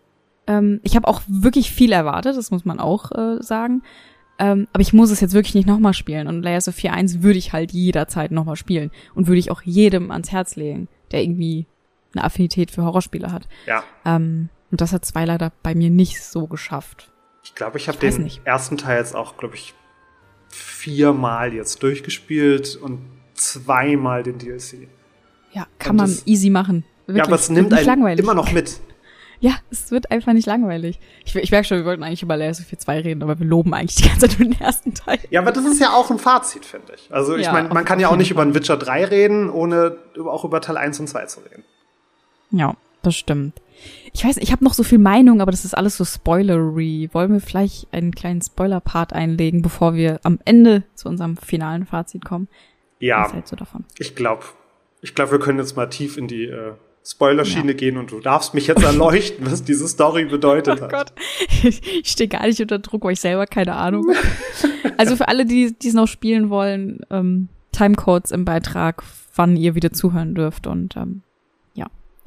Ähm, 0.47 0.81
ich 0.83 0.97
habe 0.97 1.07
auch 1.09 1.23
wirklich 1.29 1.71
viel 1.71 1.93
erwartet. 1.93 2.37
Das 2.37 2.51
muss 2.51 2.65
man 2.65 2.81
auch 2.81 3.13
äh, 3.13 3.43
sagen. 3.43 3.83
Ähm, 4.39 4.69
aber 4.73 4.81
ich 4.81 4.95
muss 4.95 5.11
es 5.11 5.21
jetzt 5.21 5.35
wirklich 5.35 5.55
nicht 5.55 5.69
nochmal 5.69 5.93
spielen. 5.93 6.27
Und 6.27 6.43
Layers 6.43 6.69
of 6.69 6.77
4.1 6.77 7.23
würde 7.23 7.39
ich 7.39 7.53
halt 7.53 7.73
jederzeit 7.73 8.31
nochmal 8.31 8.57
spielen 8.57 8.91
und 9.15 9.27
würde 9.27 9.39
ich 9.39 9.51
auch 9.51 9.63
jedem 9.63 10.11
ans 10.11 10.33
Herz 10.33 10.57
legen, 10.57 10.89
der 11.13 11.23
irgendwie 11.23 11.67
eine 12.15 12.25
Affinität 12.25 12.71
für 12.71 12.83
Horrorspiele 12.83 13.31
hat. 13.31 13.47
Ja. 13.67 13.85
Ähm, 14.05 14.49
und 14.71 14.81
das 14.81 14.93
hat 14.93 15.05
zwei 15.05 15.27
leider 15.27 15.53
bei 15.63 15.75
mir 15.75 15.91
nicht 15.91 16.23
so 16.23 16.47
geschafft. 16.47 17.13
Ich 17.45 17.55
glaube, 17.55 17.79
ich 17.79 17.89
habe 17.89 17.99
den 17.99 18.23
nicht. 18.23 18.41
ersten 18.45 18.79
Teil 18.79 18.99
jetzt 18.99 19.15
auch, 19.15 19.37
glaube 19.37 19.57
ich, 19.57 19.75
viermal 20.51 21.55
jetzt 21.55 21.83
durchgespielt 21.83 22.77
und 22.77 23.01
zweimal 23.35 24.23
den 24.23 24.39
DLC. 24.39 24.89
Ja, 25.53 25.67
kann 25.79 25.93
Und 25.93 25.97
man 25.97 26.07
das- 26.11 26.27
easy 26.27 26.51
machen. 26.51 26.85
ja, 27.07 27.15
Wirklich. 27.15 27.25
aber 27.27 27.35
es 27.37 27.49
nimmt 27.51 27.73
einen 27.73 27.87
langweilig. 27.87 28.23
immer 28.23 28.35
noch 28.35 28.53
mit. 28.53 28.81
Ja, 29.43 29.55
es 29.71 29.91
wird 29.91 30.11
einfach 30.11 30.35
nicht 30.35 30.45
langweilig. 30.47 31.01
Ich, 31.25 31.35
ich 31.35 31.51
merke 31.51 31.67
schon, 31.67 31.79
wir 31.79 31.87
wollten 31.87 32.03
eigentlich 32.03 32.23
über 32.23 32.37
Layers 32.37 32.61
of 32.61 32.67
Fear 32.67 32.79
2 32.79 33.01
reden, 33.01 33.23
aber 33.23 33.39
wir 33.39 33.47
loben 33.47 33.73
eigentlich 33.73 33.95
die 33.95 34.07
ganze 34.07 34.29
Zeit 34.29 34.39
nur 34.39 34.51
den 34.51 34.61
ersten 34.61 34.93
Teil. 34.93 35.19
Ja, 35.31 35.41
aber 35.41 35.51
das 35.51 35.65
ist 35.65 35.81
ja 35.81 35.95
auch 35.95 36.11
ein 36.11 36.19
Fazit, 36.19 36.67
finde 36.67 36.93
ich. 36.95 37.11
Also 37.11 37.37
ich 37.37 37.47
Ja, 37.47 37.53
meine, 37.55 37.71
man 37.71 37.87
kann 37.87 37.99
ja 38.01 38.09
auch 38.11 38.17
nicht 38.17 38.31
über 38.31 38.43
einen 38.43 38.55
Witcher 38.55 38.77
3 38.77 39.07
reden, 39.07 39.49
ohne 39.49 39.97
über- 40.15 40.31
auch 40.31 40.45
über 40.45 40.61
Teil 40.61 40.77
1 40.77 41.01
und 41.01 41.07
2 41.09 41.25
zu 41.25 41.41
reden. 41.41 41.65
Ja, 42.51 42.77
das 43.01 43.17
stimmt. 43.17 43.63
Ich 44.13 44.25
weiß, 44.25 44.39
ich 44.39 44.53
habe 44.53 44.65
noch 44.65 44.75
so 44.75 44.83
viel 44.83 44.99
Meinung, 44.99 45.41
aber 45.41 45.51
das 45.51 45.65
ist 45.65 45.77
alles 45.77 45.97
so 45.97 46.05
spoilery. 46.05 47.09
Wollen 47.13 47.33
wir 47.33 47.41
vielleicht 47.41 47.87
einen 47.93 48.13
kleinen 48.13 48.43
Spoiler-Part 48.43 49.13
einlegen, 49.13 49.63
bevor 49.63 49.95
wir 49.95 50.21
am 50.25 50.39
Ende 50.45 50.83
zu 50.95 51.09
unserem 51.09 51.37
finalen 51.37 51.87
Fazit 51.87 52.25
kommen? 52.25 52.49
Was 52.51 53.07
Ja, 53.07 53.33
hältst 53.33 53.53
du 53.53 53.57
davon? 53.57 53.85
ich 53.99 54.15
glaube, 54.15 54.45
ich 55.03 55.15
glaube, 55.15 55.33
wir 55.33 55.39
können 55.39 55.59
jetzt 55.59 55.77
mal 55.77 55.87
tief 55.87 56.17
in 56.19 56.27
die 56.29 56.45
äh, 56.45 56.73
Spoilerschiene 57.05 57.75
gehen 57.75 57.97
und 57.97 58.11
du 58.11 58.21
darfst 58.21 58.53
mich 58.53 58.67
jetzt 58.67 58.83
erleuchten, 58.83 59.47
was 59.51 59.65
diese 59.65 59.89
Story 59.89 60.27
bedeutet 60.27 60.79
Oh 60.81 60.83
hat. 60.83 60.91
Gott, 60.93 61.13
ich 61.63 62.11
stehe 62.11 62.29
gar 62.29 62.47
nicht 62.47 62.61
unter 62.61 62.79
Druck, 62.79 63.05
weil 63.05 63.13
ich 63.13 63.21
selber 63.21 63.47
keine 63.47 63.75
Ahnung. 63.77 64.07
also 64.99 65.17
für 65.17 65.29
alle, 65.29 65.47
die 65.47 65.75
die 65.79 65.89
es 65.89 65.95
noch 65.95 66.09
spielen 66.09 66.51
wollen, 66.51 67.01
ähm, 67.11 67.49
Timecodes 67.73 68.31
im 68.33 68.45
Beitrag 68.45 69.03
wann 69.37 69.57
ihr 69.57 69.75
wieder 69.75 69.93
zuhören 69.93 70.35
dürft. 70.35 70.67
Und 70.67 70.97
ähm, 70.97 71.23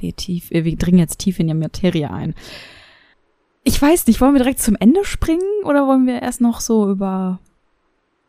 wir, 0.04 0.16
tief, 0.16 0.52
wir 0.52 0.76
dringen 0.76 1.00
jetzt 1.00 1.18
tief 1.18 1.40
in 1.40 1.48
die 1.48 1.54
Materie 1.56 2.12
ein. 2.12 2.36
Ich 3.64 3.82
weiß 3.82 4.06
nicht, 4.08 4.22
wollen 4.22 4.34
wir 4.34 4.40
direkt 4.40 4.62
zum 4.62 4.76
Ende 4.80 5.06
springen 5.06 5.64
oder 5.64 5.88
wollen 5.88 6.06
wir 6.06 6.22
erst 6.22 6.42
noch 6.42 6.60
so 6.62 6.92
über. 6.92 7.40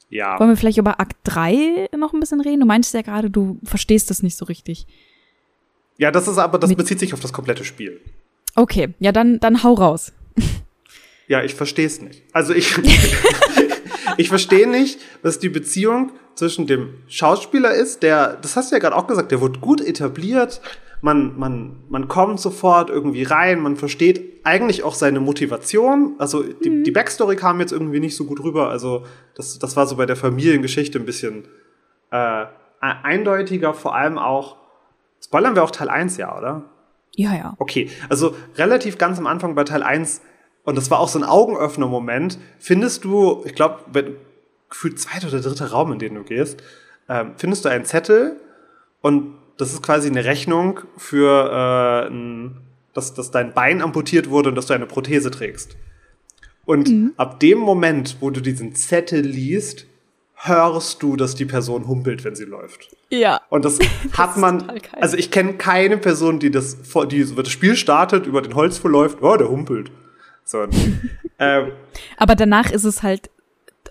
Ja. 0.09 0.39
Wollen 0.39 0.51
wir 0.51 0.57
vielleicht 0.57 0.79
über 0.79 1.01
Akt 1.01 1.17
3 1.25 1.89
noch 1.97 2.13
ein 2.13 2.21
bisschen 2.21 2.41
reden? 2.41 2.61
Du 2.61 2.67
meintest 2.67 2.95
ja 2.95 3.03
gerade, 3.03 3.31
du 3.31 3.59
verstehst 3.65 4.11
das 4.11 4.23
nicht 4.23 4.37
so 4.37 4.45
richtig. 4.45 4.87
Ja, 5.99 6.11
das 6.11 6.29
ist 6.29 6.39
aber, 6.39 6.59
das 6.59 6.71
Mit 6.71 6.79
bezieht 6.79 7.01
sich 7.01 7.13
auf 7.15 7.21
das 7.21 7.33
komplette 7.33 7.65
Spiel. 7.65 8.01
Okay, 8.55 8.95
ja, 9.01 9.13
dann, 9.13 9.41
dann 9.41 9.63
hau 9.63 9.75
raus. 9.75 10.13
Ja, 11.27 11.43
ich 11.43 11.55
verstehe 11.55 11.87
es 11.87 12.03
nicht. 12.03 12.23
Also 12.33 12.53
ich, 12.53 12.75
ich 14.19 14.29
verstehe 14.29 14.69
nicht, 14.69 15.01
was 15.23 15.39
die 15.39 15.49
Beziehung 15.49 16.13
zwischen 16.35 16.67
dem 16.67 16.99
Schauspieler 17.09 17.73
ist, 17.73 18.03
der, 18.03 18.35
das 18.37 18.57
hast 18.57 18.71
du 18.71 18.77
ja 18.77 18.81
gerade 18.81 18.95
auch 18.95 19.07
gesagt, 19.07 19.33
der 19.33 19.41
wird 19.41 19.63
gut 19.63 19.81
etabliert, 19.81 20.61
man, 21.05 21.39
man, 21.39 21.77
man 21.91 22.09
kommt 22.09 22.41
sofort 22.41 22.89
irgendwie 22.89 23.25
rein, 23.25 23.61
man 23.61 23.77
versteht 23.77 24.41
eigentlich 24.43 24.85
auch 24.85 24.95
seine 24.95 25.21
Motivation. 25.21 26.15
Also 26.17 26.43
die, 26.43 26.71
mhm. 26.71 26.85
die 26.85 26.91
Backstory 26.93 27.37
kam 27.37 27.61
jetzt 27.61 27.73
irgendwie 27.73 28.01
nicht 28.01 28.17
so 28.17 28.25
gut 28.25 28.43
rüber. 28.43 28.71
Also 28.71 29.05
das, 29.35 29.59
das 29.59 29.77
war 29.77 29.87
so 29.87 29.97
bei 29.97 30.07
der 30.07 30.17
Familiengeschichte 30.17 30.99
ein 30.99 31.05
bisschen 31.05 31.45
äh, 32.11 32.47
eindeutiger, 32.81 33.75
vor 33.75 33.95
allem 33.95 34.17
auch. 34.17 34.57
Spoilern 35.23 35.55
wir 35.55 35.63
auch 35.63 35.71
Teil 35.71 35.91
1, 35.91 36.17
ja, 36.17 36.39
oder? 36.39 36.65
Ja, 37.17 37.35
ja. 37.35 37.55
Okay, 37.59 37.91
also 38.09 38.35
relativ 38.57 38.97
ganz 38.97 39.19
am 39.19 39.27
Anfang 39.27 39.55
bei 39.55 39.65
Teil 39.65 39.83
1 39.83 40.23
und 40.65 40.77
das 40.79 40.91
war 40.91 41.01
auch 41.01 41.09
so 41.09 41.19
ein 41.19 41.25
Augenöffner-Moment. 41.25 42.39
Findest 42.59 43.05
du, 43.05 43.43
ich 43.45 43.55
glaube, 43.55 43.81
gefühlt 44.71 44.99
zweiter 44.99 45.29
oder 45.29 45.41
dritter 45.41 45.71
Raum, 45.71 45.93
in 45.93 45.99
den 45.99 46.15
du 46.15 46.23
gehst, 46.23 46.63
ähm, 47.11 47.33
findest 47.37 47.67
du 47.67 47.69
einen 47.69 47.85
Zettel 47.85 48.41
und 49.03 49.35
das 49.57 49.73
ist 49.73 49.83
quasi 49.83 50.09
eine 50.09 50.25
Rechnung 50.25 50.81
für, 50.97 51.51
äh, 51.51 52.09
ein, 52.09 52.57
dass, 52.93 53.15
dass 53.15 53.31
dein 53.31 53.55
Bein 53.55 53.83
amputiert 53.83 54.31
wurde 54.31 54.51
und 54.51 54.55
dass 54.55 54.67
du 54.67 54.75
eine 54.75 54.87
Prothese 54.87 55.31
trägst. 55.31 55.77
Und 56.65 56.89
mhm. 56.89 57.13
ab 57.17 57.41
dem 57.41 57.59
Moment, 57.59 58.17
wo 58.21 58.31
du 58.31 58.41
diesen 58.41 58.75
Zettel 58.75 59.21
liest, 59.21 59.87
hörst 60.35 61.03
du, 61.03 61.17
dass 61.17 61.35
die 61.35 61.45
Person 61.45 61.87
humpelt, 61.87 62.25
wenn 62.25 62.35
sie 62.35 62.45
läuft. 62.45 62.95
Ja. 63.11 63.41
Und 63.49 63.65
das, 63.65 63.79
das 63.79 63.89
hat 64.19 64.37
man, 64.37 64.81
also 64.93 65.17
ich 65.17 65.31
kenne 65.31 65.55
keine 65.55 65.99
Person, 65.99 66.39
die 66.39 66.51
das, 66.51 66.79
die 67.11 67.35
das 67.35 67.51
Spiel 67.51 67.77
startet, 67.77 68.27
über 68.27 68.43
den 68.43 68.55
Holzfuhr 68.55 68.91
läuft, 68.91 69.23
oh, 69.23 69.37
der 69.37 69.49
humpelt. 69.49 69.91
So, 70.45 70.67
ähm, 71.39 71.73
Aber 72.17 72.35
danach 72.35 72.71
ist 72.71 72.85
es 72.85 73.03
halt 73.03 73.31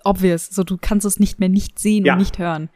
obvious, 0.04 0.46
so 0.46 0.62
du 0.62 0.78
kannst 0.80 1.06
es 1.06 1.18
nicht 1.18 1.40
mehr 1.40 1.48
nicht 1.48 1.78
sehen 1.78 2.04
ja. 2.04 2.12
und 2.12 2.20
nicht 2.20 2.38
hören. 2.38 2.70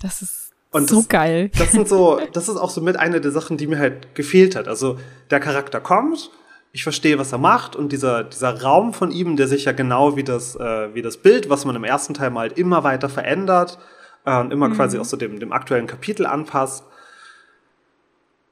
Das 0.00 0.22
ist 0.22 0.43
und 0.74 0.88
so 0.88 0.96
das, 0.96 1.08
geil. 1.08 1.50
Das 1.56 1.70
sind 1.70 1.88
so, 1.88 2.20
das 2.32 2.48
ist 2.48 2.56
auch 2.56 2.70
so 2.70 2.80
mit 2.80 2.98
einer 2.98 3.20
der 3.20 3.30
Sachen, 3.30 3.56
die 3.56 3.68
mir 3.68 3.78
halt 3.78 4.14
gefehlt 4.16 4.56
hat. 4.56 4.66
Also 4.66 4.98
der 5.30 5.38
Charakter 5.38 5.80
kommt, 5.80 6.30
ich 6.72 6.82
verstehe, 6.82 7.16
was 7.16 7.30
er 7.30 7.38
macht 7.38 7.76
und 7.76 7.92
dieser, 7.92 8.24
dieser 8.24 8.60
Raum 8.60 8.92
von 8.92 9.12
ihm, 9.12 9.36
der 9.36 9.46
sich 9.46 9.66
ja 9.66 9.72
genau 9.72 10.16
wie 10.16 10.24
das, 10.24 10.56
äh, 10.56 10.92
wie 10.92 11.02
das 11.02 11.18
Bild, 11.18 11.48
was 11.48 11.64
man 11.64 11.76
im 11.76 11.84
ersten 11.84 12.14
Teil 12.14 12.30
mal 12.30 12.40
halt 12.40 12.58
immer 12.58 12.82
weiter 12.82 13.08
verändert 13.08 13.78
äh, 14.24 14.36
und 14.40 14.52
immer 14.52 14.68
mhm. 14.68 14.74
quasi 14.74 14.98
auch 14.98 15.04
so 15.04 15.16
dem, 15.16 15.38
dem 15.38 15.52
aktuellen 15.52 15.86
Kapitel 15.86 16.26
anpasst, 16.26 16.82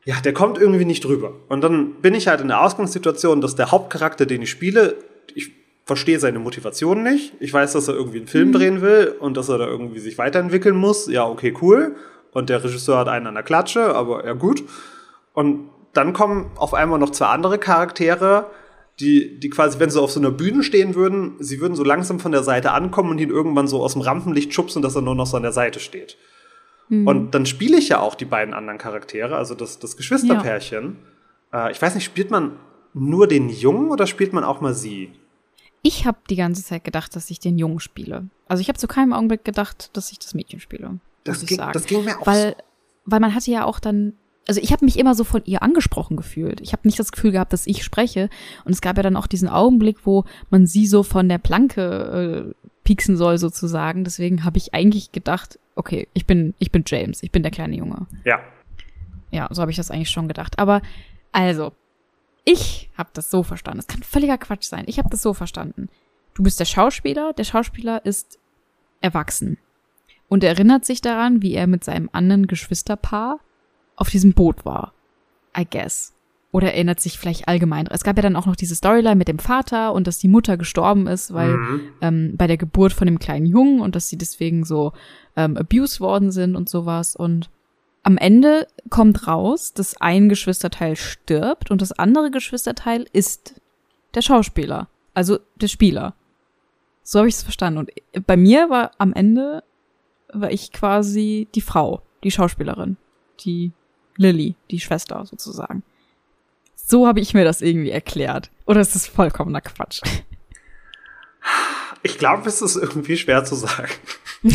ja, 0.05 0.21
der 0.21 0.33
kommt 0.33 0.59
irgendwie 0.59 0.85
nicht 0.85 1.05
drüber. 1.05 1.35
Und 1.49 1.63
dann 1.63 1.95
bin 1.95 2.15
ich 2.15 2.29
halt 2.29 2.41
in 2.41 2.49
der 2.49 2.61
Ausgangssituation, 2.61 3.41
dass 3.41 3.57
der 3.57 3.73
Hauptcharakter, 3.73 4.27
den 4.27 4.43
ich 4.43 4.51
spiele, 4.51 4.97
ich 5.35 5.51
verstehe 5.85 6.21
seine 6.21 6.39
Motivation 6.39 7.03
nicht. 7.03 7.35
Ich 7.41 7.53
weiß, 7.53 7.73
dass 7.73 7.89
er 7.89 7.95
irgendwie 7.95 8.19
einen 8.19 8.29
Film 8.29 8.49
mhm. 8.49 8.53
drehen 8.53 8.81
will 8.81 9.17
und 9.19 9.37
dass 9.37 9.49
er 9.49 9.59
da 9.59 9.67
irgendwie 9.67 9.99
sich 9.99 10.19
weiterentwickeln 10.19 10.77
muss. 10.77 11.09
Ja, 11.09 11.27
okay, 11.27 11.53
cool. 11.61 11.97
Und 12.33 12.49
der 12.49 12.64
Regisseur 12.64 12.99
hat 12.99 13.09
einen 13.09 13.27
an 13.27 13.35
der 13.35 13.42
Klatsche, 13.42 13.95
aber 13.95 14.27
ja 14.27 14.33
gut. 14.33 14.64
Und 15.35 15.71
dann 15.92 16.12
kommen 16.12 16.51
auf 16.57 16.75
einmal 16.75 16.99
noch 16.99 17.11
zwei 17.11 17.27
andere 17.27 17.59
Charaktere, 17.59 18.47
die, 19.01 19.38
die 19.38 19.51
quasi, 19.51 19.79
wenn 19.79 19.90
sie 19.90 20.01
auf 20.01 20.12
so 20.12 20.21
einer 20.21 20.31
Bühne 20.31 20.62
stehen 20.62 20.95
würden, 20.95 21.37
sie 21.38 21.61
würden 21.61 21.75
so 21.75 21.85
langsam 21.85 22.21
von 22.21 22.33
der 22.33 22.42
Seite 22.42 22.73
ankommen 22.73 23.11
und 23.11 23.18
ihn 23.18 23.31
irgendwann 23.31 23.68
so 23.68 23.83
aus 23.83 23.95
dem 23.95 24.03
Rampenlicht 24.03 24.53
schubsen, 24.53 24.83
dass 24.83 24.95
er 24.95 25.03
nur 25.03 25.14
noch 25.14 25.27
so 25.27 25.37
an 25.37 25.42
der 25.42 25.53
Seite 25.53 25.81
steht. 25.81 26.16
Mhm. 26.88 27.07
Und 27.07 27.35
dann 27.35 27.47
spiele 27.47 27.79
ich 27.79 27.88
ja 27.88 28.01
auch 28.01 28.14
die 28.14 28.25
beiden 28.25 28.55
anderen 28.55 28.79
Charaktere, 28.79 29.37
also 29.37 29.55
das, 29.55 29.79
das 29.79 29.97
Geschwisterpärchen. 29.97 30.99
Ja. 31.53 31.68
Äh, 31.68 31.73
ich 31.73 31.81
weiß 31.81 31.95
nicht, 31.95 32.05
spielt 32.05 32.31
man 32.31 32.59
nur 32.95 33.27
den 33.27 33.49
Jungen 33.49 33.90
oder 33.90 34.07
spielt 34.07 34.33
man 34.33 34.45
auch 34.45 34.61
mal 34.61 34.75
sie? 34.75 35.12
Ich 35.83 36.07
habe 36.07 36.18
die 36.31 36.37
ganze 36.37 36.62
Zeit 36.62 36.85
gedacht, 36.85 37.16
dass 37.16 37.31
ich 37.31 37.40
den 37.40 37.59
Jungen 37.59 37.81
spiele. 37.81 38.29
Also 38.47 38.61
ich 38.61 38.68
habe 38.68 38.79
zu 38.79 38.87
keinem 38.87 39.12
Augenblick 39.12 39.45
gedacht, 39.45 39.90
dass 39.97 40.12
ich 40.12 40.18
das 40.18 40.35
Mädchen 40.35 40.61
spiele. 40.61 41.01
Das, 41.25 41.45
ging, 41.47 41.59
das 41.73 41.87
ging 41.87 42.05
mir 42.05 42.21
auch 42.21 42.27
weil, 42.27 42.51
so. 42.51 42.65
Weil 43.07 43.21
man 43.21 43.35
hatte 43.35 43.51
ja 43.51 43.65
auch 43.65 43.79
dann 43.79 44.15
also 44.49 44.61
ich 44.61 44.73
habe 44.73 44.85
mich 44.85 44.99
immer 44.99 45.15
so 45.15 45.25
von 45.25 45.43
ihr 45.45 45.63
angesprochen 45.63 46.17
gefühlt. 46.17 46.61
Ich 46.61 46.73
habe 46.73 46.83
nicht 46.85 46.99
das 46.99 47.13
Gefühl 47.13 47.33
gehabt, 47.33 47.53
dass 47.53 47.67
ich 47.67 47.85
spreche. 47.85 48.29
Und 48.65 48.73
es 48.73 48.81
gab 48.81 48.97
ja 48.97 49.03
dann 49.03 49.17
auch 49.17 49.27
diesen 49.27 49.49
Augenblick, 49.49 50.05
wo 50.05 50.25
man 50.51 50.67
sie 50.67 50.87
so 50.87 51.03
von 51.03 51.29
der 51.29 51.39
Planke 51.39 52.53
äh, 52.53 52.71
pieksen 52.85 53.17
soll 53.17 53.39
sozusagen. 53.39 54.05
Deswegen 54.05 54.45
habe 54.45 54.59
ich 54.59 54.75
eigentlich 54.75 55.13
gedacht, 55.13 55.59
okay, 55.77 56.09
ich 56.13 56.27
bin, 56.27 56.55
ich 56.59 56.73
bin 56.73 56.83
James, 56.87 57.23
ich 57.23 57.31
bin 57.31 57.43
der 57.43 57.53
kleine 57.53 57.77
Junge. 57.77 58.07
Ja. 58.25 58.41
Ja, 59.31 59.49
so 59.51 59.63
habe 59.63 59.71
ich 59.71 59.77
das 59.77 59.91
eigentlich 59.91 60.11
schon 60.11 60.29
gedacht. 60.29 60.59
Aber 60.59 60.83
also, 61.31 61.73
ich 62.45 62.91
habe 62.99 63.11
das 63.13 63.31
so 63.31 63.43
verstanden. 63.43 63.79
Das 63.79 63.87
kann 63.87 64.03
völliger 64.03 64.39
Quatsch 64.39 64.65
sein. 64.65 64.85
Ich 64.89 64.99
habe 64.99 65.09
das 65.09 65.23
so 65.23 65.35
verstanden. 65.35 65.89
Du 66.35 66.43
bist 66.43 66.59
der 66.59 66.65
Schauspieler, 66.65 67.33
der 67.33 67.45
Schauspieler 67.45 68.05
ist 68.05 68.39
erwachsen 69.01 69.59
und 70.33 70.42
erinnert 70.42 70.87
sich 70.87 71.03
daran, 71.03 71.42
wie 71.42 71.53
er 71.53 71.66
mit 71.66 71.85
seinem 71.85 72.09
anderen 72.11 72.47
Geschwisterpaar 72.47 73.38
auf 73.97 74.09
diesem 74.09 74.33
Boot 74.33 74.64
war. 74.64 74.95
I 75.55 75.66
guess. 75.71 76.14
Oder 76.53 76.73
erinnert 76.73 77.01
sich 77.01 77.18
vielleicht 77.18 77.49
allgemein. 77.49 77.87
Es 77.88 78.03
gab 78.03 78.16
ja 78.16 78.23
dann 78.23 78.37
auch 78.37 78.47
noch 78.47 78.57
diese 78.57 78.75
Storyline 78.75 79.16
mit 79.16 79.29
dem 79.29 79.38
Vater 79.38 79.92
und 79.92 80.07
dass 80.07 80.16
die 80.16 80.29
Mutter 80.29 80.57
gestorben 80.57 81.07
ist, 81.07 81.35
weil 81.35 81.59
mhm. 81.59 81.81
ähm, 82.01 82.33
bei 82.38 82.47
der 82.47 82.57
Geburt 82.57 82.95
von 82.95 83.05
dem 83.07 83.18
kleinen 83.18 83.45
Jungen 83.45 83.83
und 83.83 83.95
dass 83.95 84.09
sie 84.09 84.16
deswegen 84.16 84.64
so 84.64 84.95
ähm, 85.37 85.59
abused 85.59 86.01
worden 86.01 86.33
sind 86.33 86.57
und 86.57 86.66
sowas. 86.66 87.14
Und 87.14 87.51
am 88.03 88.16
Ende 88.16 88.66
kommt 88.88 89.27
raus, 89.29 89.75
dass 89.75 90.01
ein 90.01 90.31
Geschwisterteil 90.31 90.97
stirbt 90.97 91.71
und 91.71 91.83
das 91.83 91.92
andere 91.92 92.31
Geschwisterteil 92.31 93.05
ist 93.12 93.61
der 94.14 94.23
Schauspieler, 94.23 94.88
also 95.12 95.40
der 95.57 95.68
Spieler. 95.68 96.14
So 97.03 97.18
habe 97.18 97.29
ich 97.29 97.35
es 97.35 97.42
verstanden. 97.42 97.81
Und 97.81 97.90
bei 98.27 98.38
mir 98.38 98.71
war 98.71 98.92
am 98.97 99.12
Ende 99.12 99.62
war 100.33 100.51
ich 100.51 100.73
quasi 100.73 101.49
die 101.55 101.61
Frau, 101.61 102.03
die 102.25 102.31
Schauspielerin, 102.31 102.97
die 103.40 103.73
Lilly, 104.16 104.55
die 104.71 104.81
Schwester 104.81 105.25
sozusagen. 105.27 105.83
So 106.75 107.07
habe 107.07 107.21
ich 107.21 107.35
mir 107.35 107.45
das 107.45 107.62
irgendwie 107.62 107.90
erklärt. 107.90 108.51
Oder 108.66 108.81
ist 108.81 108.95
das 108.95 109.07
vollkommener 109.07 109.61
Quatsch? 109.61 110.03
Ich 112.03 112.18
glaube, 112.18 112.49
es 112.49 112.61
ist 112.61 112.77
irgendwie 112.77 113.16
schwer 113.16 113.45
zu 113.45 113.55
sagen. 113.55 113.92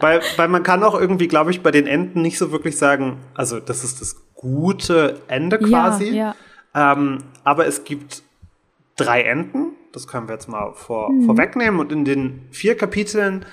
weil, 0.00 0.20
weil 0.36 0.48
man 0.48 0.62
kann 0.62 0.82
auch 0.82 0.94
irgendwie, 0.94 1.26
glaube 1.26 1.50
ich, 1.50 1.62
bei 1.62 1.70
den 1.70 1.86
Enden 1.86 2.20
nicht 2.22 2.38
so 2.38 2.52
wirklich 2.52 2.76
sagen, 2.76 3.18
also 3.34 3.60
das 3.60 3.82
ist 3.82 4.00
das 4.00 4.16
gute 4.34 5.20
Ende 5.26 5.58
quasi. 5.58 6.10
Ja, 6.10 6.34
ja. 6.74 6.92
Ähm, 6.92 7.18
aber 7.44 7.66
es 7.66 7.84
gibt 7.84 8.22
drei 8.96 9.22
Enden. 9.22 9.72
Das 9.92 10.06
können 10.06 10.28
wir 10.28 10.34
jetzt 10.34 10.48
mal 10.48 10.74
vor, 10.74 11.10
mhm. 11.10 11.24
vorwegnehmen. 11.24 11.80
Und 11.80 11.92
in 11.92 12.04
den 12.04 12.42
vier 12.50 12.76
Kapiteln 12.76 13.46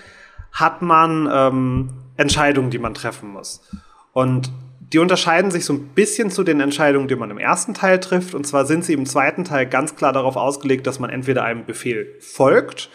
hat 0.56 0.82
man 0.82 1.30
ähm, 1.32 1.90
Entscheidungen, 2.18 2.72
die 2.72 2.80
man 2.80 2.94
treffen 2.94 3.30
muss. 3.30 3.62
Und 4.14 4.52
die 4.80 5.00
unterscheiden 5.00 5.52
sich 5.52 5.66
so 5.66 5.74
ein 5.74 5.90
bisschen 5.90 6.32
zu 6.32 6.44
den 6.44 6.62
Entscheidungen, 6.62 7.08
die 7.08 7.16
man 7.16 7.30
im 7.30 7.38
ersten 7.38 7.74
Teil 7.74 8.00
trifft. 8.00 8.34
Und 8.34 8.48
zwar 8.48 8.66
sind 8.66 8.86
sie 8.86 8.94
im 8.94 9.06
zweiten 9.06 9.44
Teil 9.44 9.68
ganz 9.68 9.96
klar 9.96 10.14
darauf 10.14 10.38
ausgelegt, 10.38 10.88
dass 10.88 11.00
man 11.00 11.10
entweder 11.10 11.44
einem 11.44 11.66
Befehl 11.66 12.16
folgt 12.20 12.90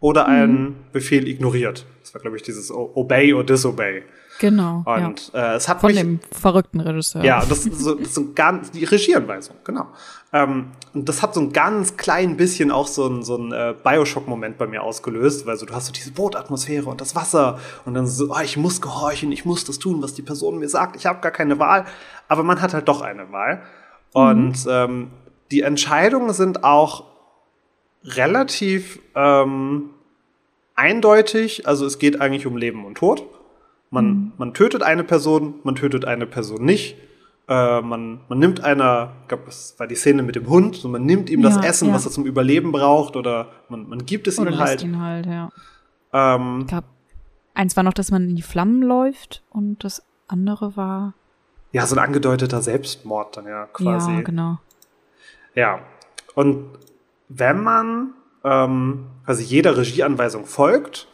oder 0.00 0.26
mhm. 0.26 0.32
einen 0.32 0.76
Befehl 0.92 1.28
ignoriert. 1.28 1.84
Das 2.00 2.14
war, 2.14 2.20
glaube 2.22 2.36
ich, 2.36 2.42
dieses 2.42 2.72
Obey 2.72 3.34
or 3.34 3.44
Disobey. 3.44 4.02
Genau. 4.38 4.82
Und 4.86 5.32
ja. 5.32 5.52
äh, 5.52 5.56
es 5.56 5.68
hat 5.68 5.80
Von 5.80 5.90
mich, 5.90 6.00
dem 6.00 6.20
verrückten 6.32 6.80
Regisseur. 6.80 7.22
Ja, 7.24 7.44
das 7.44 7.66
ist 7.66 7.80
so, 7.80 7.94
das 7.94 8.08
ist 8.08 8.14
so 8.14 8.32
ganz 8.34 8.70
die 8.70 8.84
Regieanweisung, 8.84 9.56
genau. 9.64 9.88
Ähm, 10.32 10.68
und 10.94 11.08
das 11.08 11.22
hat 11.22 11.34
so 11.34 11.40
ein 11.40 11.52
ganz 11.52 11.96
klein 11.96 12.36
bisschen 12.36 12.70
auch 12.70 12.86
so 12.86 13.06
ein, 13.06 13.22
so 13.22 13.36
ein 13.36 13.52
äh, 13.52 13.74
Bioshock-Moment 13.82 14.56
bei 14.56 14.66
mir 14.66 14.82
ausgelöst, 14.82 15.46
weil 15.46 15.56
so 15.56 15.66
du 15.66 15.74
hast 15.74 15.86
so 15.86 15.92
diese 15.92 16.12
Bootatmosphäre 16.12 16.88
und 16.88 17.00
das 17.00 17.14
Wasser 17.14 17.58
und 17.84 17.94
dann 17.94 18.06
so, 18.06 18.30
oh, 18.30 18.40
ich 18.42 18.56
muss 18.56 18.80
gehorchen, 18.80 19.30
ich 19.30 19.44
muss 19.44 19.64
das 19.64 19.78
tun, 19.78 20.02
was 20.02 20.14
die 20.14 20.22
Person 20.22 20.58
mir 20.58 20.68
sagt, 20.68 20.96
ich 20.96 21.06
habe 21.06 21.20
gar 21.20 21.32
keine 21.32 21.58
Wahl. 21.58 21.84
Aber 22.28 22.42
man 22.44 22.62
hat 22.62 22.72
halt 22.72 22.88
doch 22.88 23.02
eine 23.02 23.30
Wahl. 23.30 23.56
Mhm. 24.14 24.20
Und 24.20 24.66
ähm, 24.68 25.10
die 25.50 25.60
Entscheidungen 25.60 26.32
sind 26.32 26.64
auch 26.64 27.04
relativ 28.04 29.00
ähm, 29.14 29.90
eindeutig. 30.74 31.66
Also 31.66 31.84
es 31.84 31.98
geht 31.98 32.20
eigentlich 32.20 32.46
um 32.46 32.56
Leben 32.56 32.86
und 32.86 32.96
Tod. 32.96 33.24
Man, 33.90 34.06
mhm. 34.06 34.32
man 34.38 34.54
tötet 34.54 34.82
eine 34.82 35.04
Person, 35.04 35.54
man 35.62 35.74
tötet 35.74 36.06
eine 36.06 36.26
Person 36.26 36.64
nicht. 36.64 36.96
Äh, 37.52 37.82
man, 37.82 38.20
man 38.28 38.38
nimmt 38.38 38.64
einer, 38.64 39.12
ich 39.22 39.28
glaube, 39.28 39.44
das 39.44 39.74
war 39.76 39.86
die 39.86 39.94
Szene 39.94 40.22
mit 40.22 40.36
dem 40.36 40.48
Hund, 40.48 40.76
so 40.76 40.88
man 40.88 41.04
nimmt 41.04 41.28
ihm 41.28 41.42
ja, 41.42 41.50
das 41.50 41.62
Essen, 41.62 41.88
ja. 41.88 41.94
was 41.94 42.06
er 42.06 42.10
zum 42.10 42.24
Überleben 42.24 42.72
braucht, 42.72 43.14
oder 43.14 43.48
man, 43.68 43.86
man 43.88 44.06
gibt 44.06 44.26
es 44.26 44.38
oder 44.38 44.52
ihm 44.52 44.58
halt. 44.58 44.82
ihn 44.82 44.98
halt, 44.98 45.26
ja. 45.26 45.50
Ähm, 46.14 46.60
ich 46.62 46.68
glaub, 46.68 46.84
eins 47.52 47.76
war 47.76 47.82
noch, 47.82 47.92
dass 47.92 48.10
man 48.10 48.30
in 48.30 48.36
die 48.36 48.42
Flammen 48.42 48.80
läuft 48.80 49.42
und 49.50 49.84
das 49.84 50.02
andere 50.28 50.78
war. 50.78 51.12
Ja, 51.72 51.86
so 51.86 51.94
ein 51.94 51.98
angedeuteter 51.98 52.62
Selbstmord 52.62 53.36
dann 53.36 53.46
ja 53.46 53.66
quasi. 53.66 54.12
Ja, 54.12 54.20
genau. 54.22 54.58
Ja. 55.54 55.80
Und 56.34 56.70
wenn 57.28 57.62
man 57.62 58.14
ähm, 58.44 59.08
quasi 59.26 59.44
jeder 59.44 59.76
Regieanweisung 59.76 60.46
folgt, 60.46 61.06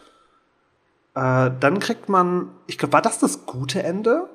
äh, 1.17 1.51
dann 1.59 1.81
kriegt 1.81 2.09
man, 2.09 2.51
ich 2.69 2.79
glaube, 2.79 2.93
war 2.93 3.03
das 3.03 3.19
das 3.19 3.45
gute 3.45 3.83
Ende? 3.83 4.29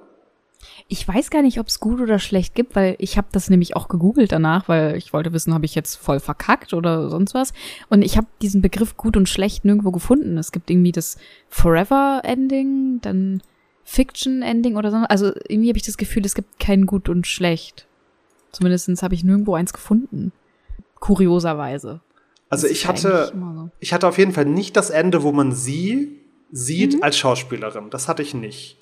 Ich 0.88 1.08
weiß 1.08 1.30
gar 1.30 1.42
nicht, 1.42 1.60
ob 1.60 1.68
es 1.68 1.80
gut 1.80 2.00
oder 2.02 2.20
schlecht 2.20 2.56
gibt, 2.56 2.76
weil 2.76 2.96
ich 3.00 3.18
habe 3.18 3.28
das 3.32 3.50
nämlich 3.50 3.76
auch 3.76 3.88
gegoogelt 3.88 4.32
danach, 4.32 4.68
weil 4.68 4.96
ich 4.96 5.14
wollte 5.14 5.34
wissen, 5.34 5.54
habe 5.54 5.66
ich 5.66 5.76
jetzt 5.76 5.96
voll 5.96 6.20
verkackt 6.20 6.74
oder 6.74 7.10
sonst 7.10 7.34
was. 7.34 7.54
Und 7.90 8.02
ich 8.02 8.18
habe 8.18 8.28
diesen 8.42 8.62
Begriff 8.62 8.98
gut 8.98 9.18
und 9.18 9.30
schlecht 9.30 9.66
nirgendwo 9.66 9.92
gefunden. 9.92 10.38
Es 10.38 10.52
gibt 10.52 10.70
irgendwie 10.70 10.92
das 10.92 11.18
Forever 11.50 12.22
Ending, 12.24 13.00
dann 13.02 13.42
Fiction 13.84 14.42
Ending 14.42 14.76
oder 14.76 14.92
so. 14.92 14.98
Also 14.98 15.28
irgendwie 15.48 15.70
habe 15.70 15.78
ich 15.78 15.86
das 15.86 15.98
Gefühl, 15.98 16.26
es 16.26 16.36
gibt 16.36 16.60
kein 16.60 16.86
gut 16.86 17.10
und 17.10 17.28
schlecht. 17.28 17.88
Zumindest 18.52 19.02
habe 19.02 19.16
ich 19.16 19.24
nirgendwo 19.24 19.56
eins 19.56 19.74
gefunden. 19.74 20.32
Kurioserweise. 21.00 22.02
Also 22.50 22.68
ich 22.68 22.88
hatte, 22.88 23.32
so. 23.34 23.70
ich 23.80 23.94
hatte 23.94 24.08
auf 24.08 24.18
jeden 24.18 24.32
Fall 24.32 24.46
nicht 24.46 24.78
das 24.78 24.92
Ende, 24.92 25.24
wo 25.24 25.32
man 25.32 25.52
sie 25.52 26.20
sieht 26.52 26.98
mhm. 26.98 27.04
als 27.04 27.18
Schauspielerin. 27.18 27.90
Das 27.90 28.08
hatte 28.08 28.22
ich 28.22 28.36
nicht. 28.36 28.78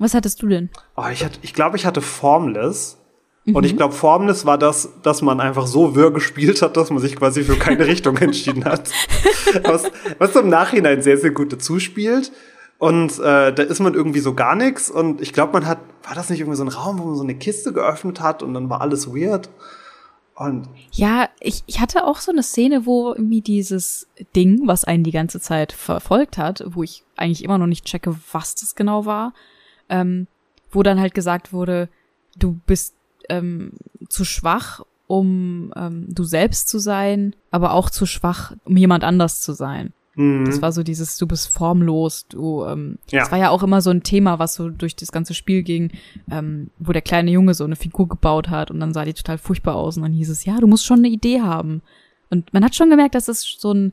Was 0.00 0.14
hattest 0.14 0.40
du 0.42 0.48
denn? 0.48 0.70
Oh, 0.96 1.04
ich, 1.12 1.22
hatte, 1.22 1.38
ich 1.42 1.52
glaube, 1.52 1.76
ich 1.76 1.84
hatte 1.84 2.00
Formless. 2.00 2.96
Mhm. 3.44 3.54
Und 3.54 3.64
ich 3.64 3.76
glaube, 3.76 3.94
Formless 3.94 4.46
war 4.46 4.56
das, 4.56 4.88
dass 5.02 5.20
man 5.20 5.40
einfach 5.40 5.66
so 5.66 5.94
wirr 5.94 6.10
gespielt 6.10 6.62
hat, 6.62 6.76
dass 6.78 6.88
man 6.88 7.00
sich 7.00 7.14
quasi 7.16 7.44
für 7.44 7.56
keine 7.56 7.86
Richtung 7.86 8.16
entschieden 8.16 8.64
hat. 8.64 8.90
was, 9.62 9.84
was 10.18 10.34
im 10.34 10.48
Nachhinein 10.48 11.02
sehr, 11.02 11.18
sehr 11.18 11.32
gut 11.32 11.52
dazu 11.52 11.78
spielt. 11.78 12.32
Und 12.78 13.18
äh, 13.18 13.52
da 13.52 13.62
ist 13.62 13.78
man 13.80 13.92
irgendwie 13.92 14.20
so 14.20 14.32
gar 14.32 14.56
nichts. 14.56 14.90
Und 14.90 15.20
ich 15.20 15.34
glaube, 15.34 15.52
man 15.52 15.66
hat, 15.66 15.78
war 16.02 16.14
das 16.14 16.30
nicht 16.30 16.40
irgendwie 16.40 16.56
so 16.56 16.64
ein 16.64 16.68
Raum, 16.68 16.98
wo 16.98 17.04
man 17.04 17.16
so 17.16 17.22
eine 17.22 17.34
Kiste 17.34 17.74
geöffnet 17.74 18.22
hat 18.22 18.42
und 18.42 18.54
dann 18.54 18.70
war 18.70 18.80
alles 18.80 19.14
weird? 19.14 19.50
Und 20.34 20.66
ja, 20.92 21.28
ich, 21.40 21.62
ich 21.66 21.80
hatte 21.80 22.06
auch 22.06 22.20
so 22.20 22.32
eine 22.32 22.42
Szene, 22.42 22.86
wo 22.86 23.12
irgendwie 23.12 23.42
dieses 23.42 24.08
Ding, 24.34 24.62
was 24.64 24.84
einen 24.84 25.04
die 25.04 25.10
ganze 25.10 25.38
Zeit 25.38 25.72
verfolgt 25.72 26.38
hat, 26.38 26.64
wo 26.66 26.82
ich 26.82 27.04
eigentlich 27.16 27.44
immer 27.44 27.58
noch 27.58 27.66
nicht 27.66 27.84
checke, 27.84 28.16
was 28.32 28.54
das 28.54 28.74
genau 28.74 29.04
war, 29.04 29.34
ähm, 29.90 30.26
wo 30.70 30.82
dann 30.82 31.00
halt 31.00 31.14
gesagt 31.14 31.52
wurde, 31.52 31.88
du 32.38 32.60
bist 32.66 32.94
ähm, 33.28 33.72
zu 34.08 34.24
schwach, 34.24 34.82
um 35.06 35.72
ähm, 35.76 36.06
du 36.08 36.24
selbst 36.24 36.68
zu 36.68 36.78
sein, 36.78 37.34
aber 37.50 37.72
auch 37.72 37.90
zu 37.90 38.06
schwach, 38.06 38.52
um 38.64 38.76
jemand 38.76 39.04
anders 39.04 39.40
zu 39.40 39.52
sein. 39.52 39.92
Mhm. 40.14 40.44
Das 40.44 40.62
war 40.62 40.72
so 40.72 40.82
dieses, 40.82 41.18
du 41.18 41.26
bist 41.26 41.48
formlos, 41.48 42.26
du, 42.28 42.64
ähm, 42.64 42.98
ja. 43.10 43.20
das 43.20 43.30
war 43.30 43.38
ja 43.38 43.50
auch 43.50 43.62
immer 43.62 43.80
so 43.80 43.90
ein 43.90 44.02
Thema, 44.02 44.38
was 44.38 44.54
so 44.54 44.68
durch 44.68 44.96
das 44.96 45.12
ganze 45.12 45.34
Spiel 45.34 45.62
ging, 45.62 45.92
ähm, 46.30 46.70
wo 46.78 46.92
der 46.92 47.02
kleine 47.02 47.30
Junge 47.30 47.54
so 47.54 47.64
eine 47.64 47.76
Figur 47.76 48.08
gebaut 48.08 48.50
hat 48.50 48.70
und 48.70 48.80
dann 48.80 48.94
sah 48.94 49.04
die 49.04 49.14
total 49.14 49.38
furchtbar 49.38 49.76
aus 49.76 49.96
und 49.96 50.02
dann 50.02 50.12
hieß 50.12 50.28
es, 50.28 50.44
ja, 50.44 50.58
du 50.58 50.66
musst 50.66 50.86
schon 50.86 50.98
eine 50.98 51.08
Idee 51.08 51.40
haben. 51.40 51.82
Und 52.28 52.52
man 52.52 52.64
hat 52.64 52.74
schon 52.74 52.90
gemerkt, 52.90 53.14
dass 53.14 53.28
es 53.28 53.56
so 53.58 53.72
ein 53.72 53.92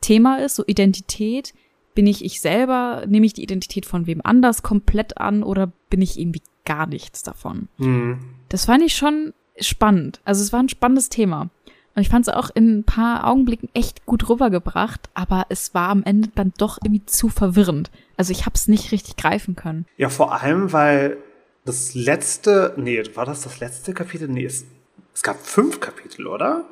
Thema 0.00 0.38
ist, 0.38 0.56
so 0.56 0.64
Identität. 0.66 1.54
Bin 1.96 2.06
ich 2.06 2.24
ich 2.24 2.40
selber? 2.42 3.04
Nehme 3.08 3.24
ich 3.24 3.32
die 3.32 3.42
Identität 3.42 3.86
von 3.86 4.06
wem 4.06 4.20
anders 4.22 4.62
komplett 4.62 5.16
an 5.16 5.42
oder 5.42 5.72
bin 5.88 6.02
ich 6.02 6.20
irgendwie 6.20 6.42
gar 6.66 6.86
nichts 6.86 7.22
davon? 7.22 7.68
Mhm. 7.78 8.18
Das 8.50 8.66
fand 8.66 8.84
ich 8.84 8.94
schon 8.94 9.32
spannend. 9.58 10.20
Also 10.24 10.42
es 10.42 10.52
war 10.52 10.60
ein 10.60 10.68
spannendes 10.68 11.08
Thema. 11.08 11.48
Und 11.94 12.02
ich 12.02 12.10
fand 12.10 12.28
es 12.28 12.34
auch 12.34 12.50
in 12.54 12.80
ein 12.80 12.84
paar 12.84 13.26
Augenblicken 13.26 13.70
echt 13.72 14.04
gut 14.04 14.28
rübergebracht, 14.28 15.08
aber 15.14 15.46
es 15.48 15.72
war 15.72 15.88
am 15.88 16.02
Ende 16.02 16.28
dann 16.34 16.52
doch 16.58 16.76
irgendwie 16.84 17.06
zu 17.06 17.30
verwirrend. 17.30 17.90
Also 18.18 18.32
ich 18.32 18.44
habe 18.44 18.54
es 18.54 18.68
nicht 18.68 18.92
richtig 18.92 19.16
greifen 19.16 19.56
können. 19.56 19.86
Ja, 19.96 20.10
vor 20.10 20.34
allem, 20.34 20.74
weil 20.74 21.16
das 21.64 21.94
letzte, 21.94 22.74
nee, 22.76 23.02
war 23.14 23.24
das 23.24 23.40
das 23.40 23.60
letzte 23.60 23.94
Kapitel? 23.94 24.28
Nee, 24.28 24.44
es, 24.44 24.66
es 25.14 25.22
gab 25.22 25.40
fünf 25.40 25.80
Kapitel, 25.80 26.26
oder? 26.26 26.66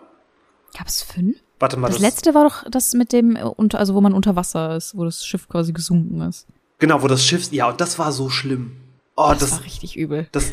Gab 0.76 0.88
es 0.88 1.02
fünf? 1.02 1.38
Warte 1.58 1.76
mal. 1.76 1.88
Das, 1.88 1.96
das 1.96 2.02
letzte 2.02 2.34
war 2.34 2.44
doch 2.44 2.64
das 2.70 2.94
mit 2.94 3.12
dem, 3.12 3.36
äh, 3.36 3.42
also 3.74 3.94
wo 3.94 4.00
man 4.00 4.12
unter 4.12 4.36
Wasser 4.36 4.76
ist, 4.76 4.96
wo 4.96 5.04
das 5.04 5.24
Schiff 5.24 5.48
quasi 5.48 5.72
gesunken 5.72 6.20
ist. 6.22 6.46
Genau, 6.78 7.02
wo 7.02 7.08
das 7.08 7.24
Schiff, 7.24 7.52
ja, 7.52 7.68
und 7.68 7.80
das 7.80 7.98
war 7.98 8.12
so 8.12 8.28
schlimm. 8.28 8.76
Oh, 9.16 9.28
das, 9.30 9.38
das 9.38 9.52
war 9.52 9.64
richtig 9.64 9.96
übel. 9.96 10.28
Das, 10.32 10.52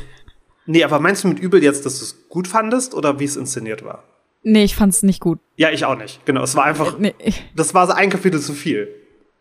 nee, 0.66 0.84
aber 0.84 1.00
meinst 1.00 1.24
du 1.24 1.28
mit 1.28 1.40
übel 1.40 1.64
jetzt, 1.64 1.86
dass 1.86 2.00
du 2.00 2.06
es 2.06 2.30
gut 2.30 2.48
fandest 2.48 2.94
oder 2.94 3.20
wie 3.20 3.26
es 3.26 3.36
inszeniert 3.36 3.84
war? 3.84 4.04
Nee, 4.44 4.64
ich 4.64 4.76
fand's 4.76 5.04
nicht 5.04 5.20
gut. 5.20 5.40
Ja, 5.56 5.70
ich 5.70 5.86
auch 5.86 5.98
nicht. 5.98 6.26
Genau, 6.26 6.44
es 6.44 6.56
war 6.56 6.66
einfach. 6.66 6.98
Nee. 6.98 7.14
Das 7.56 7.74
war 7.74 7.88
so 7.88 7.94
ein 7.94 8.10
Kapitel 8.10 8.40
zu 8.40 8.54
viel. 8.54 8.88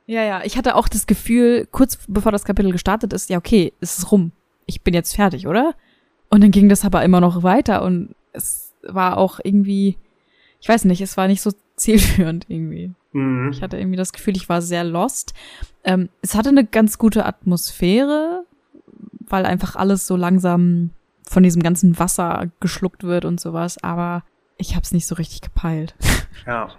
Ja, 0.07 0.23
ja. 0.23 0.43
Ich 0.45 0.57
hatte 0.59 0.75
auch 0.75 0.89
das 0.89 1.07
Gefühl, 1.07 1.67
kurz 1.71 1.99
bevor 2.07 2.33
das 2.33 2.45
Kapitel 2.45 2.73
gestartet 2.73 3.13
ist, 3.13 3.31
ja, 3.31 3.39
okay, 3.39 3.73
es 3.81 3.99
ist 3.99 4.13
rum. 4.13 4.33
Ich 4.67 4.83
bin 4.83 4.93
jetzt 4.93 5.15
fertig, 5.15 5.47
oder? 5.47 5.75
Und 6.29 6.43
dann 6.43 6.51
ging 6.51 6.69
das 6.69 6.85
aber 6.85 7.03
immer 7.03 7.21
noch 7.21 7.43
weiter 7.43 7.83
und 7.83 8.15
es 8.33 8.73
war 8.83 9.17
auch 9.17 9.41
irgendwie, 9.43 9.97
ich 10.61 10.69
weiß 10.69 10.85
nicht, 10.85 11.01
es 11.01 11.17
war 11.17 11.27
nicht 11.27 11.43
so 11.43 11.51
zielführend 11.77 12.47
irgendwie. 12.49 12.93
Mhm. 13.13 13.51
Ich 13.53 13.63
hatte 13.63 13.79
irgendwie 13.79 13.97
das 13.97 14.13
Gefühl, 14.13 14.37
ich 14.37 14.49
war 14.49 14.63
sehr 14.63 14.85
lost. 14.85 15.35
Ähm, 15.85 16.11
es 16.23 16.35
hatte 16.35 16.51
eine 16.51 16.65
ganz 16.65 16.99
gute 16.99 17.25
Atmosphäre, 17.25 18.45
weil 19.21 19.47
einfach 19.47 19.77
alles 19.77 20.07
so 20.07 20.17
langsam 20.17 20.91
von 21.27 21.43
diesem 21.43 21.63
ganzen 21.63 21.99
Wasser 21.99 22.49
geschluckt 22.61 23.05
wird 23.05 23.25
und 23.25 23.41
sowas, 23.41 23.83
aber 23.83 24.25
ich 24.57 24.75
habe 24.75 24.83
es 24.83 24.93
nicht 24.93 25.07
so 25.07 25.15
richtig 25.15 25.41
gepeilt. 25.41 25.95
Ja. 26.47 26.71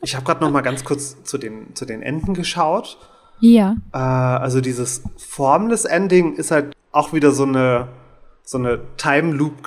Ich 0.00 0.14
habe 0.14 0.24
gerade 0.24 0.40
noch 0.44 0.50
mal 0.52 0.60
ganz 0.60 0.84
kurz 0.84 1.24
zu 1.24 1.36
den, 1.36 1.74
zu 1.74 1.84
den 1.84 2.02
Enden 2.02 2.34
geschaut. 2.34 2.98
Ja. 3.40 3.76
Äh, 3.92 3.98
also 3.98 4.60
dieses 4.60 5.02
Formless 5.16 5.84
Ending 5.84 6.36
ist 6.36 6.52
halt 6.52 6.72
auch 6.92 7.12
wieder 7.12 7.32
so 7.32 7.42
eine, 7.42 7.88
so 8.44 8.58
eine 8.58 8.80
Time 8.96 9.32
Loop 9.32 9.64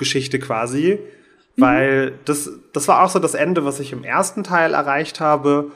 Mhm. 1.56 1.62
Weil 1.62 2.12
das, 2.24 2.50
das 2.72 2.88
war 2.88 3.02
auch 3.02 3.10
so 3.10 3.18
das 3.18 3.34
Ende, 3.34 3.64
was 3.64 3.80
ich 3.80 3.92
im 3.92 4.04
ersten 4.04 4.44
Teil 4.44 4.74
erreicht 4.74 5.20
habe, 5.20 5.72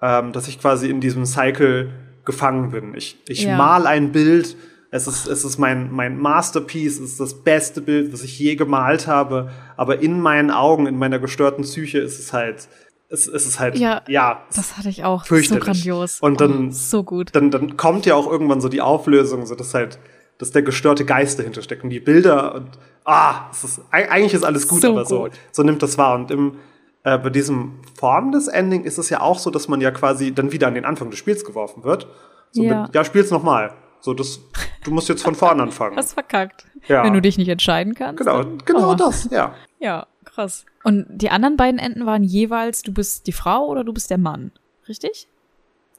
ähm, 0.00 0.32
dass 0.32 0.48
ich 0.48 0.60
quasi 0.60 0.88
in 0.88 1.00
diesem 1.00 1.26
Cycle 1.26 1.90
gefangen 2.24 2.70
bin. 2.70 2.94
Ich, 2.94 3.18
ich 3.28 3.44
ja. 3.44 3.56
mal 3.56 3.86
ein 3.86 4.12
Bild, 4.12 4.56
es 4.90 5.08
ist, 5.08 5.26
es 5.26 5.44
ist 5.44 5.58
mein, 5.58 5.90
mein 5.92 6.18
Masterpiece, 6.18 7.00
es 7.00 7.12
ist 7.12 7.20
das 7.20 7.42
beste 7.42 7.80
Bild, 7.80 8.12
was 8.12 8.22
ich 8.22 8.38
je 8.38 8.54
gemalt 8.54 9.08
habe. 9.08 9.50
Aber 9.76 10.00
in 10.00 10.20
meinen 10.20 10.52
Augen, 10.52 10.86
in 10.86 10.96
meiner 10.96 11.18
gestörten 11.18 11.64
Psyche 11.64 11.98
ist 11.98 12.20
es 12.20 12.32
halt, 12.32 12.68
es, 13.08 13.26
es 13.26 13.44
ist 13.44 13.58
halt, 13.58 13.76
ja, 13.76 14.02
ja 14.06 14.42
das 14.54 14.76
hatte 14.76 14.88
ich 14.88 15.04
auch. 15.04 15.24
So 15.24 15.56
grandios. 15.56 16.20
Und 16.20 16.40
dann, 16.40 16.68
oh, 16.68 16.72
so 16.72 17.02
gut. 17.02 17.30
Dann, 17.32 17.50
dann 17.50 17.76
kommt 17.76 18.06
ja 18.06 18.14
auch 18.14 18.30
irgendwann 18.30 18.60
so 18.60 18.68
die 18.68 18.80
Auflösung, 18.80 19.46
so 19.46 19.54
dass 19.56 19.74
halt, 19.74 19.98
dass 20.38 20.50
der 20.50 20.62
gestörte 20.62 21.04
Geist 21.04 21.38
dahinter 21.38 21.62
steckt 21.62 21.84
und 21.84 21.90
die 21.90 22.00
Bilder 22.00 22.54
und, 22.54 22.70
ah, 23.04 23.50
ist, 23.50 23.80
eigentlich 23.90 24.34
ist 24.34 24.44
alles 24.44 24.68
gut, 24.68 24.82
so 24.82 24.90
aber 24.90 25.04
so, 25.04 25.28
so 25.52 25.62
nimmt 25.62 25.82
das 25.82 25.96
wahr. 25.96 26.16
Und 26.16 26.30
im, 26.30 26.58
äh, 27.04 27.18
bei 27.18 27.30
diesem 27.30 27.80
Form 27.98 28.32
des 28.32 28.48
Ending 28.48 28.84
ist 28.84 28.98
es 28.98 29.10
ja 29.10 29.20
auch 29.20 29.38
so, 29.38 29.50
dass 29.50 29.68
man 29.68 29.80
ja 29.80 29.90
quasi 29.90 30.34
dann 30.34 30.52
wieder 30.52 30.66
an 30.66 30.74
den 30.74 30.84
Anfang 30.84 31.10
des 31.10 31.18
Spiels 31.18 31.44
geworfen 31.44 31.84
wird. 31.84 32.08
So 32.50 32.62
ja. 32.62 32.82
Mit, 32.82 32.94
ja, 32.94 33.04
spiel's 33.04 33.30
nochmal. 33.30 33.74
So, 34.00 34.12
das, 34.12 34.40
du 34.84 34.90
musst 34.90 35.08
jetzt 35.08 35.22
von 35.22 35.34
vorne 35.34 35.62
anfangen. 35.62 35.96
Hast 35.96 36.14
verkackt. 36.14 36.66
Ja. 36.88 37.04
Wenn 37.04 37.14
du 37.14 37.22
dich 37.22 37.38
nicht 37.38 37.48
entscheiden 37.48 37.94
kannst. 37.94 38.18
Genau, 38.18 38.42
dann, 38.42 38.58
genau 38.58 38.92
oh. 38.92 38.94
das, 38.94 39.28
ja. 39.30 39.54
Ja, 39.78 40.06
krass. 40.24 40.66
Und 40.82 41.06
die 41.08 41.30
anderen 41.30 41.56
beiden 41.56 41.78
Enden 41.78 42.04
waren 42.04 42.22
jeweils, 42.22 42.82
du 42.82 42.92
bist 42.92 43.26
die 43.26 43.32
Frau 43.32 43.66
oder 43.66 43.84
du 43.84 43.92
bist 43.92 44.10
der 44.10 44.18
Mann. 44.18 44.52
Richtig? 44.88 45.28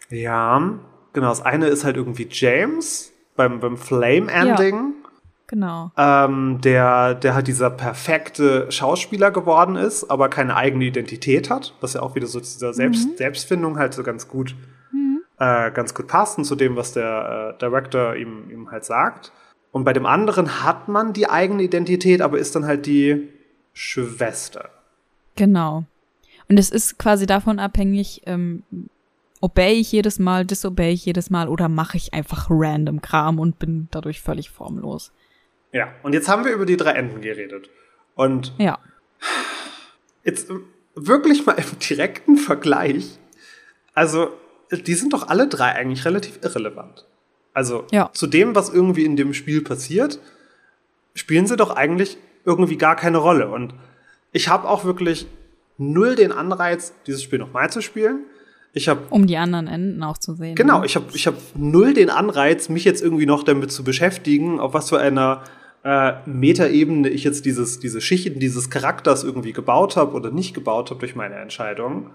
Ja, 0.10 0.78
genau. 1.14 1.30
Das 1.30 1.42
eine 1.42 1.68
ist 1.68 1.84
halt 1.84 1.98
irgendwie 1.98 2.28
James 2.30 3.12
beim, 3.36 3.60
beim 3.60 3.78
Flame-Ending. 3.78 4.76
Ja, 4.76 5.10
genau. 5.48 5.92
Ähm, 5.98 6.60
der, 6.62 7.16
der 7.16 7.36
halt 7.36 7.48
dieser 7.48 7.70
perfekte 7.70 8.72
Schauspieler 8.72 9.32
geworden 9.32 9.76
ist, 9.76 10.10
aber 10.10 10.30
keine 10.30 10.56
eigene 10.56 10.86
Identität 10.86 11.50
hat, 11.50 11.74
was 11.82 11.94
ja 11.94 12.02
auch 12.02 12.16
wieder 12.16 12.28
so 12.28 12.40
zu 12.40 12.54
dieser 12.54 12.74
Selbst 12.74 13.10
mhm. 13.10 13.18
Selbstfindung 13.18 13.78
halt 13.78 13.94
so 13.94 14.04
ganz 14.04 14.28
gut 14.28 14.56
äh, 15.40 15.72
ganz 15.72 15.94
gut 15.94 16.08
passen 16.08 16.46
zu 16.46 16.56
dem, 16.56 16.76
was 16.76 16.94
der 16.94 17.56
äh, 17.56 17.60
Director 17.60 18.16
ihm, 18.16 18.50
ihm 18.50 18.72
halt 18.72 18.86
sagt. 18.86 19.32
Und 19.72 19.84
bei 19.84 19.94
dem 19.94 20.06
anderen 20.06 20.64
hat 20.64 20.88
man 20.88 21.14
die 21.14 21.30
eigene 21.30 21.64
Identität, 21.64 22.22
aber 22.22 22.38
ist 22.38 22.56
dann 22.56 22.66
halt 22.66 22.86
die 22.86 23.30
Schwester. 23.74 24.70
Genau. 25.36 25.84
Und 26.48 26.58
es 26.58 26.70
ist 26.70 26.98
quasi 26.98 27.26
davon 27.26 27.60
abhängig, 27.60 28.22
ähm, 28.26 28.64
obey 29.46 29.74
ich 29.74 29.92
jedes 29.92 30.18
Mal, 30.18 30.44
disobey 30.44 30.92
ich 30.92 31.06
jedes 31.06 31.30
Mal 31.30 31.50
oder 31.50 31.70
mache 31.70 31.98
ich 31.98 32.16
einfach 32.16 32.48
random 32.50 33.00
Kram 33.02 33.38
und 33.40 33.60
bin 33.60 33.88
dadurch 33.92 34.20
völlig 34.20 34.50
formlos. 34.50 35.12
Ja, 35.72 35.94
und 36.02 36.14
jetzt 36.14 36.28
haben 36.28 36.46
wir 36.46 36.52
über 36.52 36.66
die 36.66 36.78
drei 36.78 36.94
Enden 36.94 37.22
geredet. 37.22 37.70
Und 38.16 38.56
ja. 38.58 38.80
jetzt 40.24 40.50
wirklich 40.96 41.46
mal 41.46 41.54
im 41.60 41.78
direkten 41.78 42.38
Vergleich. 42.38 43.20
Also, 43.94 44.32
die 44.72 44.96
sind 44.96 45.14
doch 45.14 45.28
alle 45.28 45.48
drei 45.48 45.74
eigentlich 45.74 46.06
relativ 46.06 46.40
irrelevant. 46.42 47.06
Also 47.54 47.86
ja. 47.92 48.10
zu 48.14 48.26
dem, 48.26 48.56
was 48.56 48.70
irgendwie 48.70 49.06
in 49.06 49.16
dem 49.16 49.36
Spiel 49.36 49.62
passiert, 49.62 50.20
spielen 51.14 51.46
sie 51.46 51.56
doch 51.56 51.70
eigentlich 51.70 52.18
irgendwie 52.46 52.78
gar 52.78 52.96
keine 52.96 53.20
Rolle. 53.20 53.50
Und 53.52 53.76
ich 54.32 54.48
habe 54.48 54.68
auch 54.68 54.86
wirklich 54.86 55.28
null 55.78 56.16
den 56.16 56.32
Anreiz, 56.32 56.94
dieses 57.06 57.22
Spiel 57.22 57.38
nochmal 57.38 57.72
zu 57.72 57.82
spielen. 57.82 58.26
Ich 58.76 58.90
habe 58.90 59.02
um 59.10 59.26
die 59.26 59.38
anderen 59.38 59.68
Enden 59.68 60.04
auch 60.04 60.18
zu 60.18 60.36
sehen. 60.36 60.56
Genau, 60.56 60.82
ne? 60.82 60.86
ich 60.86 60.98
habe 60.98 61.06
ich 61.14 61.28
hab 61.28 61.36
null 61.56 61.94
den 61.94 62.10
Anreiz, 62.10 62.68
mich 62.68 62.84
jetzt 62.84 63.02
irgendwie 63.02 63.26
noch 63.26 63.44
damit 63.44 63.72
zu 63.72 63.86
beschäftigen, 63.86 64.60
auf 64.60 64.74
was 64.74 64.90
für 64.90 65.00
einer 65.00 65.44
äh, 65.86 66.14
Metaebene 66.26 67.08
ich 67.08 67.24
jetzt 67.24 67.46
dieses, 67.46 67.80
diese 67.80 68.02
Schichten 68.02 68.38
dieses 68.38 68.70
Charakters 68.70 69.24
irgendwie 69.24 69.54
gebaut 69.54 69.96
habe 69.96 70.14
oder 70.14 70.30
nicht 70.30 70.54
gebaut 70.54 70.90
habe 70.90 71.00
durch 71.00 71.16
meine 71.16 71.36
Entscheidung. 71.36 72.12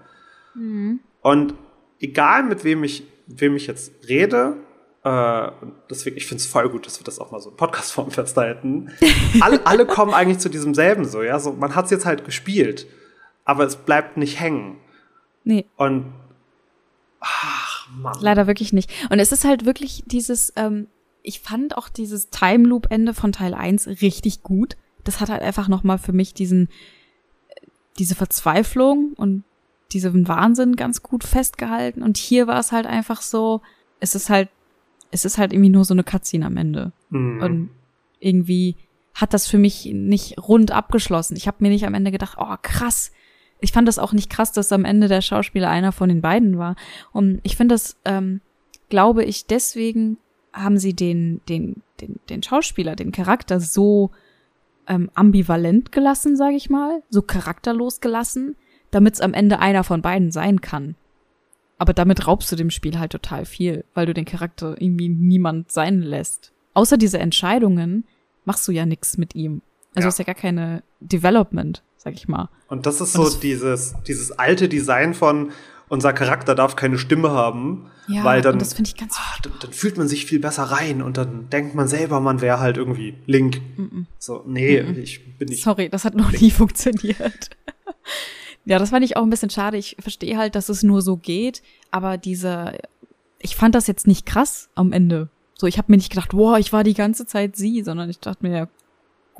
Mhm. 0.53 0.99
Und 1.21 1.55
egal 1.99 2.43
mit 2.43 2.63
wem 2.63 2.83
ich, 2.83 3.03
wem 3.25 3.55
ich 3.55 3.65
jetzt 3.65 3.93
rede, 4.07 4.57
äh, 5.03 5.51
deswegen, 5.89 6.15
ich 6.15 6.27
finde 6.27 6.41
es 6.41 6.45
voll 6.45 6.69
gut, 6.69 6.85
dass 6.85 6.99
wir 6.99 7.05
das 7.05 7.17
auch 7.17 7.31
mal 7.31 7.39
so 7.39 7.49
in 7.49 7.55
Podcastform 7.55 8.11
festhalten. 8.11 8.91
alle, 9.39 9.65
alle 9.65 9.87
kommen 9.87 10.13
eigentlich 10.13 10.37
zu 10.37 10.49
diesem 10.49 10.75
selben 10.75 11.05
so, 11.05 11.23
ja. 11.23 11.39
So, 11.39 11.53
man 11.53 11.73
hat 11.73 11.85
es 11.85 11.91
jetzt 11.91 12.05
halt 12.05 12.23
gespielt, 12.23 12.85
aber 13.45 13.63
es 13.63 13.77
bleibt 13.77 14.15
nicht 14.17 14.39
hängen. 14.39 14.77
Nee. 15.43 15.65
Und 15.75 16.13
ach, 17.21 17.87
Mann. 17.95 18.17
Leider 18.19 18.47
wirklich 18.47 18.73
nicht. 18.73 18.91
Und 19.09 19.19
es 19.19 19.31
ist 19.31 19.45
halt 19.45 19.65
wirklich 19.65 20.03
dieses, 20.05 20.51
ähm, 20.55 20.87
ich 21.23 21.39
fand 21.39 21.77
auch 21.77 21.87
dieses 21.87 22.29
Time 22.29 22.67
Loop 22.67 22.87
Ende 22.89 23.13
von 23.13 23.31
Teil 23.31 23.53
1 23.53 23.87
richtig 24.01 24.43
gut. 24.43 24.75
Das 25.03 25.19
hat 25.19 25.29
halt 25.29 25.41
einfach 25.41 25.67
nochmal 25.67 25.97
für 25.97 26.13
mich 26.13 26.33
diesen, 26.33 26.67
äh, 27.49 27.67
diese 27.97 28.15
Verzweiflung 28.15 29.13
und 29.15 29.43
diesen 29.91 30.27
Wahnsinn 30.27 30.75
ganz 30.75 31.03
gut 31.03 31.23
festgehalten. 31.23 32.01
Und 32.01 32.17
hier 32.17 32.47
war 32.47 32.59
es 32.59 32.71
halt 32.71 32.85
einfach 32.85 33.21
so, 33.21 33.61
es 33.99 34.15
ist 34.15 34.29
halt, 34.29 34.49
es 35.11 35.25
ist 35.25 35.37
halt 35.37 35.53
irgendwie 35.53 35.69
nur 35.69 35.85
so 35.85 35.93
eine 35.93 36.03
Cutscene 36.03 36.45
am 36.45 36.57
Ende. 36.57 36.91
Mhm. 37.09 37.41
Und 37.41 37.69
irgendwie 38.19 38.77
hat 39.13 39.33
das 39.33 39.47
für 39.47 39.57
mich 39.57 39.85
nicht 39.85 40.37
rund 40.37 40.71
abgeschlossen. 40.71 41.35
Ich 41.35 41.47
habe 41.47 41.57
mir 41.59 41.69
nicht 41.69 41.85
am 41.85 41.93
Ende 41.93 42.11
gedacht, 42.11 42.37
oh 42.39 42.55
krass. 42.61 43.11
Ich 43.61 43.71
fand 43.71 43.87
das 43.87 43.99
auch 43.99 44.11
nicht 44.11 44.29
krass, 44.29 44.51
dass 44.51 44.71
am 44.71 44.85
Ende 44.85 45.07
der 45.07 45.21
Schauspieler 45.21 45.69
einer 45.69 45.91
von 45.91 46.09
den 46.09 46.21
beiden 46.21 46.57
war. 46.57 46.75
Und 47.13 47.39
ich 47.43 47.55
finde 47.55 47.75
das, 47.75 47.95
ähm, 48.05 48.41
glaube 48.89 49.23
ich, 49.23 49.45
deswegen 49.45 50.17
haben 50.51 50.77
sie 50.77 50.93
den, 50.93 51.41
den, 51.47 51.81
den, 52.01 52.19
den 52.29 52.43
Schauspieler, 52.43 52.95
den 52.95 53.11
Charakter 53.11 53.59
so 53.59 54.11
ähm, 54.87 55.09
ambivalent 55.13 55.91
gelassen, 55.91 56.35
sage 56.35 56.55
ich 56.55 56.69
mal, 56.69 57.01
so 57.09 57.21
charakterlos 57.21 58.01
gelassen, 58.01 58.55
damit 58.89 59.13
es 59.13 59.21
am 59.21 59.33
Ende 59.33 59.59
einer 59.59 59.83
von 59.83 60.01
beiden 60.01 60.31
sein 60.31 60.59
kann. 60.59 60.95
Aber 61.77 61.93
damit 61.93 62.27
raubst 62.27 62.51
du 62.51 62.55
dem 62.55 62.69
Spiel 62.69 62.99
halt 62.99 63.11
total 63.11 63.45
viel, 63.45 63.85
weil 63.93 64.05
du 64.05 64.13
den 64.13 64.25
Charakter 64.25 64.79
irgendwie 64.79 65.09
niemand 65.09 65.71
sein 65.71 66.01
lässt. 66.01 66.51
Außer 66.73 66.97
diese 66.97 67.19
Entscheidungen 67.19 68.05
machst 68.45 68.67
du 68.67 68.71
ja 68.71 68.85
nichts 68.85 69.17
mit 69.17 69.35
ihm. 69.35 69.61
Also 69.95 70.05
Ja. 70.05 70.09
ist 70.09 70.19
ja 70.19 70.25
gar 70.25 70.35
keine 70.35 70.83
Development, 70.99 71.83
sag 72.01 72.15
ich 72.15 72.27
mal. 72.27 72.49
Und 72.67 72.85
das 72.85 72.99
ist 72.99 73.15
Und 73.17 73.27
so 73.27 73.39
dieses, 73.39 73.93
dieses 74.07 74.31
alte 74.31 74.67
Design 74.67 75.13
von 75.13 75.51
unser 75.87 76.13
Charakter 76.13 76.55
darf 76.55 76.75
keine 76.75 76.97
Stimme 76.97 77.31
haben, 77.31 77.91
Ja, 78.07 78.23
weil 78.23 78.41
dann, 78.41 78.57
das 78.57 78.73
finde 78.73 78.89
ich 78.89 78.97
ganz 78.97 79.17
ah, 79.17 79.37
dann, 79.43 79.53
dann 79.61 79.71
fühlt 79.73 79.97
man 79.97 80.07
sich 80.07 80.25
viel 80.25 80.39
besser 80.39 80.63
rein 80.63 81.01
und 81.01 81.17
dann 81.17 81.49
denkt 81.49 81.75
man 81.75 81.87
selber, 81.87 82.19
man 82.21 82.41
wäre 82.41 82.59
halt 82.59 82.77
irgendwie 82.77 83.15
Link. 83.25 83.61
So, 84.17 84.43
nee, 84.47 84.79
ich 84.79 85.37
bin 85.37 85.49
nicht. 85.49 85.63
Sorry, 85.63 85.89
das 85.89 86.05
hat 86.05 86.15
noch 86.15 86.31
nie 86.31 86.49
funktioniert. 86.51 87.49
ja, 88.65 88.79
das 88.79 88.89
fand 88.89 89.03
ich 89.05 89.17
auch 89.17 89.23
ein 89.23 89.29
bisschen 89.29 89.49
schade. 89.49 89.77
Ich 89.77 89.97
verstehe 89.99 90.37
halt, 90.37 90.55
dass 90.55 90.69
es 90.69 90.81
nur 90.81 91.01
so 91.01 91.17
geht, 91.17 91.61
aber 91.91 92.17
diese, 92.17 92.77
ich 93.39 93.55
fand 93.55 93.75
das 93.75 93.85
jetzt 93.87 94.07
nicht 94.07 94.25
krass 94.25 94.69
am 94.75 94.91
Ende. 94.93 95.29
So, 95.55 95.67
ich 95.67 95.77
habe 95.77 95.91
mir 95.91 95.97
nicht 95.97 96.09
gedacht, 96.09 96.33
wow, 96.33 96.57
ich 96.57 96.73
war 96.73 96.83
die 96.83 96.95
ganze 96.95 97.25
Zeit 97.27 97.55
sie, 97.57 97.83
sondern 97.83 98.09
ich 98.09 98.19
dachte 98.19 98.47
mir, 98.47 98.57
ja, 98.57 98.67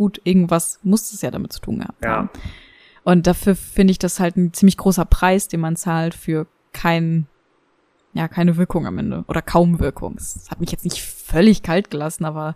gut, 0.01 0.19
irgendwas 0.23 0.79
muss 0.81 1.13
es 1.13 1.21
ja 1.21 1.29
damit 1.29 1.53
zu 1.53 1.59
tun 1.61 1.77
gehabt 1.79 2.03
Ja. 2.03 2.09
haben. 2.11 2.29
Und 3.03 3.27
dafür 3.27 3.55
finde 3.55 3.91
ich 3.91 3.99
das 3.99 4.19
halt 4.19 4.35
ein 4.35 4.51
ziemlich 4.51 4.77
großer 4.77 5.05
Preis, 5.05 5.47
den 5.47 5.59
man 5.59 5.75
zahlt 5.75 6.15
für 6.15 6.47
kein, 6.73 7.27
ja, 8.13 8.27
keine 8.27 8.57
Wirkung 8.57 8.87
am 8.87 8.97
Ende 8.97 9.23
oder 9.27 9.43
kaum 9.43 9.79
Wirkung. 9.79 10.15
Es 10.17 10.47
hat 10.49 10.59
mich 10.59 10.71
jetzt 10.71 10.85
nicht 10.85 11.01
völlig 11.03 11.61
kalt 11.61 11.91
gelassen, 11.91 12.25
aber 12.25 12.55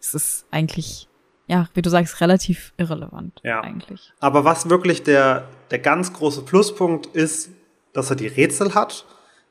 es 0.00 0.12
ist 0.14 0.44
eigentlich, 0.50 1.08
ja, 1.46 1.68
wie 1.72 1.80
du 1.80 1.88
sagst, 1.88 2.20
relativ 2.20 2.74
irrelevant 2.76 3.40
Ja. 3.42 3.62
eigentlich. 3.62 4.12
Aber 4.20 4.44
was 4.44 4.68
wirklich 4.68 5.02
der, 5.02 5.48
der 5.70 5.78
ganz 5.78 6.12
große 6.12 6.42
Pluspunkt 6.42 7.06
ist, 7.06 7.48
dass 7.94 8.10
er 8.10 8.16
die 8.16 8.26
Rätsel 8.26 8.74
hat, 8.74 9.06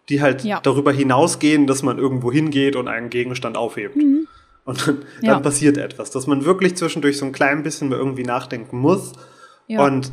die 0.09 0.21
halt 0.21 0.43
Ja. 0.43 0.59
darüber 0.61 0.91
hinausgehen, 0.93 1.65
dass 1.65 1.81
man 1.81 1.97
irgendwo 1.97 2.31
hingeht 2.31 2.75
und 2.75 2.87
einen 2.87 3.09
Gegenstand 3.09 3.57
aufhebt. 3.57 3.95
Und 4.65 4.87
dann, 4.87 4.95
Mhm. 4.95 5.03
Ja. 5.21 5.33
dann 5.35 5.43
passiert 5.43 5.77
etwas, 5.77 6.11
dass 6.11 6.27
man 6.27 6.43
wirklich 6.45 6.75
zwischendurch 6.75 7.17
so 7.17 7.25
ein 7.25 7.31
klein 7.31 7.63
bisschen 7.63 7.89
mal 7.89 7.97
irgendwie 7.97 8.23
nachdenken 8.23 8.77
muss. 8.79 9.13
Ja. 9.67 9.83
Und 9.85 10.11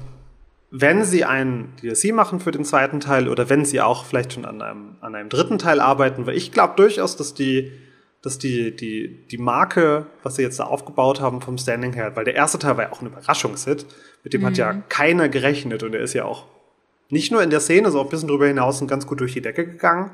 wenn 0.71 1.05
sie 1.05 1.25
einen 1.25 1.75
DLC 1.83 2.13
machen 2.15 2.39
für 2.41 2.51
den 2.51 2.65
zweiten 2.65 3.01
Teil 3.01 3.29
oder 3.29 3.49
wenn 3.51 3.65
sie 3.65 3.81
auch 3.81 4.05
vielleicht 4.05 4.33
schon 4.35 4.45
an 4.45 4.63
einem, 4.63 4.97
an 5.01 5.15
einem 5.15 5.29
dritten 5.29 5.59
Teil 5.59 5.81
arbeiten, 5.81 6.27
weil 6.27 6.37
ich 6.37 6.53
glaube 6.53 6.75
durchaus, 6.77 7.17
dass 7.17 7.35
die, 7.35 7.73
dass 8.23 8.39
die, 8.39 8.75
die, 8.77 9.27
die 9.31 9.39
Marke, 9.39 10.07
was 10.23 10.37
sie 10.37 10.43
jetzt 10.43 10.61
da 10.61 10.65
aufgebaut 10.65 11.21
haben 11.21 11.41
vom 11.43 11.59
Standing 11.59 11.93
her, 11.93 12.13
weil 12.15 12.25
der 12.25 12.35
erste 12.37 12.59
Teil 12.59 12.77
war 12.77 12.85
ja 12.85 12.93
auch 12.93 13.01
ein 13.03 13.07
Überraschungshit, 13.09 13.85
mit 14.25 14.33
dem 14.33 14.47
hat 14.47 14.57
ja 14.57 14.73
keiner 14.89 15.29
gerechnet 15.29 15.83
und 15.83 15.95
er 15.95 16.01
ist 16.03 16.13
ja 16.15 16.25
auch 16.25 16.47
nicht 17.11 17.33
nur 17.33 17.43
in 17.43 17.51
der 17.51 17.61
Szene, 17.61 17.91
sondern 17.91 18.03
auch 18.07 18.09
ein 18.09 18.11
bisschen 18.11 18.29
drüber 18.29 18.47
hinaus 18.47 18.81
und 18.81 18.87
ganz 18.89 19.07
gut 19.07 19.21
durch 19.21 19.33
die 19.35 19.43
Decke 19.43 19.67
gegangen 19.67 20.13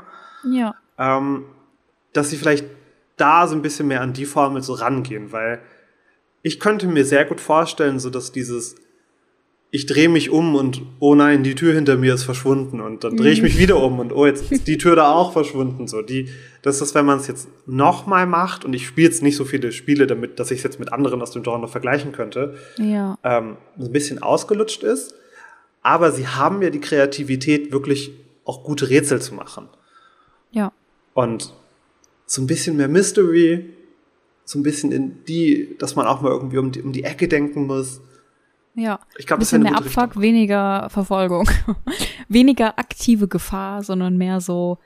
Ja. 0.51 0.75
ähm, 0.99 1.45
dass 2.13 2.31
sie 2.31 2.37
vielleicht 2.37 2.65
da 3.21 3.47
so 3.47 3.55
ein 3.55 3.63
bisschen 3.63 3.89
mehr 3.89 4.01
an 4.01 4.13
die 4.13 4.27
Formel 4.27 4.63
so 4.63 4.75
rangehen, 4.75 5.33
weil 5.33 5.61
ich 6.43 6.61
könnte 6.61 6.87
mir 6.87 7.05
sehr 7.05 7.25
gut 7.25 7.41
vorstellen, 7.41 7.99
so 7.99 8.11
dass 8.11 8.33
dieses 8.33 8.77
ich 9.71 9.85
drehe 9.85 10.09
mich 10.09 10.31
um 10.31 10.55
und 10.55 10.81
oh 10.99 11.15
nein, 11.15 11.43
die 11.43 11.55
Tür 11.55 11.75
hinter 11.75 11.99
mir 11.99 12.15
ist 12.15 12.25
verschwunden 12.25 12.81
und 12.81 13.05
dann 13.05 13.19
drehe 13.19 13.33
ich 13.33 13.43
mich 13.43 13.59
wieder 13.59 13.77
um 13.83 13.99
und 13.99 14.13
oh, 14.15 14.25
jetzt 14.25 14.51
ist 14.51 14.67
die 14.67 14.79
Tür 14.79 14.97
da 14.97 15.13
auch 15.13 15.33
verschwunden. 15.35 15.87
So, 15.87 16.01
die, 16.01 16.31
das 16.63 16.81
ist, 16.81 16.95
wenn 16.95 17.05
man 17.05 17.19
es 17.19 17.27
jetzt 17.27 17.49
nochmal 17.67 18.27
macht 18.27 18.65
und 18.65 18.73
ich 18.73 18.87
spiele 18.87 19.09
jetzt 19.09 19.23
nicht 19.23 19.37
so 19.37 19.45
viele 19.45 19.71
Spiele, 19.73 20.07
damit, 20.07 20.41
dass 20.41 20.51
ich 20.51 20.59
es 20.59 20.65
jetzt 20.65 20.81
mit 20.81 20.91
anderen 20.91 21.21
aus 21.21 21.33
dem 21.33 21.43
Genre 21.43 21.69
vergleichen 21.69 22.13
könnte, 22.13 22.55
Ja. 22.79 23.19
ähm, 23.23 23.59
ein 23.79 23.93
bisschen 23.93 24.23
ausgelutscht 24.23 24.83
ist. 24.83 25.15
Aber 25.83 26.13
sie 26.13 26.27
haben 26.27 26.63
ja 26.63 26.71
die 26.71 26.81
Kreativität, 26.81 27.71
wirklich 27.71 28.13
auch 28.47 28.65
gute 28.65 28.89
Rätsel 28.89 29.21
zu 29.21 29.35
machen. 29.35 29.69
Ja. 30.51 30.73
Und 31.13 31.53
so 32.29 32.43
ein 32.43 32.47
bisschen 32.47 32.77
mehr 32.77 32.89
Mystery, 32.89 33.71
so 34.45 34.59
ein 34.59 34.63
bisschen 34.63 34.93
in 34.93 35.25
die, 35.27 35.77
dass 35.79 35.97
man 35.97 36.07
auch 36.07 36.21
mal 36.21 36.31
irgendwie 36.31 36.59
um 36.59 36.71
die, 36.71 36.83
um 36.83 36.93
die 36.93 37.03
Ecke 37.03 37.27
denken 37.27 37.67
muss. 37.67 38.01
Ja. 38.75 39.01
Ich 39.17 39.27
glaube, 39.27 39.41
das 39.41 39.49
bisschen 39.51 39.63
mehr 39.63 39.77
Abfuck, 39.77 40.11
Richtung. 40.11 40.23
weniger 40.23 40.89
Verfolgung. 40.91 41.51
weniger 42.29 42.79
aktive 42.79 43.29
Gefahr, 43.29 43.83
sondern 43.83 44.19
mehr 44.19 44.41
so, 44.41 44.79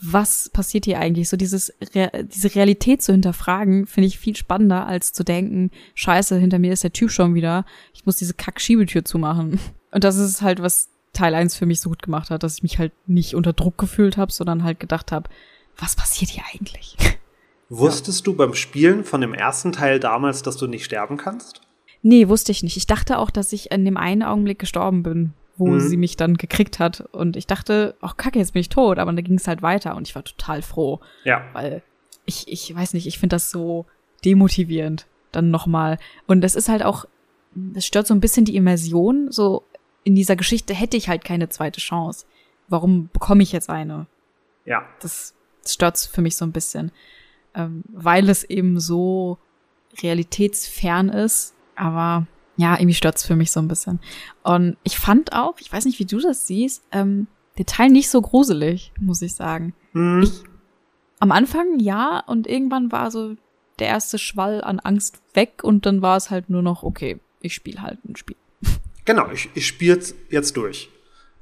was 0.00 0.50
passiert 0.50 0.84
hier 0.84 0.98
eigentlich? 0.98 1.30
So 1.30 1.36
dieses, 1.36 1.72
Re 1.94 2.26
diese 2.30 2.54
Realität 2.54 3.02
zu 3.02 3.12
hinterfragen, 3.12 3.86
finde 3.86 4.08
ich 4.08 4.18
viel 4.18 4.36
spannender, 4.36 4.86
als 4.86 5.12
zu 5.12 5.24
denken, 5.24 5.70
scheiße, 5.94 6.38
hinter 6.38 6.58
mir 6.58 6.72
ist 6.72 6.84
der 6.84 6.92
Typ 6.92 7.10
schon 7.10 7.34
wieder, 7.34 7.64
ich 7.94 8.04
muss 8.04 8.16
diese 8.16 8.34
Kack-Schiebetür 8.34 9.04
zumachen. 9.04 9.58
Und 9.92 10.04
das 10.04 10.16
ist 10.16 10.42
halt, 10.42 10.60
was 10.60 10.90
Teil 11.14 11.34
1 11.34 11.56
für 11.56 11.66
mich 11.66 11.80
so 11.80 11.88
gut 11.88 12.02
gemacht 12.02 12.30
hat, 12.30 12.42
dass 12.42 12.56
ich 12.56 12.62
mich 12.62 12.78
halt 12.78 12.92
nicht 13.06 13.34
unter 13.34 13.52
Druck 13.52 13.78
gefühlt 13.78 14.16
habe, 14.16 14.32
sondern 14.32 14.62
halt 14.62 14.78
gedacht 14.78 15.10
habe, 15.12 15.30
was 15.78 15.96
passiert 15.96 16.30
hier 16.30 16.44
eigentlich? 16.54 16.96
Wusstest 17.68 18.26
du 18.26 18.34
beim 18.34 18.54
Spielen 18.54 19.04
von 19.04 19.20
dem 19.20 19.32
ersten 19.34 19.72
Teil 19.72 19.98
damals, 19.98 20.42
dass 20.42 20.56
du 20.58 20.66
nicht 20.66 20.84
sterben 20.84 21.16
kannst? 21.16 21.62
Nee, 22.02 22.28
wusste 22.28 22.52
ich 22.52 22.62
nicht. 22.62 22.76
Ich 22.76 22.86
dachte 22.86 23.18
auch, 23.18 23.30
dass 23.30 23.52
ich 23.52 23.70
in 23.70 23.84
dem 23.84 23.96
einen 23.96 24.22
Augenblick 24.22 24.58
gestorben 24.58 25.02
bin, 25.02 25.32
wo 25.56 25.68
Mhm. 25.68 25.80
sie 25.80 25.96
mich 25.96 26.16
dann 26.16 26.36
gekriegt 26.36 26.78
hat. 26.80 27.00
Und 27.12 27.36
ich 27.36 27.46
dachte, 27.46 27.94
ach 28.00 28.16
kacke, 28.16 28.38
jetzt 28.38 28.52
bin 28.52 28.60
ich 28.60 28.68
tot. 28.68 28.98
Aber 28.98 29.12
dann 29.12 29.24
ging 29.24 29.36
es 29.36 29.48
halt 29.48 29.62
weiter 29.62 29.96
und 29.96 30.06
ich 30.08 30.14
war 30.14 30.24
total 30.24 30.60
froh, 30.62 31.00
Ja. 31.24 31.44
weil 31.54 31.82
ich, 32.26 32.46
ich 32.48 32.74
weiß 32.74 32.92
nicht, 32.94 33.06
ich 33.06 33.18
finde 33.18 33.36
das 33.36 33.50
so 33.50 33.86
demotivierend 34.24 35.06
dann 35.30 35.50
nochmal. 35.50 35.98
Und 36.26 36.42
das 36.42 36.54
ist 36.54 36.68
halt 36.68 36.82
auch, 36.84 37.06
das 37.54 37.86
stört 37.86 38.06
so 38.06 38.14
ein 38.14 38.20
bisschen 38.20 38.44
die 38.44 38.56
Immersion. 38.56 39.30
So 39.30 39.64
in 40.04 40.14
dieser 40.14 40.36
Geschichte 40.36 40.74
hätte 40.74 40.96
ich 40.96 41.08
halt 41.08 41.24
keine 41.24 41.48
zweite 41.48 41.80
Chance. 41.80 42.26
Warum 42.68 43.08
bekomme 43.12 43.42
ich 43.42 43.52
jetzt 43.52 43.70
eine? 43.70 44.06
Ja. 44.64 44.84
das, 45.00 45.34
das 45.62 45.74
stört's 45.74 46.06
für 46.06 46.22
mich 46.22 46.36
so 46.36 46.44
ein 46.44 46.52
bisschen, 46.52 46.92
ähm, 47.54 47.82
weil 47.88 48.28
es 48.28 48.44
eben 48.44 48.80
so 48.80 49.38
realitätsfern 50.02 51.08
ist. 51.08 51.54
Aber 51.76 52.26
ja, 52.56 52.74
irgendwie 52.74 52.94
stört's 52.94 53.24
für 53.24 53.36
mich 53.36 53.50
so 53.50 53.60
ein 53.60 53.68
bisschen. 53.68 54.00
Und 54.42 54.76
ich 54.82 54.98
fand 54.98 55.32
auch, 55.32 55.54
ich 55.58 55.72
weiß 55.72 55.84
nicht, 55.84 55.98
wie 55.98 56.04
du 56.04 56.20
das 56.20 56.46
siehst, 56.46 56.82
ähm, 56.92 57.26
den 57.58 57.66
Teil 57.66 57.90
nicht 57.90 58.10
so 58.10 58.20
gruselig, 58.20 58.92
muss 58.98 59.22
ich 59.22 59.34
sagen. 59.34 59.74
Hm. 59.92 60.22
Ich, 60.22 60.42
am 61.20 61.32
Anfang 61.32 61.78
ja, 61.78 62.22
und 62.26 62.46
irgendwann 62.46 62.90
war 62.90 63.10
so 63.10 63.36
der 63.78 63.88
erste 63.88 64.18
Schwall 64.18 64.62
an 64.62 64.80
Angst 64.80 65.20
weg 65.34 65.60
und 65.62 65.86
dann 65.86 66.02
war 66.02 66.16
es 66.16 66.30
halt 66.30 66.50
nur 66.50 66.62
noch, 66.62 66.82
okay, 66.82 67.20
ich 67.40 67.54
spiele 67.54 67.82
halt 67.82 68.04
ein 68.04 68.16
Spiel. 68.16 68.36
Genau, 69.04 69.30
ich, 69.30 69.50
ich 69.54 69.66
spiele 69.66 70.00
jetzt 70.30 70.56
durch. 70.56 70.88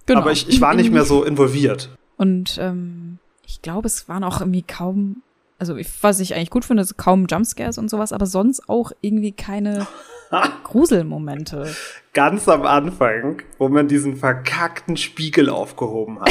Genau. 0.07 0.21
Aber 0.21 0.33
ich, 0.33 0.49
ich 0.49 0.61
war 0.61 0.75
nicht 0.75 0.91
mehr 0.91 1.05
so 1.05 1.25
involviert. 1.25 1.97
Und 2.17 2.59
ähm, 2.61 3.20
ich 3.51 3.63
glaube, 3.63 3.89
es 3.89 4.09
waren 4.09 4.23
auch 4.23 4.41
irgendwie 4.41 4.63
kaum, 4.63 5.23
also 5.59 5.77
ich, 5.77 5.89
was 6.03 6.21
ich 6.21 6.35
eigentlich 6.35 6.51
gut 6.51 6.65
finde, 6.65 6.83
ist 6.83 6.97
kaum 6.97 7.27
Jumpscares 7.27 7.79
und 7.79 7.91
sowas, 7.91 8.13
aber 8.13 8.27
sonst 8.27 8.69
auch 8.69 8.93
irgendwie 9.01 9.33
keine 9.33 9.89
Gruselmomente. 10.63 11.75
Ganz 12.13 12.49
am 12.49 12.63
Anfang, 12.63 13.43
wo 13.59 13.69
man 13.69 13.89
diesen 13.89 14.17
verkackten 14.17 14.97
Spiegel 14.97 15.51
aufgehoben 15.51 16.21
hat. 16.21 16.31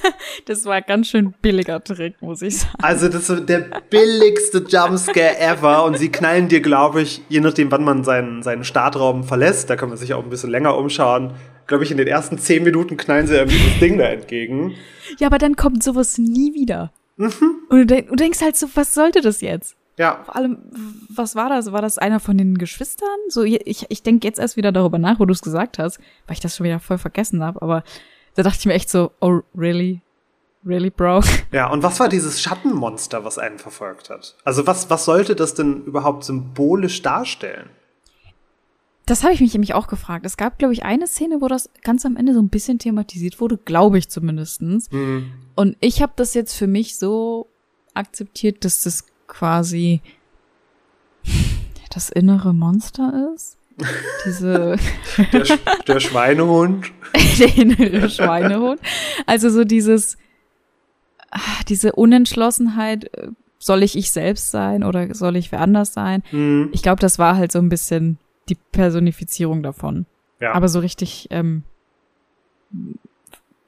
das 0.46 0.64
war 0.64 0.74
ein 0.74 0.84
ganz 0.86 1.08
schön 1.08 1.34
billiger 1.42 1.82
Trick, 1.82 2.22
muss 2.22 2.40
ich 2.40 2.60
sagen. 2.60 2.74
Also 2.80 3.08
das 3.08 3.28
ist 3.28 3.48
der 3.48 3.66
billigste 3.90 4.58
Jumpscare 4.58 5.38
ever 5.40 5.84
und 5.84 5.98
sie 5.98 6.10
knallen 6.10 6.48
dir, 6.48 6.60
glaube 6.60 7.02
ich, 7.02 7.20
je 7.28 7.40
nachdem, 7.40 7.72
wann 7.72 7.82
man 7.82 8.04
seinen, 8.04 8.44
seinen 8.44 8.62
Startraum 8.62 9.24
verlässt, 9.24 9.70
da 9.70 9.74
kann 9.74 9.88
man 9.88 9.98
sich 9.98 10.14
auch 10.14 10.22
ein 10.22 10.30
bisschen 10.30 10.50
länger 10.50 10.76
umschauen, 10.76 11.32
glaube 11.70 11.84
ich, 11.84 11.92
in 11.92 11.98
den 11.98 12.08
ersten 12.08 12.36
zehn 12.36 12.64
Minuten 12.64 12.96
knallen 12.96 13.28
sie 13.28 13.36
irgendwie 13.36 13.70
das 13.70 13.78
Ding 13.78 13.96
da 13.96 14.06
entgegen. 14.06 14.74
Ja, 15.18 15.28
aber 15.28 15.38
dann 15.38 15.54
kommt 15.54 15.84
sowas 15.84 16.18
nie 16.18 16.52
wieder. 16.52 16.92
Mhm. 17.16 17.60
Und 17.68 17.78
du, 17.78 17.86
denk, 17.86 18.08
du 18.08 18.16
denkst 18.16 18.40
halt 18.42 18.56
so, 18.56 18.66
was 18.74 18.92
sollte 18.92 19.20
das 19.20 19.40
jetzt? 19.40 19.76
Ja. 19.96 20.20
Vor 20.24 20.34
allem, 20.34 20.58
was 21.08 21.36
war 21.36 21.48
das? 21.48 21.70
War 21.70 21.80
das 21.80 21.96
einer 21.96 22.18
von 22.18 22.36
den 22.36 22.58
Geschwistern? 22.58 23.08
So, 23.28 23.44
ich, 23.44 23.86
ich 23.88 24.02
denke 24.02 24.26
jetzt 24.26 24.40
erst 24.40 24.56
wieder 24.56 24.72
darüber 24.72 24.98
nach, 24.98 25.20
wo 25.20 25.26
du 25.26 25.32
es 25.32 25.42
gesagt 25.42 25.78
hast, 25.78 25.98
weil 26.26 26.34
ich 26.34 26.40
das 26.40 26.56
schon 26.56 26.64
wieder 26.64 26.80
voll 26.80 26.98
vergessen 26.98 27.44
habe. 27.44 27.62
Aber 27.62 27.84
da 28.34 28.42
dachte 28.42 28.58
ich 28.58 28.66
mir 28.66 28.74
echt 28.74 28.90
so, 28.90 29.12
oh, 29.20 29.40
really? 29.56 30.00
Really, 30.66 30.90
bro? 30.90 31.22
Ja, 31.52 31.70
und 31.70 31.84
was 31.84 32.00
war 32.00 32.08
dieses 32.08 32.42
Schattenmonster, 32.42 33.24
was 33.24 33.38
einen 33.38 33.60
verfolgt 33.60 34.10
hat? 34.10 34.36
Also 34.44 34.66
was, 34.66 34.90
was 34.90 35.04
sollte 35.04 35.36
das 35.36 35.54
denn 35.54 35.84
überhaupt 35.84 36.24
symbolisch 36.24 37.00
darstellen? 37.02 37.70
Das 39.06 39.24
habe 39.24 39.34
ich 39.34 39.40
mich 39.40 39.52
nämlich 39.52 39.74
auch 39.74 39.88
gefragt. 39.88 40.24
Es 40.24 40.36
gab, 40.36 40.58
glaube 40.58 40.72
ich, 40.72 40.84
eine 40.84 41.06
Szene, 41.06 41.40
wo 41.40 41.48
das 41.48 41.68
ganz 41.82 42.06
am 42.06 42.16
Ende 42.16 42.32
so 42.32 42.40
ein 42.40 42.48
bisschen 42.48 42.78
thematisiert 42.78 43.40
wurde, 43.40 43.56
glaube 43.56 43.98
ich 43.98 44.08
zumindestens. 44.08 44.90
Mhm. 44.92 45.32
Und 45.56 45.76
ich 45.80 46.00
habe 46.00 46.12
das 46.16 46.34
jetzt 46.34 46.54
für 46.54 46.66
mich 46.66 46.96
so 46.96 47.48
akzeptiert, 47.94 48.64
dass 48.64 48.82
das 48.82 49.06
quasi 49.26 50.00
das 51.92 52.08
innere 52.10 52.54
Monster 52.54 53.32
ist. 53.34 53.56
Diese 54.24 54.76
der, 55.32 55.44
der 55.86 56.00
Schweinehund. 56.00 56.92
der 57.38 57.56
innere 57.56 58.08
Schweinehund. 58.08 58.80
Also 59.26 59.50
so 59.50 59.64
dieses, 59.64 60.18
diese 61.68 61.92
Unentschlossenheit, 61.92 63.12
äh, 63.14 63.28
soll 63.58 63.82
ich 63.82 63.96
ich 63.96 64.10
selbst 64.10 64.50
sein 64.50 64.84
oder 64.84 65.14
soll 65.14 65.36
ich 65.36 65.52
wer 65.52 65.60
anders 65.60 65.92
sein? 65.92 66.22
Mhm. 66.32 66.70
Ich 66.72 66.82
glaube, 66.82 67.00
das 67.00 67.18
war 67.18 67.36
halt 67.36 67.52
so 67.52 67.58
ein 67.58 67.68
bisschen 67.68 68.18
die 68.50 68.58
Personifizierung 68.72 69.62
davon. 69.62 70.06
Ja. 70.40 70.52
Aber 70.52 70.68
so 70.68 70.80
richtig, 70.80 71.28
ähm, 71.30 71.62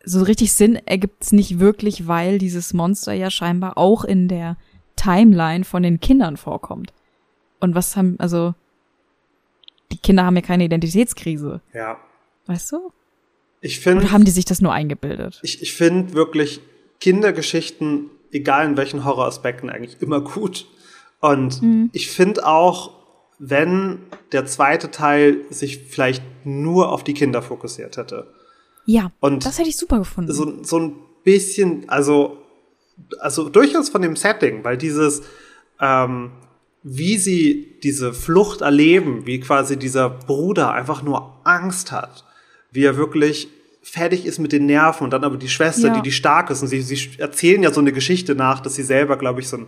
so 0.04 0.22
richtig 0.22 0.52
Sinn 0.52 0.76
ergibt 0.86 1.22
es 1.22 1.32
nicht 1.32 1.60
wirklich, 1.60 2.08
weil 2.08 2.38
dieses 2.38 2.74
Monster 2.74 3.12
ja 3.12 3.30
scheinbar 3.30 3.78
auch 3.78 4.04
in 4.04 4.28
der 4.28 4.56
Timeline 4.96 5.64
von 5.64 5.82
den 5.82 6.00
Kindern 6.00 6.36
vorkommt. 6.36 6.92
Und 7.60 7.74
was 7.74 7.96
haben, 7.96 8.16
also, 8.18 8.54
die 9.92 9.98
Kinder 9.98 10.24
haben 10.24 10.36
ja 10.36 10.42
keine 10.42 10.64
Identitätskrise. 10.64 11.60
Ja. 11.72 11.98
Weißt 12.46 12.72
du? 12.72 12.92
Ich 13.60 13.80
finde. 13.80 14.04
Oder 14.04 14.12
haben 14.12 14.24
die 14.24 14.30
sich 14.32 14.44
das 14.44 14.60
nur 14.60 14.72
eingebildet? 14.72 15.40
Ich, 15.42 15.62
ich 15.62 15.72
finde 15.72 16.14
wirklich 16.14 16.60
Kindergeschichten, 17.00 18.10
egal 18.32 18.66
in 18.66 18.76
welchen 18.76 19.04
Horroraspekten, 19.04 19.70
eigentlich 19.70 20.02
immer 20.02 20.20
gut. 20.20 20.66
Und 21.20 21.62
mhm. 21.62 21.90
ich 21.92 22.10
finde 22.10 22.46
auch, 22.46 23.01
wenn 23.44 23.98
der 24.30 24.46
zweite 24.46 24.90
Teil 24.90 25.38
sich 25.50 25.78
vielleicht 25.88 26.22
nur 26.44 26.92
auf 26.92 27.02
die 27.02 27.14
Kinder 27.14 27.42
fokussiert 27.42 27.96
hätte. 27.96 28.32
Ja, 28.86 29.10
und 29.20 29.44
das 29.44 29.58
hätte 29.58 29.68
ich 29.68 29.76
super 29.76 29.98
gefunden. 29.98 30.32
So, 30.32 30.62
so 30.62 30.78
ein 30.78 30.94
bisschen, 31.24 31.88
also 31.88 32.38
also 33.20 33.48
durchaus 33.48 33.88
von 33.88 34.02
dem 34.02 34.16
Setting, 34.16 34.64
weil 34.64 34.76
dieses, 34.76 35.22
ähm, 35.80 36.30
wie 36.82 37.18
sie 37.18 37.78
diese 37.82 38.12
Flucht 38.12 38.60
erleben, 38.60 39.26
wie 39.26 39.40
quasi 39.40 39.78
dieser 39.78 40.10
Bruder 40.10 40.72
einfach 40.72 41.02
nur 41.02 41.40
Angst 41.44 41.92
hat, 41.92 42.24
wie 42.70 42.84
er 42.84 42.96
wirklich 42.96 43.48
fertig 43.82 44.26
ist 44.26 44.38
mit 44.38 44.52
den 44.52 44.66
Nerven 44.66 45.04
und 45.04 45.10
dann 45.10 45.24
aber 45.24 45.36
die 45.36 45.48
Schwester, 45.48 45.88
ja. 45.88 45.94
die 45.94 46.02
die 46.02 46.12
stark 46.12 46.50
ist 46.50 46.62
und 46.62 46.68
sie, 46.68 46.80
sie 46.82 47.18
erzählen 47.18 47.62
ja 47.62 47.72
so 47.72 47.80
eine 47.80 47.92
Geschichte 47.92 48.34
nach, 48.34 48.60
dass 48.60 48.76
sie 48.76 48.84
selber, 48.84 49.16
glaube 49.16 49.40
ich, 49.40 49.48
so 49.48 49.56
ein 49.56 49.66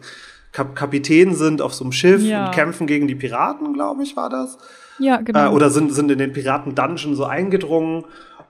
Kap 0.55 0.74
Kapitän 0.76 1.34
sind 1.34 1.61
auf 1.61 1.74
so 1.74 1.84
einem 1.84 1.92
Schiff 1.92 2.22
ja. 2.22 2.46
und 2.46 2.55
kämpfen 2.55 2.86
gegen 2.86 3.09
die 3.09 3.16
Piraten, 3.16 3.74
glaube 3.74 4.05
ich, 4.05 4.16
war 4.16 4.30
das. 4.30 4.57
Ja, 4.98 5.18
genau. 5.18 5.50
Äh, 5.50 5.55
oder 5.55 5.68
sind, 5.68 5.92
sind 5.92 6.11
in 6.11 6.18
den 6.18 6.32
Piraten-Dungeon 6.32 7.16
so 7.16 7.24
eingedrungen 7.24 8.05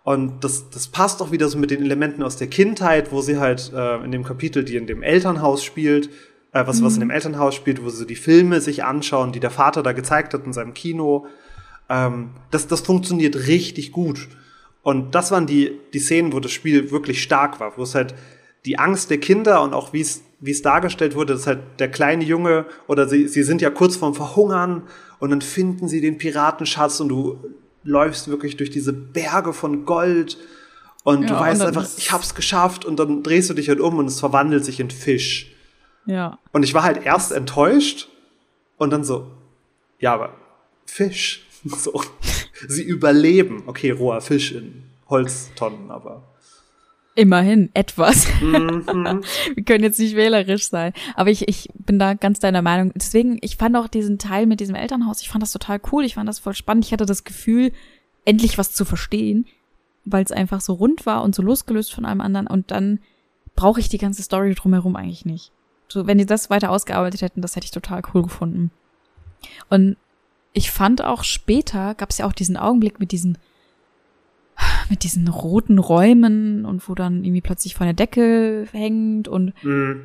und 0.04 0.44
das, 0.44 0.68
das 0.68 0.86
passt 0.86 1.22
auch 1.22 1.32
wieder 1.32 1.48
so 1.48 1.58
mit 1.58 1.70
den 1.70 1.82
Elementen 1.82 2.22
aus 2.22 2.36
der 2.36 2.48
Kindheit, 2.48 3.10
wo 3.10 3.22
sie 3.22 3.38
halt 3.38 3.72
äh, 3.74 4.04
in 4.04 4.12
dem 4.12 4.22
Kapitel, 4.22 4.62
die 4.62 4.76
in 4.76 4.86
dem 4.86 5.02
Elternhaus 5.02 5.64
spielt, 5.64 6.10
äh, 6.52 6.66
was, 6.66 6.80
mhm. 6.80 6.84
was 6.84 6.94
in 6.94 7.00
dem 7.00 7.08
mhm. 7.08 7.14
Elternhaus 7.14 7.54
spielt, 7.54 7.82
wo 7.82 7.88
sie 7.88 8.06
die 8.06 8.14
Filme 8.14 8.60
sich 8.60 8.84
anschauen, 8.84 9.32
die 9.32 9.40
der 9.40 9.50
Vater 9.50 9.82
da 9.82 9.92
gezeigt 9.92 10.34
hat 10.34 10.44
in 10.44 10.52
seinem 10.52 10.74
Kino. 10.74 11.26
Ähm, 11.88 12.32
das, 12.50 12.66
das 12.66 12.82
funktioniert 12.82 13.46
richtig 13.48 13.92
gut. 13.92 14.28
Und 14.82 15.14
das 15.14 15.30
waren 15.30 15.46
die, 15.46 15.80
die 15.94 15.98
Szenen, 15.98 16.34
wo 16.34 16.40
das 16.40 16.52
Spiel 16.52 16.90
wirklich 16.90 17.22
stark 17.22 17.58
war, 17.58 17.78
wo 17.78 17.82
es 17.82 17.94
halt 17.94 18.14
die 18.66 18.78
Angst 18.78 19.08
der 19.08 19.18
Kinder 19.18 19.62
und 19.62 19.72
auch 19.72 19.94
wie 19.94 20.02
es 20.02 20.22
wie 20.44 20.50
es 20.50 20.62
dargestellt 20.62 21.14
wurde, 21.14 21.32
dass 21.32 21.46
halt 21.46 21.60
der 21.78 21.90
kleine 21.90 22.22
Junge 22.22 22.66
oder 22.86 23.08
sie, 23.08 23.28
sie 23.28 23.42
sind 23.42 23.62
ja 23.62 23.70
kurz 23.70 23.96
vorm 23.96 24.14
Verhungern 24.14 24.82
und 25.18 25.30
dann 25.30 25.40
finden 25.40 25.88
sie 25.88 26.00
den 26.00 26.18
Piratenschatz 26.18 27.00
und 27.00 27.08
du 27.08 27.38
läufst 27.82 28.28
wirklich 28.28 28.56
durch 28.56 28.70
diese 28.70 28.92
Berge 28.92 29.52
von 29.54 29.86
Gold 29.86 30.36
und 31.02 31.22
ja, 31.22 31.28
du 31.28 31.34
weißt 31.34 31.62
und 31.62 31.68
einfach, 31.68 31.88
ich 31.96 32.12
hab's 32.12 32.34
geschafft 32.34 32.84
und 32.84 32.98
dann 32.98 33.22
drehst 33.22 33.48
du 33.48 33.54
dich 33.54 33.68
halt 33.68 33.80
um 33.80 33.98
und 33.98 34.06
es 34.06 34.20
verwandelt 34.20 34.64
sich 34.64 34.80
in 34.80 34.90
Fisch. 34.90 35.54
Ja. 36.06 36.38
Und 36.52 36.62
ich 36.62 36.74
war 36.74 36.82
halt 36.82 37.04
erst 37.04 37.32
enttäuscht 37.32 38.08
und 38.76 38.90
dann 38.90 39.04
so, 39.04 39.30
ja, 39.98 40.12
aber 40.12 40.34
Fisch. 40.86 41.46
So. 41.78 42.02
Sie 42.68 42.82
überleben. 42.82 43.62
Okay, 43.64 43.90
roher 43.90 44.20
Fisch 44.20 44.52
in 44.52 44.82
Holztonnen, 45.08 45.90
aber. 45.90 46.33
Immerhin 47.16 47.70
etwas. 47.74 48.26
Mhm. 48.40 48.84
Wir 49.54 49.64
können 49.64 49.84
jetzt 49.84 50.00
nicht 50.00 50.16
wählerisch 50.16 50.68
sein. 50.68 50.92
Aber 51.14 51.30
ich, 51.30 51.48
ich 51.48 51.68
bin 51.74 51.98
da 51.98 52.14
ganz 52.14 52.40
deiner 52.40 52.62
Meinung. 52.62 52.92
Deswegen, 52.94 53.38
ich 53.40 53.56
fand 53.56 53.76
auch 53.76 53.86
diesen 53.86 54.18
Teil 54.18 54.46
mit 54.46 54.58
diesem 54.58 54.74
Elternhaus, 54.74 55.20
ich 55.20 55.28
fand 55.28 55.42
das 55.42 55.52
total 55.52 55.80
cool. 55.92 56.04
Ich 56.04 56.14
fand 56.14 56.28
das 56.28 56.40
voll 56.40 56.54
spannend. 56.54 56.84
Ich 56.84 56.92
hatte 56.92 57.06
das 57.06 57.22
Gefühl, 57.22 57.72
endlich 58.24 58.58
was 58.58 58.72
zu 58.72 58.84
verstehen, 58.84 59.46
weil 60.04 60.24
es 60.24 60.32
einfach 60.32 60.60
so 60.60 60.72
rund 60.72 61.06
war 61.06 61.22
und 61.22 61.34
so 61.34 61.42
losgelöst 61.42 61.92
von 61.92 62.04
allem 62.04 62.20
anderen. 62.20 62.48
Und 62.48 62.72
dann 62.72 62.98
brauche 63.54 63.78
ich 63.78 63.88
die 63.88 63.98
ganze 63.98 64.22
Story 64.22 64.54
drumherum 64.54 64.96
eigentlich 64.96 65.24
nicht. 65.24 65.52
So, 65.88 66.08
wenn 66.08 66.18
die 66.18 66.26
das 66.26 66.50
weiter 66.50 66.70
ausgearbeitet 66.70 67.22
hätten, 67.22 67.42
das 67.42 67.54
hätte 67.54 67.66
ich 67.66 67.70
total 67.70 68.02
cool 68.12 68.22
gefunden. 68.22 68.72
Und 69.70 69.96
ich 70.52 70.70
fand 70.70 71.04
auch 71.04 71.22
später, 71.22 71.94
gab 71.94 72.10
es 72.10 72.18
ja 72.18 72.26
auch 72.26 72.32
diesen 72.32 72.56
Augenblick 72.56 72.98
mit 72.98 73.12
diesen 73.12 73.38
mit 74.90 75.04
diesen 75.04 75.28
roten 75.28 75.78
Räumen 75.78 76.64
und 76.64 76.88
wo 76.88 76.94
dann 76.94 77.24
irgendwie 77.24 77.40
plötzlich 77.40 77.74
von 77.74 77.86
der 77.86 77.94
Decke 77.94 78.66
hängt 78.72 79.28
und 79.28 79.52
mhm. 79.62 80.04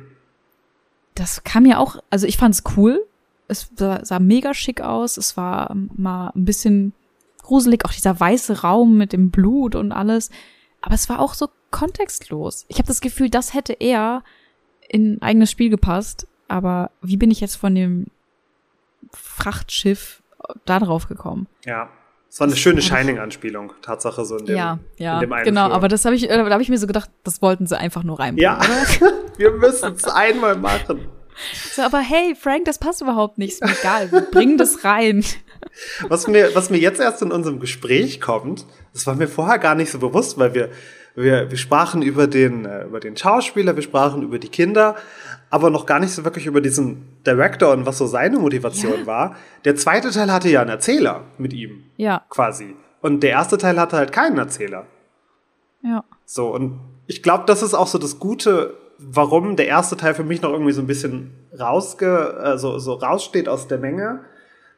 das 1.14 1.44
kam 1.44 1.66
ja 1.66 1.78
auch, 1.78 1.96
also 2.10 2.26
ich 2.26 2.36
fand 2.36 2.54
es 2.54 2.62
cool. 2.76 3.04
Es 3.48 3.70
sah, 3.74 4.04
sah 4.04 4.20
mega 4.20 4.54
schick 4.54 4.80
aus. 4.80 5.16
Es 5.16 5.36
war 5.36 5.74
mal 5.96 6.30
ein 6.36 6.44
bisschen 6.44 6.92
gruselig, 7.42 7.84
auch 7.84 7.92
dieser 7.92 8.18
weiße 8.18 8.62
Raum 8.62 8.96
mit 8.96 9.12
dem 9.12 9.30
Blut 9.30 9.74
und 9.74 9.90
alles. 9.90 10.30
Aber 10.80 10.94
es 10.94 11.08
war 11.08 11.18
auch 11.18 11.34
so 11.34 11.48
kontextlos. 11.70 12.64
Ich 12.68 12.78
habe 12.78 12.86
das 12.86 13.00
Gefühl, 13.00 13.28
das 13.28 13.54
hätte 13.54 13.72
eher 13.72 14.22
in 14.88 15.16
ein 15.16 15.22
eigenes 15.22 15.50
Spiel 15.50 15.68
gepasst. 15.68 16.28
Aber 16.46 16.90
wie 17.02 17.16
bin 17.16 17.30
ich 17.30 17.40
jetzt 17.40 17.56
von 17.56 17.74
dem 17.74 18.06
Frachtschiff 19.12 20.22
da 20.64 20.78
drauf 20.78 21.08
gekommen? 21.08 21.48
Ja. 21.64 21.90
Es 22.30 22.38
war 22.38 22.46
eine 22.46 22.56
schöne 22.56 22.80
Shining-Anspielung, 22.80 23.72
Tatsache 23.82 24.24
so 24.24 24.36
in 24.36 24.46
dem, 24.46 24.56
ja, 24.56 24.78
ja, 24.98 25.14
in 25.14 25.20
dem 25.20 25.32
einen 25.32 25.44
genau. 25.44 25.64
Flur. 25.66 25.74
Aber 25.74 25.88
das 25.88 26.04
habe 26.04 26.14
ich, 26.14 26.30
äh, 26.30 26.36
da 26.36 26.48
habe 26.48 26.62
ich 26.62 26.68
mir 26.68 26.78
so 26.78 26.86
gedacht, 26.86 27.10
das 27.24 27.42
wollten 27.42 27.66
sie 27.66 27.76
einfach 27.76 28.04
nur 28.04 28.20
reinbringen. 28.20 28.60
Ja, 28.60 28.60
wir 29.36 29.50
müssen 29.50 29.94
es 29.94 30.04
einmal 30.04 30.54
machen. 30.54 31.08
So, 31.74 31.82
aber 31.82 31.98
hey, 31.98 32.36
Frank, 32.40 32.66
das 32.66 32.78
passt 32.78 33.00
überhaupt 33.00 33.38
nicht. 33.38 33.54
Ist 33.54 33.64
mir 33.64 33.72
egal. 33.80 34.12
Wir 34.12 34.20
bringen 34.20 34.58
das 34.58 34.84
rein. 34.84 35.24
Was 36.08 36.28
mir, 36.28 36.54
was 36.54 36.70
mir 36.70 36.78
jetzt 36.78 37.00
erst 37.00 37.20
in 37.22 37.32
unserem 37.32 37.58
Gespräch 37.58 38.20
kommt, 38.20 38.64
das 38.92 39.06
war 39.08 39.16
mir 39.16 39.26
vorher 39.28 39.58
gar 39.58 39.74
nicht 39.74 39.90
so 39.90 39.98
bewusst, 39.98 40.38
weil 40.38 40.54
wir, 40.54 40.70
wir, 41.14 41.50
wir 41.50 41.58
sprachen 41.58 42.02
über 42.02 42.26
den, 42.26 42.64
äh, 42.64 42.84
über 42.84 43.00
den 43.00 43.16
Schauspieler, 43.16 43.76
wir 43.76 43.82
sprachen 43.82 44.22
über 44.22 44.38
die 44.38 44.48
Kinder, 44.48 44.96
aber 45.50 45.70
noch 45.70 45.86
gar 45.86 46.00
nicht 46.00 46.12
so 46.12 46.24
wirklich 46.24 46.46
über 46.46 46.60
diesen 46.60 47.18
Director 47.26 47.72
und 47.72 47.86
was 47.86 47.98
so 47.98 48.06
seine 48.06 48.38
Motivation 48.38 49.00
ja. 49.00 49.06
war. 49.06 49.36
Der 49.64 49.76
zweite 49.76 50.10
Teil 50.10 50.32
hatte 50.32 50.48
ja 50.48 50.60
einen 50.60 50.70
Erzähler 50.70 51.24
mit 51.38 51.52
ihm. 51.52 51.84
Ja. 51.96 52.22
Quasi. 52.30 52.76
Und 53.00 53.22
der 53.22 53.30
erste 53.30 53.58
Teil 53.58 53.78
hatte 53.80 53.96
halt 53.96 54.12
keinen 54.12 54.38
Erzähler. 54.38 54.86
Ja. 55.82 56.04
So, 56.24 56.54
und 56.54 56.78
ich 57.06 57.22
glaube, 57.22 57.44
das 57.46 57.62
ist 57.62 57.74
auch 57.74 57.86
so 57.86 57.98
das 57.98 58.18
Gute, 58.18 58.74
warum 58.98 59.56
der 59.56 59.66
erste 59.66 59.96
Teil 59.96 60.14
für 60.14 60.24
mich 60.24 60.42
noch 60.42 60.52
irgendwie 60.52 60.72
so 60.72 60.82
ein 60.82 60.86
bisschen 60.86 61.32
rausge, 61.58 62.34
also 62.38 62.78
so 62.78 62.94
raussteht 62.94 63.48
aus 63.48 63.66
der 63.66 63.78
Menge. 63.78 64.20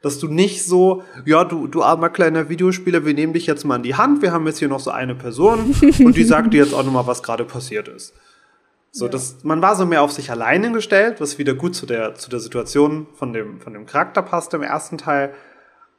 Dass 0.03 0.19
du 0.19 0.27
nicht 0.27 0.65
so, 0.65 1.05
ja, 1.25 1.45
du, 1.45 1.69
du 1.69 1.83
armer 1.83 2.11
kleiner 2.11 2.49
Videospieler, 2.49 3.07
wir 3.07 3.15
nehmen 3.15 3.33
dich 3.33 3.47
jetzt 3.47 3.65
mal 3.65 3.77
in 3.77 3.83
die 3.85 3.95
Hand, 3.95 4.21
wir 4.21 4.33
haben 4.33 4.47
jetzt 4.47 4.59
hier 4.59 4.69
noch 4.69 4.81
so 4.81 4.91
eine 4.91 5.15
Person 5.15 5.75
und 6.05 6.17
die 6.17 6.25
sagt 6.25 6.53
dir 6.53 6.65
jetzt 6.65 6.75
auch 6.75 6.85
nochmal, 6.85 7.07
was 7.07 7.23
gerade 7.23 7.45
passiert 7.45 7.89
ist. 7.89 8.13
So, 8.95 9.07
ja. 9.07 9.11
das, 9.11 9.39
man 9.43 9.63
war 9.63 9.75
so 9.75 9.87
mehr 9.87 10.03
auf 10.03 10.13
sich 10.13 10.31
alleine 10.31 10.71
gestellt, 10.71 11.21
was 11.21 11.39
wieder 11.39 11.55
gut 11.55 11.75
zu 11.75 11.87
der, 11.87 12.15
zu 12.15 12.29
der 12.29 12.41
Situation 12.41 13.07
von 13.15 13.33
dem, 13.33 13.61
von 13.61 13.73
dem 13.73 13.87
Charakter 13.87 14.21
passte 14.21 14.59
im 14.59 14.63
ersten 14.63 14.99
Teil. 14.99 15.33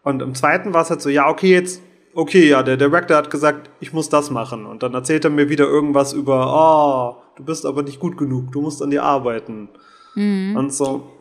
Und 0.03 0.21
im 0.21 0.35
zweiten 0.35 0.73
war 0.73 0.83
es 0.83 0.91
halt 0.91 1.01
so, 1.01 1.09
ja, 1.09 1.27
okay, 1.27 1.51
jetzt, 1.51 1.81
okay, 2.13 2.47
ja, 2.47 2.61
der 2.61 2.77
Director 2.77 3.17
hat 3.17 3.31
gesagt, 3.31 3.71
ich 3.79 3.93
muss 3.93 4.09
das 4.09 4.29
machen. 4.29 4.67
Und 4.67 4.83
dann 4.83 4.93
erzählt 4.93 5.25
er 5.25 5.31
mir 5.31 5.49
wieder 5.49 5.65
irgendwas 5.65 6.13
über, 6.13 6.53
oh, 6.53 7.23
du 7.35 7.43
bist 7.43 7.65
aber 7.65 7.81
nicht 7.81 7.99
gut 7.99 8.15
genug, 8.15 8.51
du 8.51 8.61
musst 8.61 8.81
an 8.83 8.91
dir 8.91 9.03
arbeiten. 9.03 9.69
Mhm. 10.13 10.55
Und 10.55 10.73
so. 10.73 11.11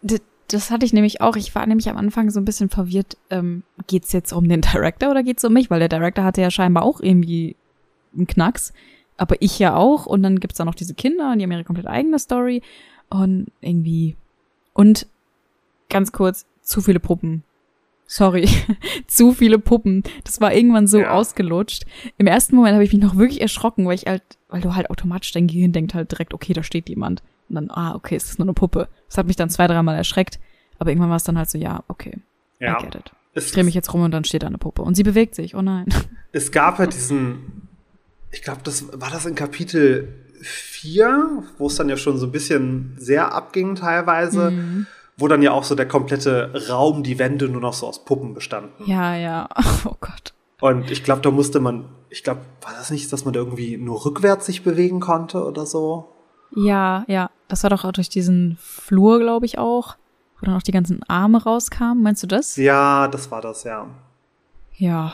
D 0.00 0.20
das 0.48 0.70
hatte 0.70 0.84
ich 0.84 0.92
nämlich 0.92 1.20
auch. 1.20 1.36
Ich 1.36 1.54
war 1.54 1.66
nämlich 1.66 1.88
am 1.88 1.96
Anfang 1.96 2.30
so 2.30 2.40
ein 2.40 2.44
bisschen 2.44 2.68
verwirrt. 2.68 3.16
Ähm, 3.30 3.62
geht 3.86 4.04
es 4.04 4.12
jetzt 4.12 4.32
um 4.32 4.48
den 4.48 4.60
Director 4.72 5.10
oder 5.10 5.22
geht 5.22 5.38
es 5.38 5.44
um 5.44 5.52
mich? 5.52 5.70
Weil 5.70 5.80
der 5.80 5.88
Director 5.88 6.24
hatte 6.24 6.40
ja 6.40 6.50
scheinbar 6.50 6.84
auch 6.84 7.00
irgendwie 7.00 7.56
einen 8.14 8.26
Knacks. 8.26 8.72
Aber 9.16 9.36
ich 9.40 9.58
ja 9.58 9.76
auch. 9.76 10.06
Und 10.06 10.22
dann 10.22 10.40
gibt's 10.40 10.58
da 10.58 10.64
noch 10.64 10.74
diese 10.74 10.94
Kinder 10.94 11.32
und 11.32 11.38
die 11.38 11.44
haben 11.44 11.52
ihre 11.52 11.64
komplett 11.64 11.86
eigene 11.86 12.18
Story. 12.18 12.62
Und 13.10 13.46
irgendwie. 13.60 14.16
Und 14.72 15.06
ganz 15.88 16.12
kurz, 16.12 16.46
zu 16.62 16.80
viele 16.80 17.00
Puppen. 17.00 17.44
Sorry, 18.06 18.48
zu 19.06 19.32
viele 19.32 19.58
Puppen. 19.58 20.02
Das 20.24 20.40
war 20.40 20.52
irgendwann 20.52 20.86
so 20.86 20.98
ja. 20.98 21.10
ausgelutscht. 21.10 21.84
Im 22.18 22.26
ersten 22.26 22.56
Moment 22.56 22.74
habe 22.74 22.84
ich 22.84 22.92
mich 22.92 23.02
noch 23.02 23.16
wirklich 23.16 23.40
erschrocken, 23.40 23.86
weil 23.86 23.94
ich 23.94 24.06
halt, 24.06 24.22
weil 24.48 24.60
du 24.60 24.74
halt 24.74 24.90
automatisch 24.90 25.32
dein 25.32 25.46
Gehirn 25.46 25.72
denkt 25.72 25.94
halt 25.94 26.12
direkt, 26.12 26.34
okay, 26.34 26.52
da 26.52 26.62
steht 26.62 26.88
jemand. 26.88 27.22
Und 27.48 27.56
dann, 27.56 27.70
ah, 27.70 27.94
okay, 27.94 28.16
es 28.16 28.30
ist 28.30 28.38
nur 28.38 28.46
eine 28.46 28.54
Puppe. 28.54 28.88
Das 29.08 29.18
hat 29.18 29.26
mich 29.26 29.36
dann 29.36 29.50
zwei, 29.50 29.66
dreimal 29.66 29.96
erschreckt. 29.96 30.38
Aber 30.78 30.90
irgendwann 30.90 31.10
war 31.10 31.16
es 31.16 31.24
dann 31.24 31.38
halt 31.38 31.50
so, 31.50 31.58
ja, 31.58 31.84
okay, 31.88 32.18
ja. 32.58 32.78
I 32.78 32.82
get 32.84 32.94
it. 32.94 33.12
ich 33.34 33.52
drehe 33.52 33.64
mich 33.64 33.74
jetzt 33.74 33.92
rum 33.92 34.02
und 34.02 34.10
dann 34.10 34.24
steht 34.24 34.42
da 34.42 34.46
eine 34.46 34.58
Puppe. 34.58 34.82
Und 34.82 34.94
sie 34.94 35.02
bewegt 35.02 35.34
sich, 35.34 35.54
oh 35.54 35.62
nein. 35.62 35.86
Es 36.32 36.50
gab 36.50 36.78
halt 36.78 36.94
diesen, 36.94 37.68
ich 38.32 38.42
glaube, 38.42 38.60
das 38.64 38.86
war 39.00 39.10
das 39.10 39.24
in 39.24 39.36
Kapitel 39.36 40.08
4, 40.42 41.44
wo 41.58 41.68
es 41.68 41.76
dann 41.76 41.88
ja 41.88 41.96
schon 41.96 42.18
so 42.18 42.26
ein 42.26 42.32
bisschen 42.32 42.96
sehr 42.98 43.32
abging 43.32 43.76
teilweise. 43.76 44.50
Mhm 44.50 44.86
wo 45.16 45.28
dann 45.28 45.42
ja 45.42 45.52
auch 45.52 45.64
so 45.64 45.74
der 45.74 45.86
komplette 45.86 46.52
Raum, 46.68 47.02
die 47.02 47.18
Wände 47.18 47.48
nur 47.48 47.60
noch 47.60 47.72
so 47.72 47.86
aus 47.86 48.04
Puppen 48.04 48.34
bestanden. 48.34 48.84
Ja, 48.86 49.16
ja. 49.16 49.48
Oh 49.84 49.96
Gott. 50.00 50.34
Und 50.60 50.90
ich 50.90 51.04
glaube, 51.04 51.20
da 51.20 51.30
musste 51.30 51.60
man, 51.60 51.90
ich 52.08 52.24
glaube, 52.24 52.40
war 52.62 52.72
das 52.72 52.90
nicht, 52.90 53.12
dass 53.12 53.24
man 53.24 53.34
da 53.34 53.40
irgendwie 53.40 53.76
nur 53.76 54.04
rückwärts 54.04 54.46
sich 54.46 54.62
bewegen 54.62 55.00
konnte 55.00 55.44
oder 55.44 55.66
so? 55.66 56.13
Ja, 56.54 57.04
ja. 57.08 57.30
Das 57.48 57.62
war 57.62 57.70
doch 57.70 57.84
auch 57.84 57.92
durch 57.92 58.08
diesen 58.08 58.56
Flur, 58.58 59.20
glaube 59.20 59.46
ich, 59.46 59.58
auch, 59.58 59.96
wo 60.38 60.46
dann 60.46 60.56
auch 60.56 60.62
die 60.62 60.72
ganzen 60.72 61.02
Arme 61.04 61.42
rauskamen. 61.42 62.02
Meinst 62.02 62.22
du 62.22 62.26
das? 62.26 62.56
Ja, 62.56 63.08
das 63.08 63.30
war 63.30 63.40
das, 63.40 63.64
ja. 63.64 63.86
Ja. 64.76 65.12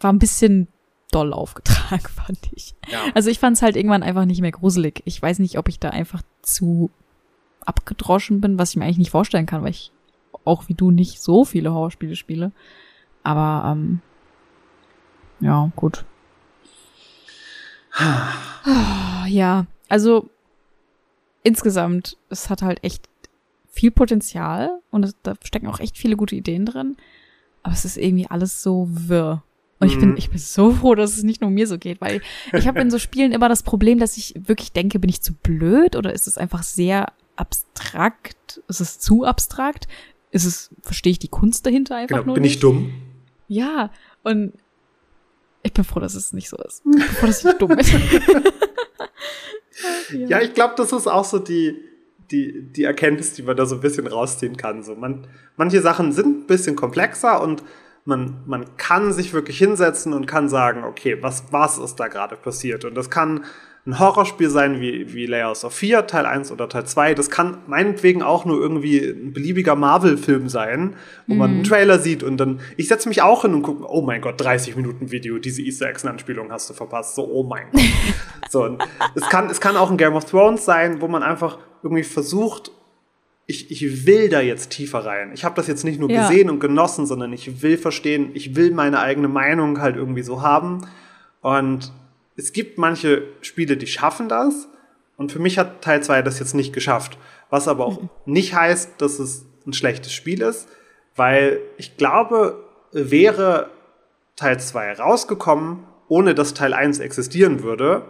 War 0.00 0.12
ein 0.12 0.18
bisschen 0.18 0.68
doll 1.10 1.32
aufgetragen, 1.32 2.06
fand 2.26 2.38
ich. 2.52 2.74
Ja. 2.88 3.00
Also 3.14 3.30
ich 3.30 3.38
fand 3.38 3.56
es 3.56 3.62
halt 3.62 3.76
irgendwann 3.76 4.02
einfach 4.02 4.24
nicht 4.24 4.40
mehr 4.40 4.52
gruselig. 4.52 5.02
Ich 5.04 5.20
weiß 5.20 5.38
nicht, 5.38 5.58
ob 5.58 5.68
ich 5.68 5.78
da 5.78 5.90
einfach 5.90 6.22
zu 6.42 6.90
abgedroschen 7.64 8.40
bin, 8.40 8.58
was 8.58 8.70
ich 8.70 8.76
mir 8.76 8.84
eigentlich 8.84 8.98
nicht 8.98 9.10
vorstellen 9.10 9.46
kann, 9.46 9.62
weil 9.62 9.70
ich 9.70 9.92
auch 10.44 10.68
wie 10.68 10.74
du 10.74 10.90
nicht 10.90 11.20
so 11.20 11.44
viele 11.44 11.72
Horrorspiele 11.72 12.16
spiele. 12.16 12.52
Aber 13.22 13.72
ähm, 13.72 14.00
ja, 15.40 15.70
gut. 15.76 16.04
ja, 19.26 19.66
also 19.88 20.28
insgesamt, 21.42 22.16
es 22.28 22.50
hat 22.50 22.62
halt 22.62 22.82
echt 22.84 23.08
viel 23.70 23.90
Potenzial 23.90 24.80
und 24.90 25.04
es, 25.04 25.14
da 25.22 25.34
stecken 25.42 25.68
auch 25.68 25.80
echt 25.80 25.96
viele 25.96 26.16
gute 26.16 26.34
Ideen 26.34 26.66
drin. 26.66 26.96
Aber 27.62 27.74
es 27.74 27.84
ist 27.84 27.96
irgendwie 27.96 28.26
alles 28.28 28.62
so 28.62 28.88
wirr. 28.90 29.42
Und 29.80 29.88
ich 29.88 29.98
bin, 29.98 30.10
mhm. 30.10 30.16
ich 30.16 30.30
bin 30.30 30.38
so 30.38 30.72
froh, 30.72 30.96
dass 30.96 31.16
es 31.16 31.22
nicht 31.22 31.40
nur 31.40 31.50
mir 31.50 31.68
so 31.68 31.78
geht, 31.78 32.00
weil 32.00 32.20
ich 32.52 32.66
habe 32.66 32.80
in 32.80 32.90
so 32.90 32.98
Spielen 32.98 33.30
immer 33.30 33.48
das 33.48 33.62
Problem, 33.62 34.00
dass 34.00 34.16
ich 34.16 34.34
wirklich 34.36 34.72
denke, 34.72 34.98
bin 34.98 35.08
ich 35.08 35.22
zu 35.22 35.34
blöd 35.34 35.94
oder 35.94 36.12
ist 36.12 36.26
es 36.26 36.36
einfach 36.36 36.64
sehr 36.64 37.12
abstrakt? 37.36 38.60
Ist 38.66 38.80
es 38.80 38.98
zu 38.98 39.24
abstrakt? 39.24 39.86
Ist 40.32 40.44
es, 40.44 40.70
verstehe 40.82 41.12
ich 41.12 41.20
die 41.20 41.28
Kunst 41.28 41.64
dahinter 41.64 41.94
einfach 41.94 42.16
genau, 42.16 42.26
nur? 42.26 42.34
Bin 42.34 42.42
nicht? 42.42 42.54
ich 42.56 42.60
dumm? 42.60 42.92
Ja, 43.46 43.92
und 44.24 44.52
ich 45.62 45.72
bin 45.72 45.84
froh, 45.84 46.00
dass 46.00 46.14
es 46.14 46.32
nicht 46.32 46.48
so 46.48 46.56
ist. 46.56 46.82
Ich 46.84 46.92
bin 46.92 47.00
froh, 47.02 47.26
dass 47.26 47.44
ich 47.44 47.52
dumm 47.52 47.68
bin. 47.68 47.78
ja. 50.12 50.26
ja, 50.26 50.40
ich 50.40 50.54
glaube, 50.54 50.74
das 50.76 50.92
ist 50.92 51.06
auch 51.06 51.24
so 51.24 51.38
die, 51.38 51.76
die, 52.30 52.72
die 52.72 52.84
Erkenntnis, 52.84 53.32
die 53.34 53.42
man 53.42 53.56
da 53.56 53.66
so 53.66 53.76
ein 53.76 53.80
bisschen 53.80 54.06
rausziehen 54.06 54.56
kann. 54.56 54.82
So, 54.82 54.94
man, 54.94 55.26
manche 55.56 55.80
Sachen 55.80 56.12
sind 56.12 56.26
ein 56.26 56.46
bisschen 56.46 56.76
komplexer 56.76 57.40
und 57.40 57.62
man, 58.04 58.42
man 58.46 58.76
kann 58.76 59.12
sich 59.12 59.32
wirklich 59.34 59.58
hinsetzen 59.58 60.12
und 60.12 60.26
kann 60.26 60.48
sagen, 60.48 60.84
okay, 60.84 61.18
was, 61.20 61.44
was 61.50 61.78
ist 61.78 61.96
da 61.96 62.08
gerade 62.08 62.36
passiert? 62.36 62.84
Und 62.84 62.94
das 62.94 63.10
kann 63.10 63.44
ein 63.86 63.98
Horrorspiel 63.98 64.50
sein 64.50 64.80
wie, 64.80 65.14
wie 65.14 65.26
Layers 65.26 65.64
of 65.64 65.72
Fear, 65.72 66.06
Teil 66.06 66.26
1 66.26 66.52
oder 66.52 66.68
Teil 66.68 66.84
2. 66.84 67.14
Das 67.14 67.30
kann 67.30 67.58
meinetwegen 67.66 68.22
auch 68.22 68.44
nur 68.44 68.60
irgendwie 68.60 68.98
ein 68.98 69.32
beliebiger 69.32 69.76
Marvel-Film 69.76 70.48
sein, 70.48 70.94
wo 71.26 71.34
mhm. 71.34 71.38
man 71.38 71.50
einen 71.50 71.58
mhm. 71.60 71.64
Trailer 71.64 71.98
sieht 71.98 72.22
und 72.22 72.36
dann, 72.36 72.60
ich 72.76 72.88
setze 72.88 73.08
mich 73.08 73.22
auch 73.22 73.42
hin 73.42 73.54
und 73.54 73.62
gucke, 73.62 73.84
oh 73.88 74.02
mein 74.02 74.20
Gott, 74.20 74.40
30 74.40 74.76
Minuten 74.76 75.10
Video, 75.10 75.38
diese 75.38 75.62
Easter 75.62 75.88
Eggs-Anspielung 75.88 76.52
hast 76.52 76.68
du 76.68 76.74
verpasst. 76.74 77.14
So, 77.14 77.26
oh 77.26 77.44
mein 77.44 77.64
Gott. 77.72 77.82
so, 78.50 78.78
es 79.14 79.28
kann, 79.28 79.48
es 79.48 79.60
kann 79.60 79.76
auch 79.76 79.90
ein 79.90 79.96
Game 79.96 80.14
of 80.14 80.26
Thrones 80.26 80.64
sein, 80.64 81.00
wo 81.00 81.08
man 81.08 81.22
einfach 81.22 81.58
irgendwie 81.82 82.04
versucht, 82.04 82.72
ich, 83.50 83.70
ich 83.70 84.06
will 84.06 84.28
da 84.28 84.42
jetzt 84.42 84.68
tiefer 84.68 85.06
rein. 85.06 85.30
Ich 85.32 85.42
habe 85.42 85.54
das 85.54 85.66
jetzt 85.66 85.82
nicht 85.82 85.98
nur 85.98 86.10
ja. 86.10 86.28
gesehen 86.28 86.50
und 86.50 86.60
genossen, 86.60 87.06
sondern 87.06 87.32
ich 87.32 87.62
will 87.62 87.78
verstehen, 87.78 88.30
ich 88.34 88.54
will 88.54 88.72
meine 88.72 89.00
eigene 89.00 89.28
Meinung 89.28 89.80
halt 89.80 89.96
irgendwie 89.96 90.22
so 90.22 90.42
haben. 90.42 90.86
Und 91.40 91.90
es 92.38 92.52
gibt 92.52 92.78
manche 92.78 93.24
Spiele, 93.42 93.76
die 93.76 93.88
schaffen 93.88 94.28
das. 94.28 94.68
Und 95.16 95.32
für 95.32 95.40
mich 95.40 95.58
hat 95.58 95.82
Teil 95.82 96.02
2 96.02 96.22
das 96.22 96.38
jetzt 96.38 96.54
nicht 96.54 96.72
geschafft. 96.72 97.18
Was 97.50 97.66
aber 97.66 97.84
auch 97.84 98.00
mhm. 98.00 98.10
nicht 98.26 98.54
heißt, 98.54 98.92
dass 99.02 99.18
es 99.18 99.44
ein 99.66 99.72
schlechtes 99.72 100.12
Spiel 100.12 100.40
ist, 100.42 100.68
weil 101.16 101.58
ich 101.76 101.96
glaube, 101.96 102.64
wäre 102.92 103.70
Teil 104.36 104.60
2 104.60 104.94
rausgekommen, 104.94 105.84
ohne 106.06 106.34
dass 106.34 106.54
Teil 106.54 106.72
1 106.72 107.00
existieren 107.00 107.64
würde, 107.64 108.02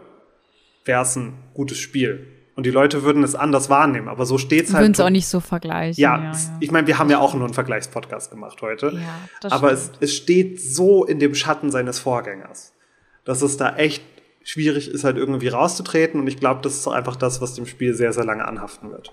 wäre 0.85 1.03
es 1.03 1.17
ein 1.17 1.33
gutes 1.55 1.79
Spiel. 1.79 2.27
Und 2.55 2.67
die 2.67 2.71
Leute 2.71 3.05
würden 3.05 3.23
es 3.23 3.35
anders 3.35 3.71
wahrnehmen. 3.71 4.09
Aber 4.09 4.27
so 4.27 4.37
steht 4.37 4.67
es 4.67 4.75
halt. 4.75 4.83
Würden 4.83 4.93
es 4.93 5.01
auch 5.01 5.11
nicht 5.11 5.29
so 5.29 5.41
vergleichen. 5.41 6.01
Ja, 6.01 6.19
ja, 6.19 6.33
ja. 6.33 6.39
ich 6.61 6.71
meine, 6.71 6.87
wir 6.87 6.99
haben 6.99 7.09
ja 7.09 7.19
auch 7.19 7.33
nur 7.33 7.45
einen 7.45 7.55
Vergleichspodcast 7.55 8.31
gemacht 8.31 8.61
heute. 8.61 9.01
Ja, 9.43 9.51
aber 9.51 9.73
es, 9.73 9.93
es 10.01 10.15
steht 10.15 10.61
so 10.61 11.05
in 11.05 11.19
dem 11.19 11.35
Schatten 11.35 11.71
seines 11.71 11.99
Vorgängers, 11.99 12.75
dass 13.25 13.41
es 13.43 13.57
da 13.57 13.77
echt 13.77 14.03
schwierig 14.49 14.89
ist, 14.89 15.05
halt 15.05 15.17
irgendwie 15.17 15.49
rauszutreten. 15.49 16.21
Und 16.21 16.27
ich 16.27 16.39
glaube, 16.39 16.61
das 16.63 16.77
ist 16.77 16.89
einfach 16.89 17.17
das, 17.17 17.41
was 17.41 17.55
dem 17.55 17.67
Spiel 17.67 17.95
sehr, 17.95 18.13
sehr 18.13 18.25
lange 18.25 18.47
anhaften 18.47 18.91
wird. 18.91 19.13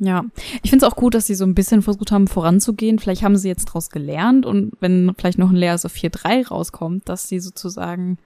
Ja, 0.00 0.24
ich 0.62 0.70
finde 0.70 0.86
es 0.86 0.92
auch 0.92 0.96
gut, 0.96 1.14
dass 1.14 1.26
sie 1.26 1.34
so 1.34 1.44
ein 1.44 1.54
bisschen 1.54 1.82
versucht 1.82 2.12
haben, 2.12 2.28
voranzugehen. 2.28 2.98
Vielleicht 2.98 3.22
haben 3.22 3.36
sie 3.36 3.48
jetzt 3.48 3.68
daraus 3.68 3.90
gelernt 3.90 4.46
und 4.46 4.72
wenn 4.80 5.12
vielleicht 5.18 5.38
noch 5.38 5.50
ein 5.50 5.56
Layers 5.56 5.84
of 5.84 5.92
4.3 5.92 6.48
rauskommt, 6.48 7.08
dass 7.08 7.28
sie 7.28 7.40
sozusagen 7.40 8.18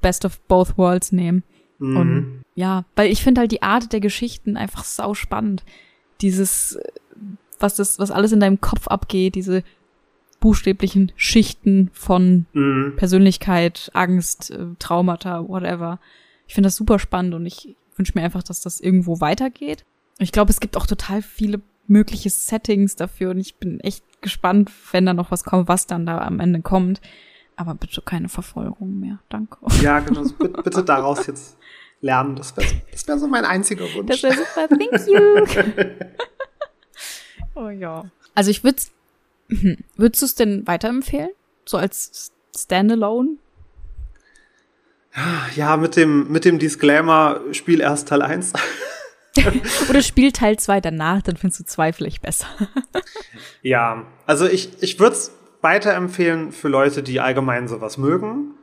Best 0.00 0.24
of 0.24 0.40
Both 0.40 0.76
Worlds 0.78 1.12
nehmen. 1.12 1.44
Mhm. 1.78 1.96
Und 1.96 2.42
ja, 2.54 2.84
weil 2.96 3.10
ich 3.10 3.22
finde 3.22 3.40
halt 3.40 3.52
die 3.52 3.62
Art 3.62 3.92
der 3.92 4.00
Geschichten 4.00 4.56
einfach 4.56 4.84
sau 4.84 5.14
spannend. 5.14 5.64
Dieses, 6.20 6.78
was 7.60 7.76
das, 7.76 8.00
was 8.00 8.10
alles 8.10 8.32
in 8.32 8.40
deinem 8.40 8.60
Kopf 8.60 8.88
abgeht, 8.88 9.36
diese 9.36 9.62
buchstäblichen 10.42 11.12
Schichten 11.14 11.88
von 11.94 12.46
mhm. 12.52 12.94
Persönlichkeit, 12.96 13.90
Angst, 13.94 14.50
äh, 14.50 14.66
Traumata, 14.80 15.48
whatever. 15.48 16.00
Ich 16.48 16.54
finde 16.54 16.66
das 16.66 16.76
super 16.76 16.98
spannend 16.98 17.34
und 17.34 17.46
ich 17.46 17.76
wünsche 17.96 18.12
mir 18.16 18.24
einfach, 18.24 18.42
dass 18.42 18.60
das 18.60 18.80
irgendwo 18.80 19.20
weitergeht. 19.20 19.84
Ich 20.18 20.32
glaube, 20.32 20.50
es 20.50 20.60
gibt 20.60 20.76
auch 20.76 20.86
total 20.86 21.22
viele 21.22 21.60
mögliche 21.86 22.28
Settings 22.28 22.96
dafür 22.96 23.30
und 23.30 23.38
ich 23.38 23.54
bin 23.54 23.78
echt 23.80 24.04
gespannt, 24.20 24.70
wenn 24.90 25.06
da 25.06 25.14
noch 25.14 25.30
was 25.30 25.44
kommt, 25.44 25.68
was 25.68 25.86
dann 25.86 26.06
da 26.06 26.18
am 26.18 26.40
Ende 26.40 26.60
kommt. 26.60 27.00
Aber 27.54 27.74
bitte 27.74 28.02
keine 28.02 28.28
Verfolgung 28.28 28.98
mehr. 28.98 29.20
Danke. 29.28 29.58
Ja, 29.80 30.00
genau. 30.00 30.22
bitte, 30.22 30.62
bitte 30.62 30.82
daraus 30.82 31.26
jetzt 31.28 31.56
lernen. 32.00 32.34
Das 32.34 32.56
wäre 32.56 32.66
das 32.90 33.06
wär 33.06 33.18
so 33.18 33.28
mein 33.28 33.44
einziger 33.44 33.84
Wunsch. 33.94 34.08
Das 34.08 34.22
wäre 34.24 34.34
super. 34.34 34.68
Thank 34.68 35.06
you. 35.06 35.94
oh 37.54 37.68
ja. 37.68 38.04
Also 38.34 38.50
ich 38.50 38.64
würde 38.64 38.82
Mhm. 39.52 39.76
Würdest 39.96 40.22
du 40.22 40.26
es 40.26 40.34
denn 40.34 40.66
weiterempfehlen? 40.66 41.30
So 41.64 41.76
als 41.76 42.32
Standalone? 42.56 43.36
Ja, 45.56 45.76
mit 45.76 45.96
dem, 45.96 46.32
mit 46.32 46.44
dem 46.46 46.58
Disclaimer, 46.58 47.40
Spiel 47.52 47.80
erst 47.80 48.08
Teil 48.08 48.22
1. 48.22 48.54
Oder 49.90 50.02
Spiel 50.02 50.32
Teil 50.32 50.58
2 50.58 50.80
danach, 50.80 51.22
dann 51.22 51.36
findest 51.36 51.60
du 51.60 51.64
zwei 51.64 51.92
vielleicht 51.92 52.22
besser. 52.22 52.46
ja, 53.62 54.06
also 54.26 54.46
ich, 54.46 54.82
ich 54.82 54.98
würde 54.98 55.16
es 55.16 55.32
weiterempfehlen 55.60 56.52
für 56.52 56.68
Leute, 56.68 57.02
die 57.02 57.20
allgemein 57.20 57.68
sowas 57.68 57.98
mögen. 57.98 58.54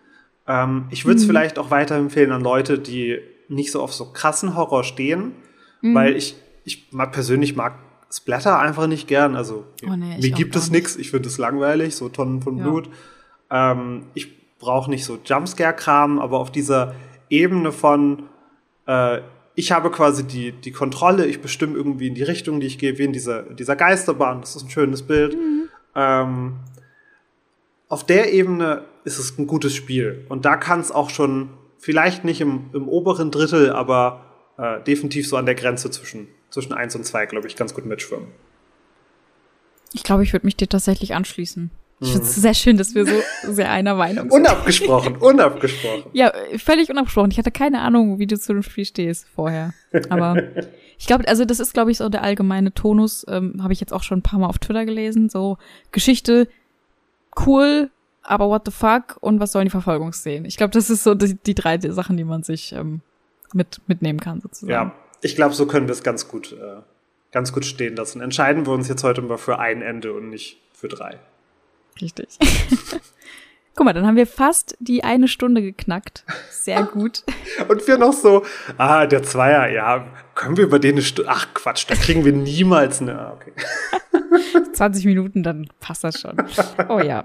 Ähm, 0.47 0.87
ich 0.89 1.05
würde 1.05 1.17
es 1.17 1.23
mhm. 1.23 1.27
vielleicht 1.27 1.59
auch 1.59 1.69
weiterempfehlen 1.69 2.31
an 2.31 2.41
Leute, 2.41 2.79
die 2.79 3.19
nicht 3.47 3.71
so 3.71 3.81
auf 3.81 3.93
so 3.93 4.11
krassen 4.11 4.55
Horror 4.55 4.83
stehen, 4.83 5.33
mhm. 5.81 5.95
weil 5.95 6.15
ich, 6.15 6.35
ich 6.65 6.87
mag, 6.91 7.11
persönlich 7.11 7.55
mag 7.55 7.73
Splatter 8.11 8.59
einfach 8.59 8.87
nicht 8.87 9.07
gern. 9.07 9.35
Also 9.35 9.65
oh 9.85 9.95
nee, 9.95 10.17
mir 10.19 10.31
gibt 10.31 10.55
es 10.55 10.71
nichts. 10.71 10.95
Ich 10.95 11.11
finde 11.11 11.29
es 11.29 11.37
langweilig, 11.37 11.95
so 11.95 12.09
Tonnen 12.09 12.41
von 12.41 12.57
Blut. 12.57 12.89
Ja. 13.51 13.71
Ähm, 13.71 14.07
ich 14.13 14.57
brauche 14.57 14.89
nicht 14.89 15.05
so 15.05 15.17
Jumpscare-Kram, 15.23 16.19
aber 16.19 16.39
auf 16.39 16.51
dieser 16.51 16.95
Ebene 17.29 17.71
von 17.71 18.23
äh, 18.87 19.21
ich 19.59 19.73
habe 19.73 19.91
quasi 19.91 20.25
die, 20.25 20.53
die 20.53 20.71
Kontrolle, 20.71 21.25
ich 21.25 21.41
bestimme 21.41 21.75
irgendwie 21.75 22.07
in 22.07 22.15
die 22.15 22.23
Richtung, 22.23 22.61
die 22.61 22.67
ich 22.67 22.77
gehe, 22.77 22.97
wie 22.97 23.03
in 23.03 23.11
dieser, 23.11 23.43
dieser 23.43 23.75
Geisterbahn. 23.75 24.39
Das 24.39 24.55
ist 24.55 24.63
ein 24.63 24.69
schönes 24.69 25.01
Bild. 25.03 25.35
Mhm. 25.35 25.67
Ähm, 25.95 26.53
auf 27.89 28.05
der 28.05 28.31
Ebene 28.31 28.85
ist 29.03 29.19
es 29.19 29.37
ein 29.37 29.47
gutes 29.47 29.75
Spiel. 29.75 30.25
Und 30.29 30.45
da 30.45 30.55
kann 30.55 30.79
es 30.79 30.91
auch 30.91 31.09
schon, 31.09 31.49
vielleicht 31.77 32.23
nicht 32.23 32.39
im, 32.39 32.69
im 32.71 32.87
oberen 32.87 33.31
Drittel, 33.31 33.73
aber 33.73 34.25
äh, 34.57 34.81
definitiv 34.83 35.27
so 35.27 35.35
an 35.35 35.45
der 35.45 35.55
Grenze 35.55 35.91
zwischen, 35.91 36.29
zwischen 36.49 36.73
1 36.73 36.95
und 36.95 37.05
2, 37.05 37.25
glaube 37.27 37.47
ich, 37.47 37.55
ganz 37.55 37.73
gut 37.73 37.85
mitschwimmen. 37.85 38.27
Ich 39.93 40.03
glaube, 40.03 40.23
ich 40.23 40.33
würde 40.33 40.45
mich 40.45 40.55
dir 40.55 40.69
tatsächlich 40.69 41.15
anschließen. 41.15 41.71
Ich 42.01 42.11
finde 42.11 42.25
es 42.25 42.35
sehr 42.35 42.53
schön, 42.53 42.77
dass 42.77 42.95
wir 42.95 43.05
so 43.05 43.21
sehr 43.51 43.69
einer 43.71 43.95
Meinung 43.95 44.29
sind. 44.29 44.39
Unabgesprochen, 44.39 45.17
unabgesprochen. 45.17 46.05
Ja, 46.13 46.31
völlig 46.57 46.89
unabgesprochen. 46.89 47.31
Ich 47.31 47.37
hatte 47.37 47.51
keine 47.51 47.81
Ahnung, 47.81 48.19
wie 48.19 48.27
du 48.27 48.39
zu 48.39 48.53
dem 48.53 48.63
Spiel 48.63 48.85
stehst 48.85 49.27
vorher. 49.27 49.73
Aber 50.09 50.37
ich 50.97 51.07
glaube, 51.07 51.27
also 51.27 51.43
das 51.43 51.59
ist, 51.59 51.73
glaube 51.73 51.91
ich, 51.91 51.97
so 51.97 52.07
der 52.07 52.23
allgemeine 52.23 52.73
Tonus. 52.73 53.25
Ähm, 53.27 53.61
Habe 53.61 53.73
ich 53.73 53.81
jetzt 53.81 53.91
auch 53.91 54.03
schon 54.03 54.19
ein 54.19 54.23
paar 54.23 54.39
Mal 54.39 54.47
auf 54.47 54.59
Twitter 54.59 54.85
gelesen. 54.85 55.29
So 55.29 55.57
Geschichte 55.91 56.47
cool, 57.45 57.89
aber 58.23 58.47
what 58.49 58.63
the 58.65 58.71
fuck 58.71 59.17
und 59.21 59.39
was 59.39 59.51
sollen 59.51 59.65
die 59.65 59.71
Verfolgungsszenen? 59.71 60.45
Ich 60.45 60.57
glaube, 60.57 60.71
das 60.71 60.89
ist 60.89 61.03
so 61.03 61.15
die, 61.15 61.35
die, 61.35 61.55
drei 61.55 61.79
Sachen, 61.79 62.17
die 62.17 62.23
man 62.23 62.43
sich 62.43 62.73
ähm, 62.73 63.01
mit 63.53 63.81
mitnehmen 63.87 64.19
kann 64.19 64.41
sozusagen. 64.41 64.71
Ja, 64.71 64.93
ich 65.21 65.35
glaube, 65.35 65.53
so 65.53 65.65
können 65.65 65.87
wir 65.87 65.93
es 65.93 66.03
ganz 66.03 66.27
gut, 66.27 66.53
äh, 66.53 66.81
ganz 67.31 67.51
gut 67.53 67.65
stehen 67.65 67.95
lassen. 67.95 68.21
Entscheiden 68.21 68.65
wir 68.65 68.73
uns 68.73 68.87
jetzt 68.87 69.03
heute 69.03 69.21
mal 69.21 69.37
für 69.37 69.59
ein 69.59 69.81
Ende 69.81 70.13
und 70.13 70.29
nicht 70.29 70.59
für 70.73 70.87
drei. 70.87 71.19
Richtig. 72.01 72.37
Guck 73.75 73.85
mal, 73.85 73.93
dann 73.93 74.05
haben 74.05 74.17
wir 74.17 74.27
fast 74.27 74.75
die 74.79 75.03
eine 75.03 75.27
Stunde 75.27 75.61
geknackt. 75.61 76.25
Sehr 76.49 76.83
gut. 76.83 77.23
Und 77.69 77.87
wir 77.87 77.97
noch 77.97 78.11
so, 78.11 78.43
ah, 78.77 79.05
der 79.05 79.23
Zweier, 79.23 79.69
ja, 79.69 80.05
können 80.35 80.57
wir 80.57 80.65
über 80.65 80.79
den 80.79 80.95
eine 80.95 81.01
Stunde, 81.01 81.31
ach 81.31 81.53
Quatsch, 81.53 81.85
da 81.87 81.95
kriegen 81.95 82.25
wir 82.25 82.33
niemals 82.33 83.01
eine, 83.01 83.17
ah, 83.17 83.37
okay. 83.37 83.53
20 84.73 85.05
Minuten, 85.05 85.43
dann 85.43 85.69
passt 85.79 86.03
das 86.03 86.19
schon. 86.19 86.35
Oh 86.89 86.99
ja. 86.99 87.23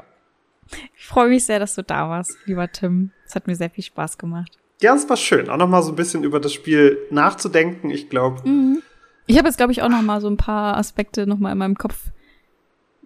Ich 0.97 1.07
freue 1.07 1.29
mich 1.29 1.45
sehr, 1.45 1.59
dass 1.59 1.75
du 1.75 1.83
da 1.83 2.09
warst, 2.09 2.37
lieber 2.45 2.71
Tim. 2.71 3.11
Es 3.27 3.35
hat 3.35 3.49
mir 3.49 3.57
sehr 3.57 3.71
viel 3.71 3.83
Spaß 3.83 4.17
gemacht. 4.17 4.59
Ja, 4.81 4.95
es 4.95 5.09
war 5.09 5.17
schön, 5.17 5.49
auch 5.49 5.57
noch 5.57 5.69
mal 5.69 5.83
so 5.83 5.93
ein 5.93 5.97
bisschen 5.97 6.25
über 6.25 6.41
das 6.41 6.53
Spiel 6.53 6.99
nachzudenken, 7.11 7.91
ich 7.91 8.11
glaube. 8.11 8.47
Mhm. 8.49 8.83
Ich 9.27 9.39
habe 9.39 9.49
jetzt, 9.49 9.57
glaube 9.57 9.73
ich, 9.73 9.83
auch 9.83 9.89
noch 9.89 10.03
mal 10.03 10.21
so 10.21 10.29
ein 10.29 10.37
paar 10.37 10.77
Aspekte 10.77 11.27
noch 11.27 11.39
mal 11.39 11.53
in 11.53 11.59
meinem 11.59 11.77
Kopf 11.77 12.11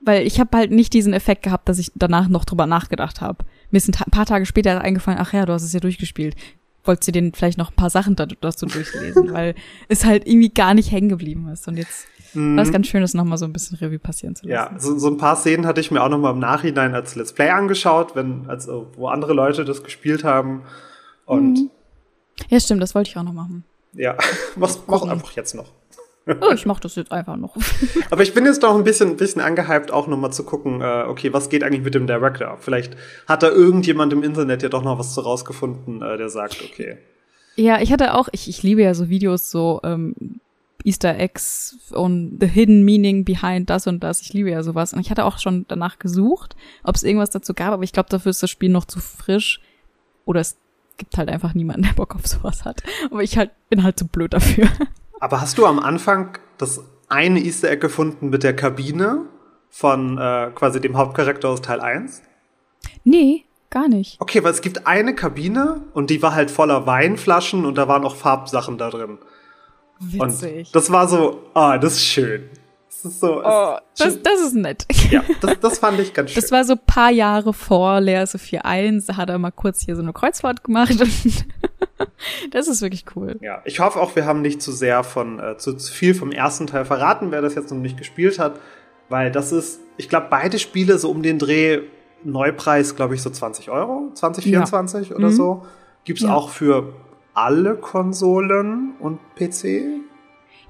weil 0.00 0.26
ich 0.26 0.40
habe 0.40 0.56
halt 0.56 0.70
nicht 0.70 0.92
diesen 0.92 1.12
Effekt 1.12 1.42
gehabt, 1.42 1.68
dass 1.68 1.78
ich 1.78 1.92
danach 1.94 2.28
noch 2.28 2.44
drüber 2.44 2.66
nachgedacht 2.66 3.20
habe. 3.20 3.44
Mir 3.70 3.78
ist 3.78 3.88
ein 3.88 4.10
paar 4.10 4.26
Tage 4.26 4.46
später 4.46 4.80
eingefallen, 4.80 5.18
ach 5.20 5.32
ja, 5.32 5.46
du 5.46 5.52
hast 5.52 5.62
es 5.62 5.72
ja 5.72 5.80
durchgespielt. 5.80 6.34
Wolltest 6.84 7.08
du 7.08 7.12
den 7.12 7.34
vielleicht 7.34 7.58
noch 7.58 7.70
ein 7.70 7.76
paar 7.76 7.90
Sachen 7.90 8.16
dazu 8.16 8.66
durchlesen, 8.66 9.32
weil 9.32 9.54
es 9.88 10.04
halt 10.04 10.26
irgendwie 10.26 10.48
gar 10.48 10.74
nicht 10.74 10.90
hängen 10.90 11.08
geblieben 11.08 11.48
ist. 11.48 11.68
Und 11.68 11.76
jetzt 11.76 12.06
mhm. 12.32 12.56
war 12.56 12.62
es 12.62 12.72
ganz 12.72 12.86
schön, 12.86 13.02
das 13.02 13.14
nochmal 13.14 13.38
so 13.38 13.44
ein 13.44 13.52
bisschen 13.52 13.76
Revue 13.78 13.98
passieren 13.98 14.34
zu 14.36 14.46
lassen. 14.46 14.74
Ja, 14.74 14.80
so, 14.80 14.98
so 14.98 15.08
ein 15.08 15.18
paar 15.18 15.36
Szenen 15.36 15.66
hatte 15.66 15.80
ich 15.80 15.90
mir 15.90 16.02
auch 16.02 16.08
nochmal 16.08 16.32
im 16.32 16.38
Nachhinein 16.38 16.94
als 16.94 17.14
Let's 17.14 17.32
Play 17.32 17.50
angeschaut, 17.50 18.14
wenn, 18.14 18.48
also, 18.48 18.90
wo 18.96 19.08
andere 19.08 19.34
Leute 19.34 19.64
das 19.64 19.82
gespielt 19.82 20.24
haben. 20.24 20.62
Und 21.28 21.58
mhm. 21.58 21.70
Ja, 22.48 22.58
stimmt, 22.58 22.82
das 22.82 22.94
wollte 22.94 23.10
ich 23.10 23.16
auch 23.16 23.22
noch 23.22 23.32
machen. 23.32 23.64
Ja, 23.92 24.16
mach, 24.56 24.76
mach 24.86 25.02
einfach 25.02 25.32
jetzt 25.32 25.54
noch. 25.54 25.66
Oh, 26.42 26.52
ich 26.52 26.66
mach 26.66 26.78
das 26.78 26.94
jetzt 26.96 27.10
einfach 27.10 27.36
noch. 27.36 27.56
Aber 28.10 28.22
ich 28.22 28.34
bin 28.34 28.44
jetzt 28.44 28.62
doch 28.62 28.76
ein 28.76 28.84
bisschen, 28.84 29.08
ein 29.08 29.16
bisschen 29.16 29.40
angehypt, 29.40 29.90
auch 29.90 30.08
nochmal 30.08 30.30
zu 30.30 30.44
gucken, 30.44 30.82
äh, 30.82 31.04
okay, 31.08 31.32
was 31.32 31.48
geht 31.48 31.64
eigentlich 31.64 31.82
mit 31.82 31.94
dem 31.94 32.06
Director? 32.06 32.58
Vielleicht 32.60 32.98
hat 33.26 33.42
da 33.42 33.48
irgendjemand 33.48 34.12
im 34.12 34.22
Internet 34.22 34.62
ja 34.62 34.68
doch 34.68 34.82
noch 34.82 34.98
was 34.98 35.14
zu 35.14 35.22
rausgefunden, 35.22 36.02
äh, 36.02 36.18
der 36.18 36.28
sagt, 36.28 36.62
okay. 36.62 36.98
Ja, 37.56 37.80
ich 37.80 37.90
hatte 37.92 38.12
auch, 38.12 38.28
ich, 38.32 38.46
ich 38.46 38.62
liebe 38.62 38.82
ja 38.82 38.92
so 38.92 39.08
Videos, 39.08 39.50
so 39.50 39.80
ähm, 39.84 40.40
Easter 40.84 41.18
Eggs 41.18 41.78
und 41.92 42.36
the 42.40 42.46
hidden 42.46 42.84
meaning 42.84 43.24
behind 43.24 43.70
das 43.70 43.86
und 43.86 44.04
das. 44.04 44.20
Ich 44.20 44.34
liebe 44.34 44.50
ja 44.50 44.62
sowas. 44.62 44.92
Und 44.92 45.00
ich 45.00 45.10
hatte 45.10 45.24
auch 45.24 45.38
schon 45.38 45.64
danach 45.66 45.98
gesucht, 45.98 46.56
ob 46.84 46.94
es 46.94 47.04
irgendwas 47.04 47.30
dazu 47.30 47.54
gab, 47.54 47.72
aber 47.72 47.84
ich 47.84 47.92
glaube, 47.94 48.10
dafür 48.10 48.28
ist 48.28 48.42
das 48.42 48.50
Spiel 48.50 48.68
noch 48.68 48.84
zu 48.84 49.00
frisch. 49.00 49.62
Oder 50.26 50.40
es 50.40 50.58
gibt 50.98 51.16
halt 51.16 51.28
einfach 51.28 51.54
niemanden, 51.54 51.82
der 51.82 51.92
Bock 51.92 52.14
auf 52.14 52.26
sowas 52.26 52.64
hat. 52.64 52.82
Aber 53.10 53.22
ich 53.22 53.38
halt 53.38 53.50
bin 53.70 53.82
halt 53.82 53.98
zu 53.98 54.06
blöd 54.06 54.34
dafür. 54.34 54.68
Aber 55.20 55.40
hast 55.40 55.58
du 55.58 55.66
am 55.66 55.78
Anfang 55.78 56.38
das 56.58 56.82
eine 57.08 57.40
Easter 57.40 57.70
Egg 57.70 57.80
gefunden 57.80 58.28
mit 58.28 58.42
der 58.42 58.54
Kabine 58.54 59.22
von 59.70 60.18
äh, 60.18 60.50
quasi 60.54 60.80
dem 60.80 60.96
Hauptcharakter 60.96 61.48
aus 61.48 61.62
Teil 61.62 61.80
1? 61.80 62.22
Nee, 63.04 63.44
gar 63.70 63.88
nicht. 63.88 64.20
Okay, 64.20 64.42
weil 64.44 64.52
es 64.52 64.60
gibt 64.60 64.86
eine 64.86 65.14
Kabine 65.14 65.82
und 65.94 66.10
die 66.10 66.22
war 66.22 66.34
halt 66.34 66.50
voller 66.50 66.86
Weinflaschen 66.86 67.64
und 67.64 67.76
da 67.76 67.88
waren 67.88 68.04
auch 68.04 68.16
Farbsachen 68.16 68.78
da 68.78 68.90
drin. 68.90 69.18
Witzig. 70.00 70.66
Und 70.66 70.76
das 70.76 70.92
war 70.92 71.08
so, 71.08 71.42
ah, 71.54 71.74
oh, 71.74 71.78
das 71.78 71.94
ist 71.94 72.04
schön. 72.04 72.48
Das 73.02 73.12
ist 73.12 73.20
so. 73.20 73.42
Oh, 73.44 73.76
das, 73.96 74.22
das 74.22 74.40
ist 74.40 74.54
nett. 74.54 74.84
Ja, 75.10 75.22
das, 75.40 75.60
das 75.60 75.78
fand 75.78 76.00
ich 76.00 76.12
ganz 76.12 76.32
schön. 76.32 76.42
Das 76.42 76.50
war 76.50 76.64
so 76.64 76.74
paar 76.74 77.10
Jahre 77.10 77.52
vor 77.52 78.00
Lea 78.00 78.24
Sophie 78.26 78.58
1, 78.58 79.06
da 79.06 79.16
hat 79.16 79.30
er 79.30 79.38
mal 79.38 79.52
kurz 79.52 79.84
hier 79.84 79.94
so 79.94 80.02
eine 80.02 80.12
Kreuzfahrt 80.12 80.64
gemacht 80.64 81.00
und 81.00 81.46
das 82.50 82.66
ist 82.66 82.82
wirklich 82.82 83.04
cool. 83.14 83.36
Ja, 83.40 83.62
ich 83.64 83.78
hoffe 83.78 84.00
auch, 84.00 84.16
wir 84.16 84.26
haben 84.26 84.42
nicht 84.42 84.60
zu 84.60 84.72
sehr 84.72 85.04
von, 85.04 85.38
äh, 85.38 85.56
zu, 85.58 85.74
zu 85.74 85.92
viel 85.92 86.12
vom 86.12 86.32
ersten 86.32 86.66
Teil 86.66 86.84
verraten, 86.84 87.30
wer 87.30 87.40
das 87.40 87.54
jetzt 87.54 87.70
noch 87.70 87.78
nicht 87.78 87.96
gespielt 87.96 88.40
hat, 88.40 88.58
weil 89.08 89.30
das 89.30 89.52
ist, 89.52 89.80
ich 89.96 90.08
glaube, 90.08 90.26
beide 90.28 90.58
Spiele 90.58 90.98
so 90.98 91.08
um 91.08 91.22
den 91.22 91.38
Dreh 91.38 91.82
Neupreis, 92.24 92.96
glaube 92.96 93.14
ich, 93.14 93.22
so 93.22 93.30
20 93.30 93.70
Euro, 93.70 94.10
2024 94.12 95.10
ja. 95.10 95.16
oder 95.16 95.28
mhm. 95.28 95.32
so. 95.32 95.66
Gibt's 96.02 96.22
ja. 96.22 96.34
auch 96.34 96.50
für 96.50 96.94
alle 97.32 97.76
Konsolen 97.76 98.94
und 98.98 99.20
PC? 99.36 100.00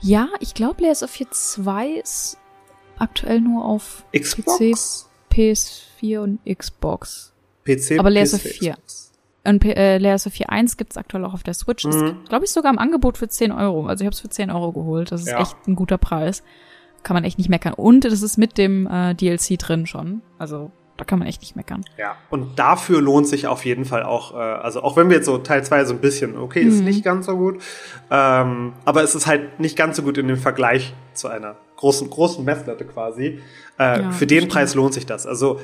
Ja, 0.01 0.29
ich 0.41 0.55
glaube, 0.55 0.83
Layers 0.83 1.03
of 1.03 1.11
Fear 1.11 1.31
2 1.31 1.91
ist 1.93 2.39
aktuell 2.99 3.41
nur 3.41 3.65
auf 3.65 4.05
Xbox? 4.17 5.09
PC, 5.31 5.35
PS4 5.35 6.19
und 6.19 6.41
Xbox. 6.45 7.33
PC, 7.65 7.99
Aber 7.99 8.11
Layers 8.11 8.35
of 8.35 8.43
4. 8.43 8.77
Und 9.45 9.65
äh, 9.65 9.99
Layers 9.99 10.27
of 10.27 10.35
Fear 10.35 10.51
1 10.51 10.77
gibt's 10.77 10.97
aktuell 10.97 11.25
auch 11.25 11.35
auf 11.35 11.43
der 11.43 11.55
Switch. 11.55 11.85
Mhm. 11.85 11.91
Ist, 11.91 12.29
glaube 12.29 12.45
ich, 12.45 12.51
sogar 12.51 12.73
im 12.73 12.79
Angebot 12.79 13.19
für 13.19 13.29
10 13.29 13.53
Euro. 13.53 13.87
Also 13.87 14.03
ich 14.03 14.07
habe 14.07 14.15
es 14.15 14.21
für 14.21 14.29
10 14.29 14.51
Euro 14.51 14.73
geholt. 14.73 15.11
Das 15.13 15.23
ist 15.23 15.29
ja. 15.29 15.41
echt 15.41 15.57
ein 15.67 15.75
guter 15.75 15.99
Preis. 15.99 16.43
Kann 17.03 17.15
man 17.15 17.25
echt 17.25 17.39
nicht 17.39 17.49
meckern. 17.49 17.75
Und 17.75 18.05
das 18.05 18.23
ist 18.23 18.37
mit 18.37 18.59
dem 18.59 18.87
äh, 18.87 19.15
DLC 19.15 19.59
drin 19.59 19.87
schon. 19.87 20.23
Also 20.39 20.71
da 20.99 21.05
kann 21.05 21.21
man 21.21 21.29
echt 21.29 21.41
nicht 21.41 21.57
meckern. 21.57 21.85
Ja, 21.97 22.17
und 22.29 22.59
dafür 22.59 23.01
lohnt 23.01 23.29
sich 23.29 23.47
auf 23.47 23.65
jeden 23.65 23.85
Fall 23.85 24.03
auch, 24.03 24.35
äh, 24.35 24.37
also 24.37 24.83
auch 24.83 24.97
wenn 24.97 25.09
wir 25.09 25.17
jetzt 25.17 25.27
so 25.27 25.39
Teil 25.39 25.65
2 25.65 25.85
so 25.85 25.95
ein 25.95 26.01
bisschen, 26.01 26.37
okay, 26.37 26.61
ist 26.61 26.81
mhm. 26.81 26.85
nicht 26.85 27.05
ganz 27.05 27.27
so 27.27 27.37
gut, 27.37 27.63
ähm, 28.11 28.73
aber 28.85 29.03
es 29.05 29.15
ist 29.15 29.27
halt 29.27 29.61
nicht 29.61 29.77
ganz 29.77 29.97
so 29.97 30.03
gut 30.03 30.19
in 30.19 30.27
dem 30.27 30.37
Vergleich 30.37 30.93
zu 31.15 31.29
einer 31.29 31.55
großen, 31.77 32.11
großen 32.11 32.45
Messlatte 32.45 32.85
quasi. 32.85 33.41
Äh, 33.79 34.03
ja, 34.03 34.11
für 34.11 34.27
den 34.27 34.39
stimmt. 34.39 34.53
Preis 34.53 34.75
lohnt 34.75 34.93
sich 34.93 35.07
das. 35.07 35.27
Also 35.27 35.61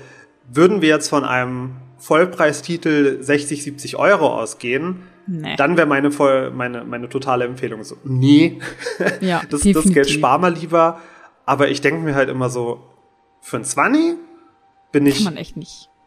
würden 0.48 0.80
wir 0.82 0.90
jetzt 0.90 1.08
von 1.08 1.24
einem 1.24 1.76
Vollpreistitel 1.98 3.20
60, 3.20 3.64
70 3.64 3.96
Euro 3.96 4.28
ausgehen, 4.28 5.02
nee. 5.26 5.56
dann 5.56 5.76
wäre 5.76 5.88
meine, 5.88 6.12
voll, 6.12 6.52
meine, 6.52 6.84
meine 6.84 7.08
totale 7.08 7.44
Empfehlung 7.44 7.82
so, 7.82 7.96
nee, 8.04 8.60
ja, 9.20 9.42
das, 9.50 9.62
das 9.62 9.92
Geld 9.92 10.08
spar 10.08 10.38
mal 10.38 10.52
lieber. 10.52 11.00
Aber 11.44 11.68
ich 11.68 11.80
denke 11.80 12.00
mir 12.02 12.14
halt 12.14 12.30
immer 12.30 12.48
so, 12.48 12.80
für 13.40 13.58
ein 13.58 13.64
20 13.64 14.16
bin 14.94 15.06
ich 15.06 15.28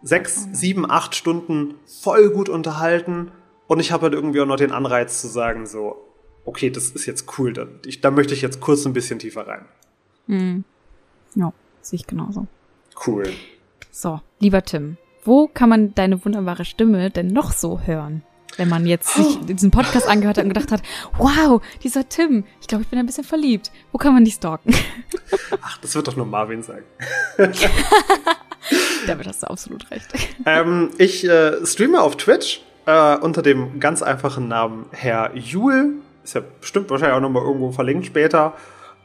sechs, 0.02 0.48
sieben, 0.54 0.90
acht 0.90 1.14
Stunden 1.14 1.76
voll 1.86 2.30
gut 2.30 2.48
unterhalten 2.48 3.32
und 3.68 3.82
ich 3.82 3.92
habe 3.92 4.04
halt 4.04 4.14
irgendwie 4.14 4.40
auch 4.40 4.46
noch 4.46 4.56
den 4.56 4.72
Anreiz 4.72 5.20
zu 5.20 5.28
sagen, 5.28 5.66
so, 5.66 5.98
okay, 6.46 6.70
das 6.70 6.90
ist 6.92 7.06
jetzt 7.06 7.38
cool, 7.38 7.52
da, 7.52 7.68
ich, 7.86 8.00
da 8.00 8.12
möchte 8.12 8.34
ich 8.34 8.42
jetzt 8.42 8.62
kurz 8.62 8.86
ein 8.86 8.94
bisschen 8.94 9.20
tiefer 9.20 9.46
rein. 9.46 9.66
Mhm. 10.28 10.64
Ja, 11.36 11.52
sehe 11.82 11.98
ich 11.98 12.08
genauso. 12.08 12.48
Cool. 13.06 13.30
So, 13.92 14.22
lieber 14.40 14.64
Tim, 14.64 14.96
wo 15.26 15.50
kann 15.50 15.68
man 15.68 15.94
deine 15.94 16.24
wunderbare 16.24 16.64
Stimme 16.64 17.10
denn 17.10 17.28
noch 17.28 17.52
so 17.52 17.82
hören? 17.82 18.24
Wenn 18.56 18.70
man 18.70 18.86
jetzt 18.86 19.14
sich 19.14 19.38
diesen 19.46 19.70
Podcast 19.70 20.08
angehört 20.08 20.38
hat 20.38 20.46
und 20.46 20.54
gedacht 20.54 20.72
hat, 20.72 20.82
wow, 21.18 21.62
dieser 21.84 22.08
Tim, 22.08 22.46
ich 22.62 22.68
glaube, 22.68 22.84
ich 22.84 22.90
bin 22.90 22.98
ein 22.98 23.06
bisschen 23.06 23.26
verliebt. 23.26 23.72
Wo 23.92 23.98
kann 23.98 24.14
man 24.14 24.24
die 24.24 24.32
stalken? 24.32 24.74
Ach, 25.62 25.78
das 25.80 25.94
wird 25.94 26.08
doch 26.08 26.16
nur 26.16 26.26
Marvin 26.26 26.64
sagen. 26.64 26.86
Damit 29.08 29.28
hast 29.28 29.44
du 29.44 29.48
absolut 29.48 29.90
recht. 29.92 30.08
Ähm, 30.46 30.92
ich 30.98 31.28
äh, 31.28 31.66
streame 31.66 32.02
auf 32.02 32.16
Twitch 32.16 32.62
äh, 32.86 33.18
unter 33.18 33.42
dem 33.42 33.80
ganz 33.80 34.02
einfachen 34.02 34.48
Namen 34.48 34.86
Herr 34.92 35.36
Jule. 35.36 35.90
Ist 36.24 36.36
ja 36.36 36.42
bestimmt 36.62 36.90
wahrscheinlich 36.90 37.18
auch 37.18 37.22
nochmal 37.22 37.44
irgendwo 37.44 37.72
verlinkt 37.72 38.06
später. 38.06 38.54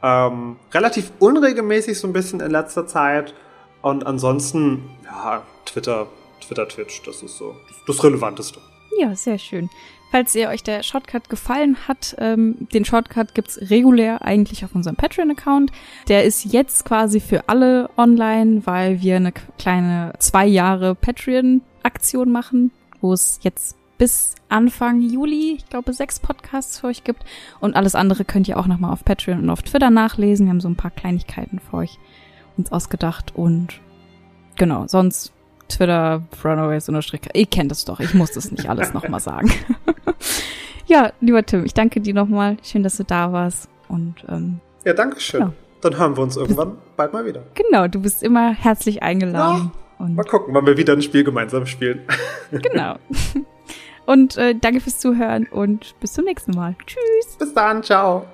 Ähm, 0.03 0.57
relativ 0.73 1.11
unregelmäßig 1.19 1.99
so 1.99 2.07
ein 2.07 2.13
bisschen 2.13 2.41
in 2.41 2.51
letzter 2.51 2.87
Zeit. 2.87 3.35
Und 3.81 4.07
ansonsten, 4.07 4.89
ja, 5.05 5.43
Twitter, 5.67 6.07
Twitter, 6.41 6.69
Twitch, 6.69 7.03
das 7.03 7.23
ist 7.23 7.37
so 7.37 7.57
das 7.87 8.03
Relevanteste. 8.05 8.61
Ja, 8.99 9.15
sehr 9.17 9.39
schön. 9.39 9.69
Falls 10.13 10.35
ihr 10.35 10.51
euch 10.51 10.63
der 10.63 10.83
Shortcut 10.83 11.31
gefallen 11.31 11.75
hat, 11.89 12.15
ähm, 12.19 12.69
den 12.75 12.85
Shortcut 12.85 13.35
gibt's 13.35 13.59
regulär 13.71 14.21
eigentlich 14.21 14.63
auf 14.63 14.75
unserem 14.75 14.95
Patreon-Account. 14.95 15.73
Der 16.07 16.25
ist 16.25 16.45
jetzt 16.45 16.85
quasi 16.85 17.19
für 17.19 17.49
alle 17.49 17.89
online, 17.97 18.61
weil 18.67 19.01
wir 19.01 19.17
eine 19.17 19.33
kleine 19.59 20.13
zwei 20.19 20.47
Jahre 20.47 20.95
Patreon-Aktion 20.95 22.31
machen, 22.31 22.73
wo 23.01 23.15
es 23.15 23.41
jetzt 23.41 23.75
bis 23.97 24.35
Anfang 24.51 25.01
Juli, 25.01 25.55
ich 25.57 25.71
glaube, 25.71 25.95
sechs 25.95 26.21
Podcasts 26.21 26.81
für 26.81 26.89
euch 26.89 27.05
gibt. 27.05 27.25
Und 27.61 27.75
alles 27.75 27.95
andere 27.95 28.27
könnt 28.27 28.49
ihr 28.49 28.59
auch 28.59 28.67
nochmal 28.67 28.93
auf 28.93 29.07
Patreon 29.07 29.39
und 29.39 29.49
auf 29.49 29.63
Twitter 29.63 29.89
nachlesen. 29.89 30.45
Wir 30.45 30.51
haben 30.51 30.61
so 30.61 30.69
ein 30.69 30.77
paar 30.77 30.91
Kleinigkeiten 30.91 31.59
für 31.59 31.79
euch 31.79 31.99
uns 32.59 32.71
ausgedacht 32.71 33.35
und 33.35 33.81
genau, 34.57 34.87
sonst 34.89 35.33
Twitter, 35.77 36.23
Runaways 36.45 36.89
unterstrich. 36.89 37.23
Ihr 37.35 37.47
kennt 37.47 37.73
es 37.73 37.85
doch, 37.85 38.01
ich 38.01 38.15
muss 38.15 38.33
das 38.33 38.51
nicht 38.51 38.69
alles 38.69 38.93
nochmal 38.93 39.21
sagen. 39.21 39.53
ja, 40.87 41.13
lieber 41.21 41.45
Tim, 41.45 41.65
ich 41.65 41.75
danke 41.75 42.01
dir 42.01 42.15
nochmal. 42.15 42.57
Schön, 42.63 42.83
dass 42.83 42.97
du 42.97 43.05
da 43.05 43.33
warst. 43.33 43.69
Und 43.89 44.17
ähm, 44.29 44.61
ja, 44.85 44.93
danke 44.93 45.21
schön. 45.21 45.41
Ja. 45.41 45.53
Dann 45.81 45.99
hören 45.99 46.17
wir 46.17 46.23
uns 46.23 46.37
irgendwann 46.37 46.79
bald 46.97 47.13
mal 47.13 47.27
wieder. 47.27 47.43
Genau, 47.55 47.89
du 47.89 48.01
bist 48.01 48.23
immer 48.23 48.53
herzlich 48.53 49.03
eingeladen. 49.03 49.73
Ja, 49.99 50.07
mal 50.07 50.25
gucken, 50.25 50.55
wann 50.55 50.65
wir 50.65 50.77
wieder 50.77 50.93
ein 50.93 51.03
Spiel 51.03 51.25
gemeinsam 51.25 51.67
spielen. 51.67 52.03
genau. 52.51 52.97
Und 54.07 54.37
äh, 54.37 54.55
danke 54.55 54.81
fürs 54.81 54.99
Zuhören 54.99 55.47
und 55.47 55.95
bis 56.01 56.13
zum 56.13 56.25
nächsten 56.25 56.53
Mal. 56.53 56.77
Tschüss. 56.87 57.37
Bis 57.39 57.55
dann, 57.55 57.83
ciao. 57.83 58.27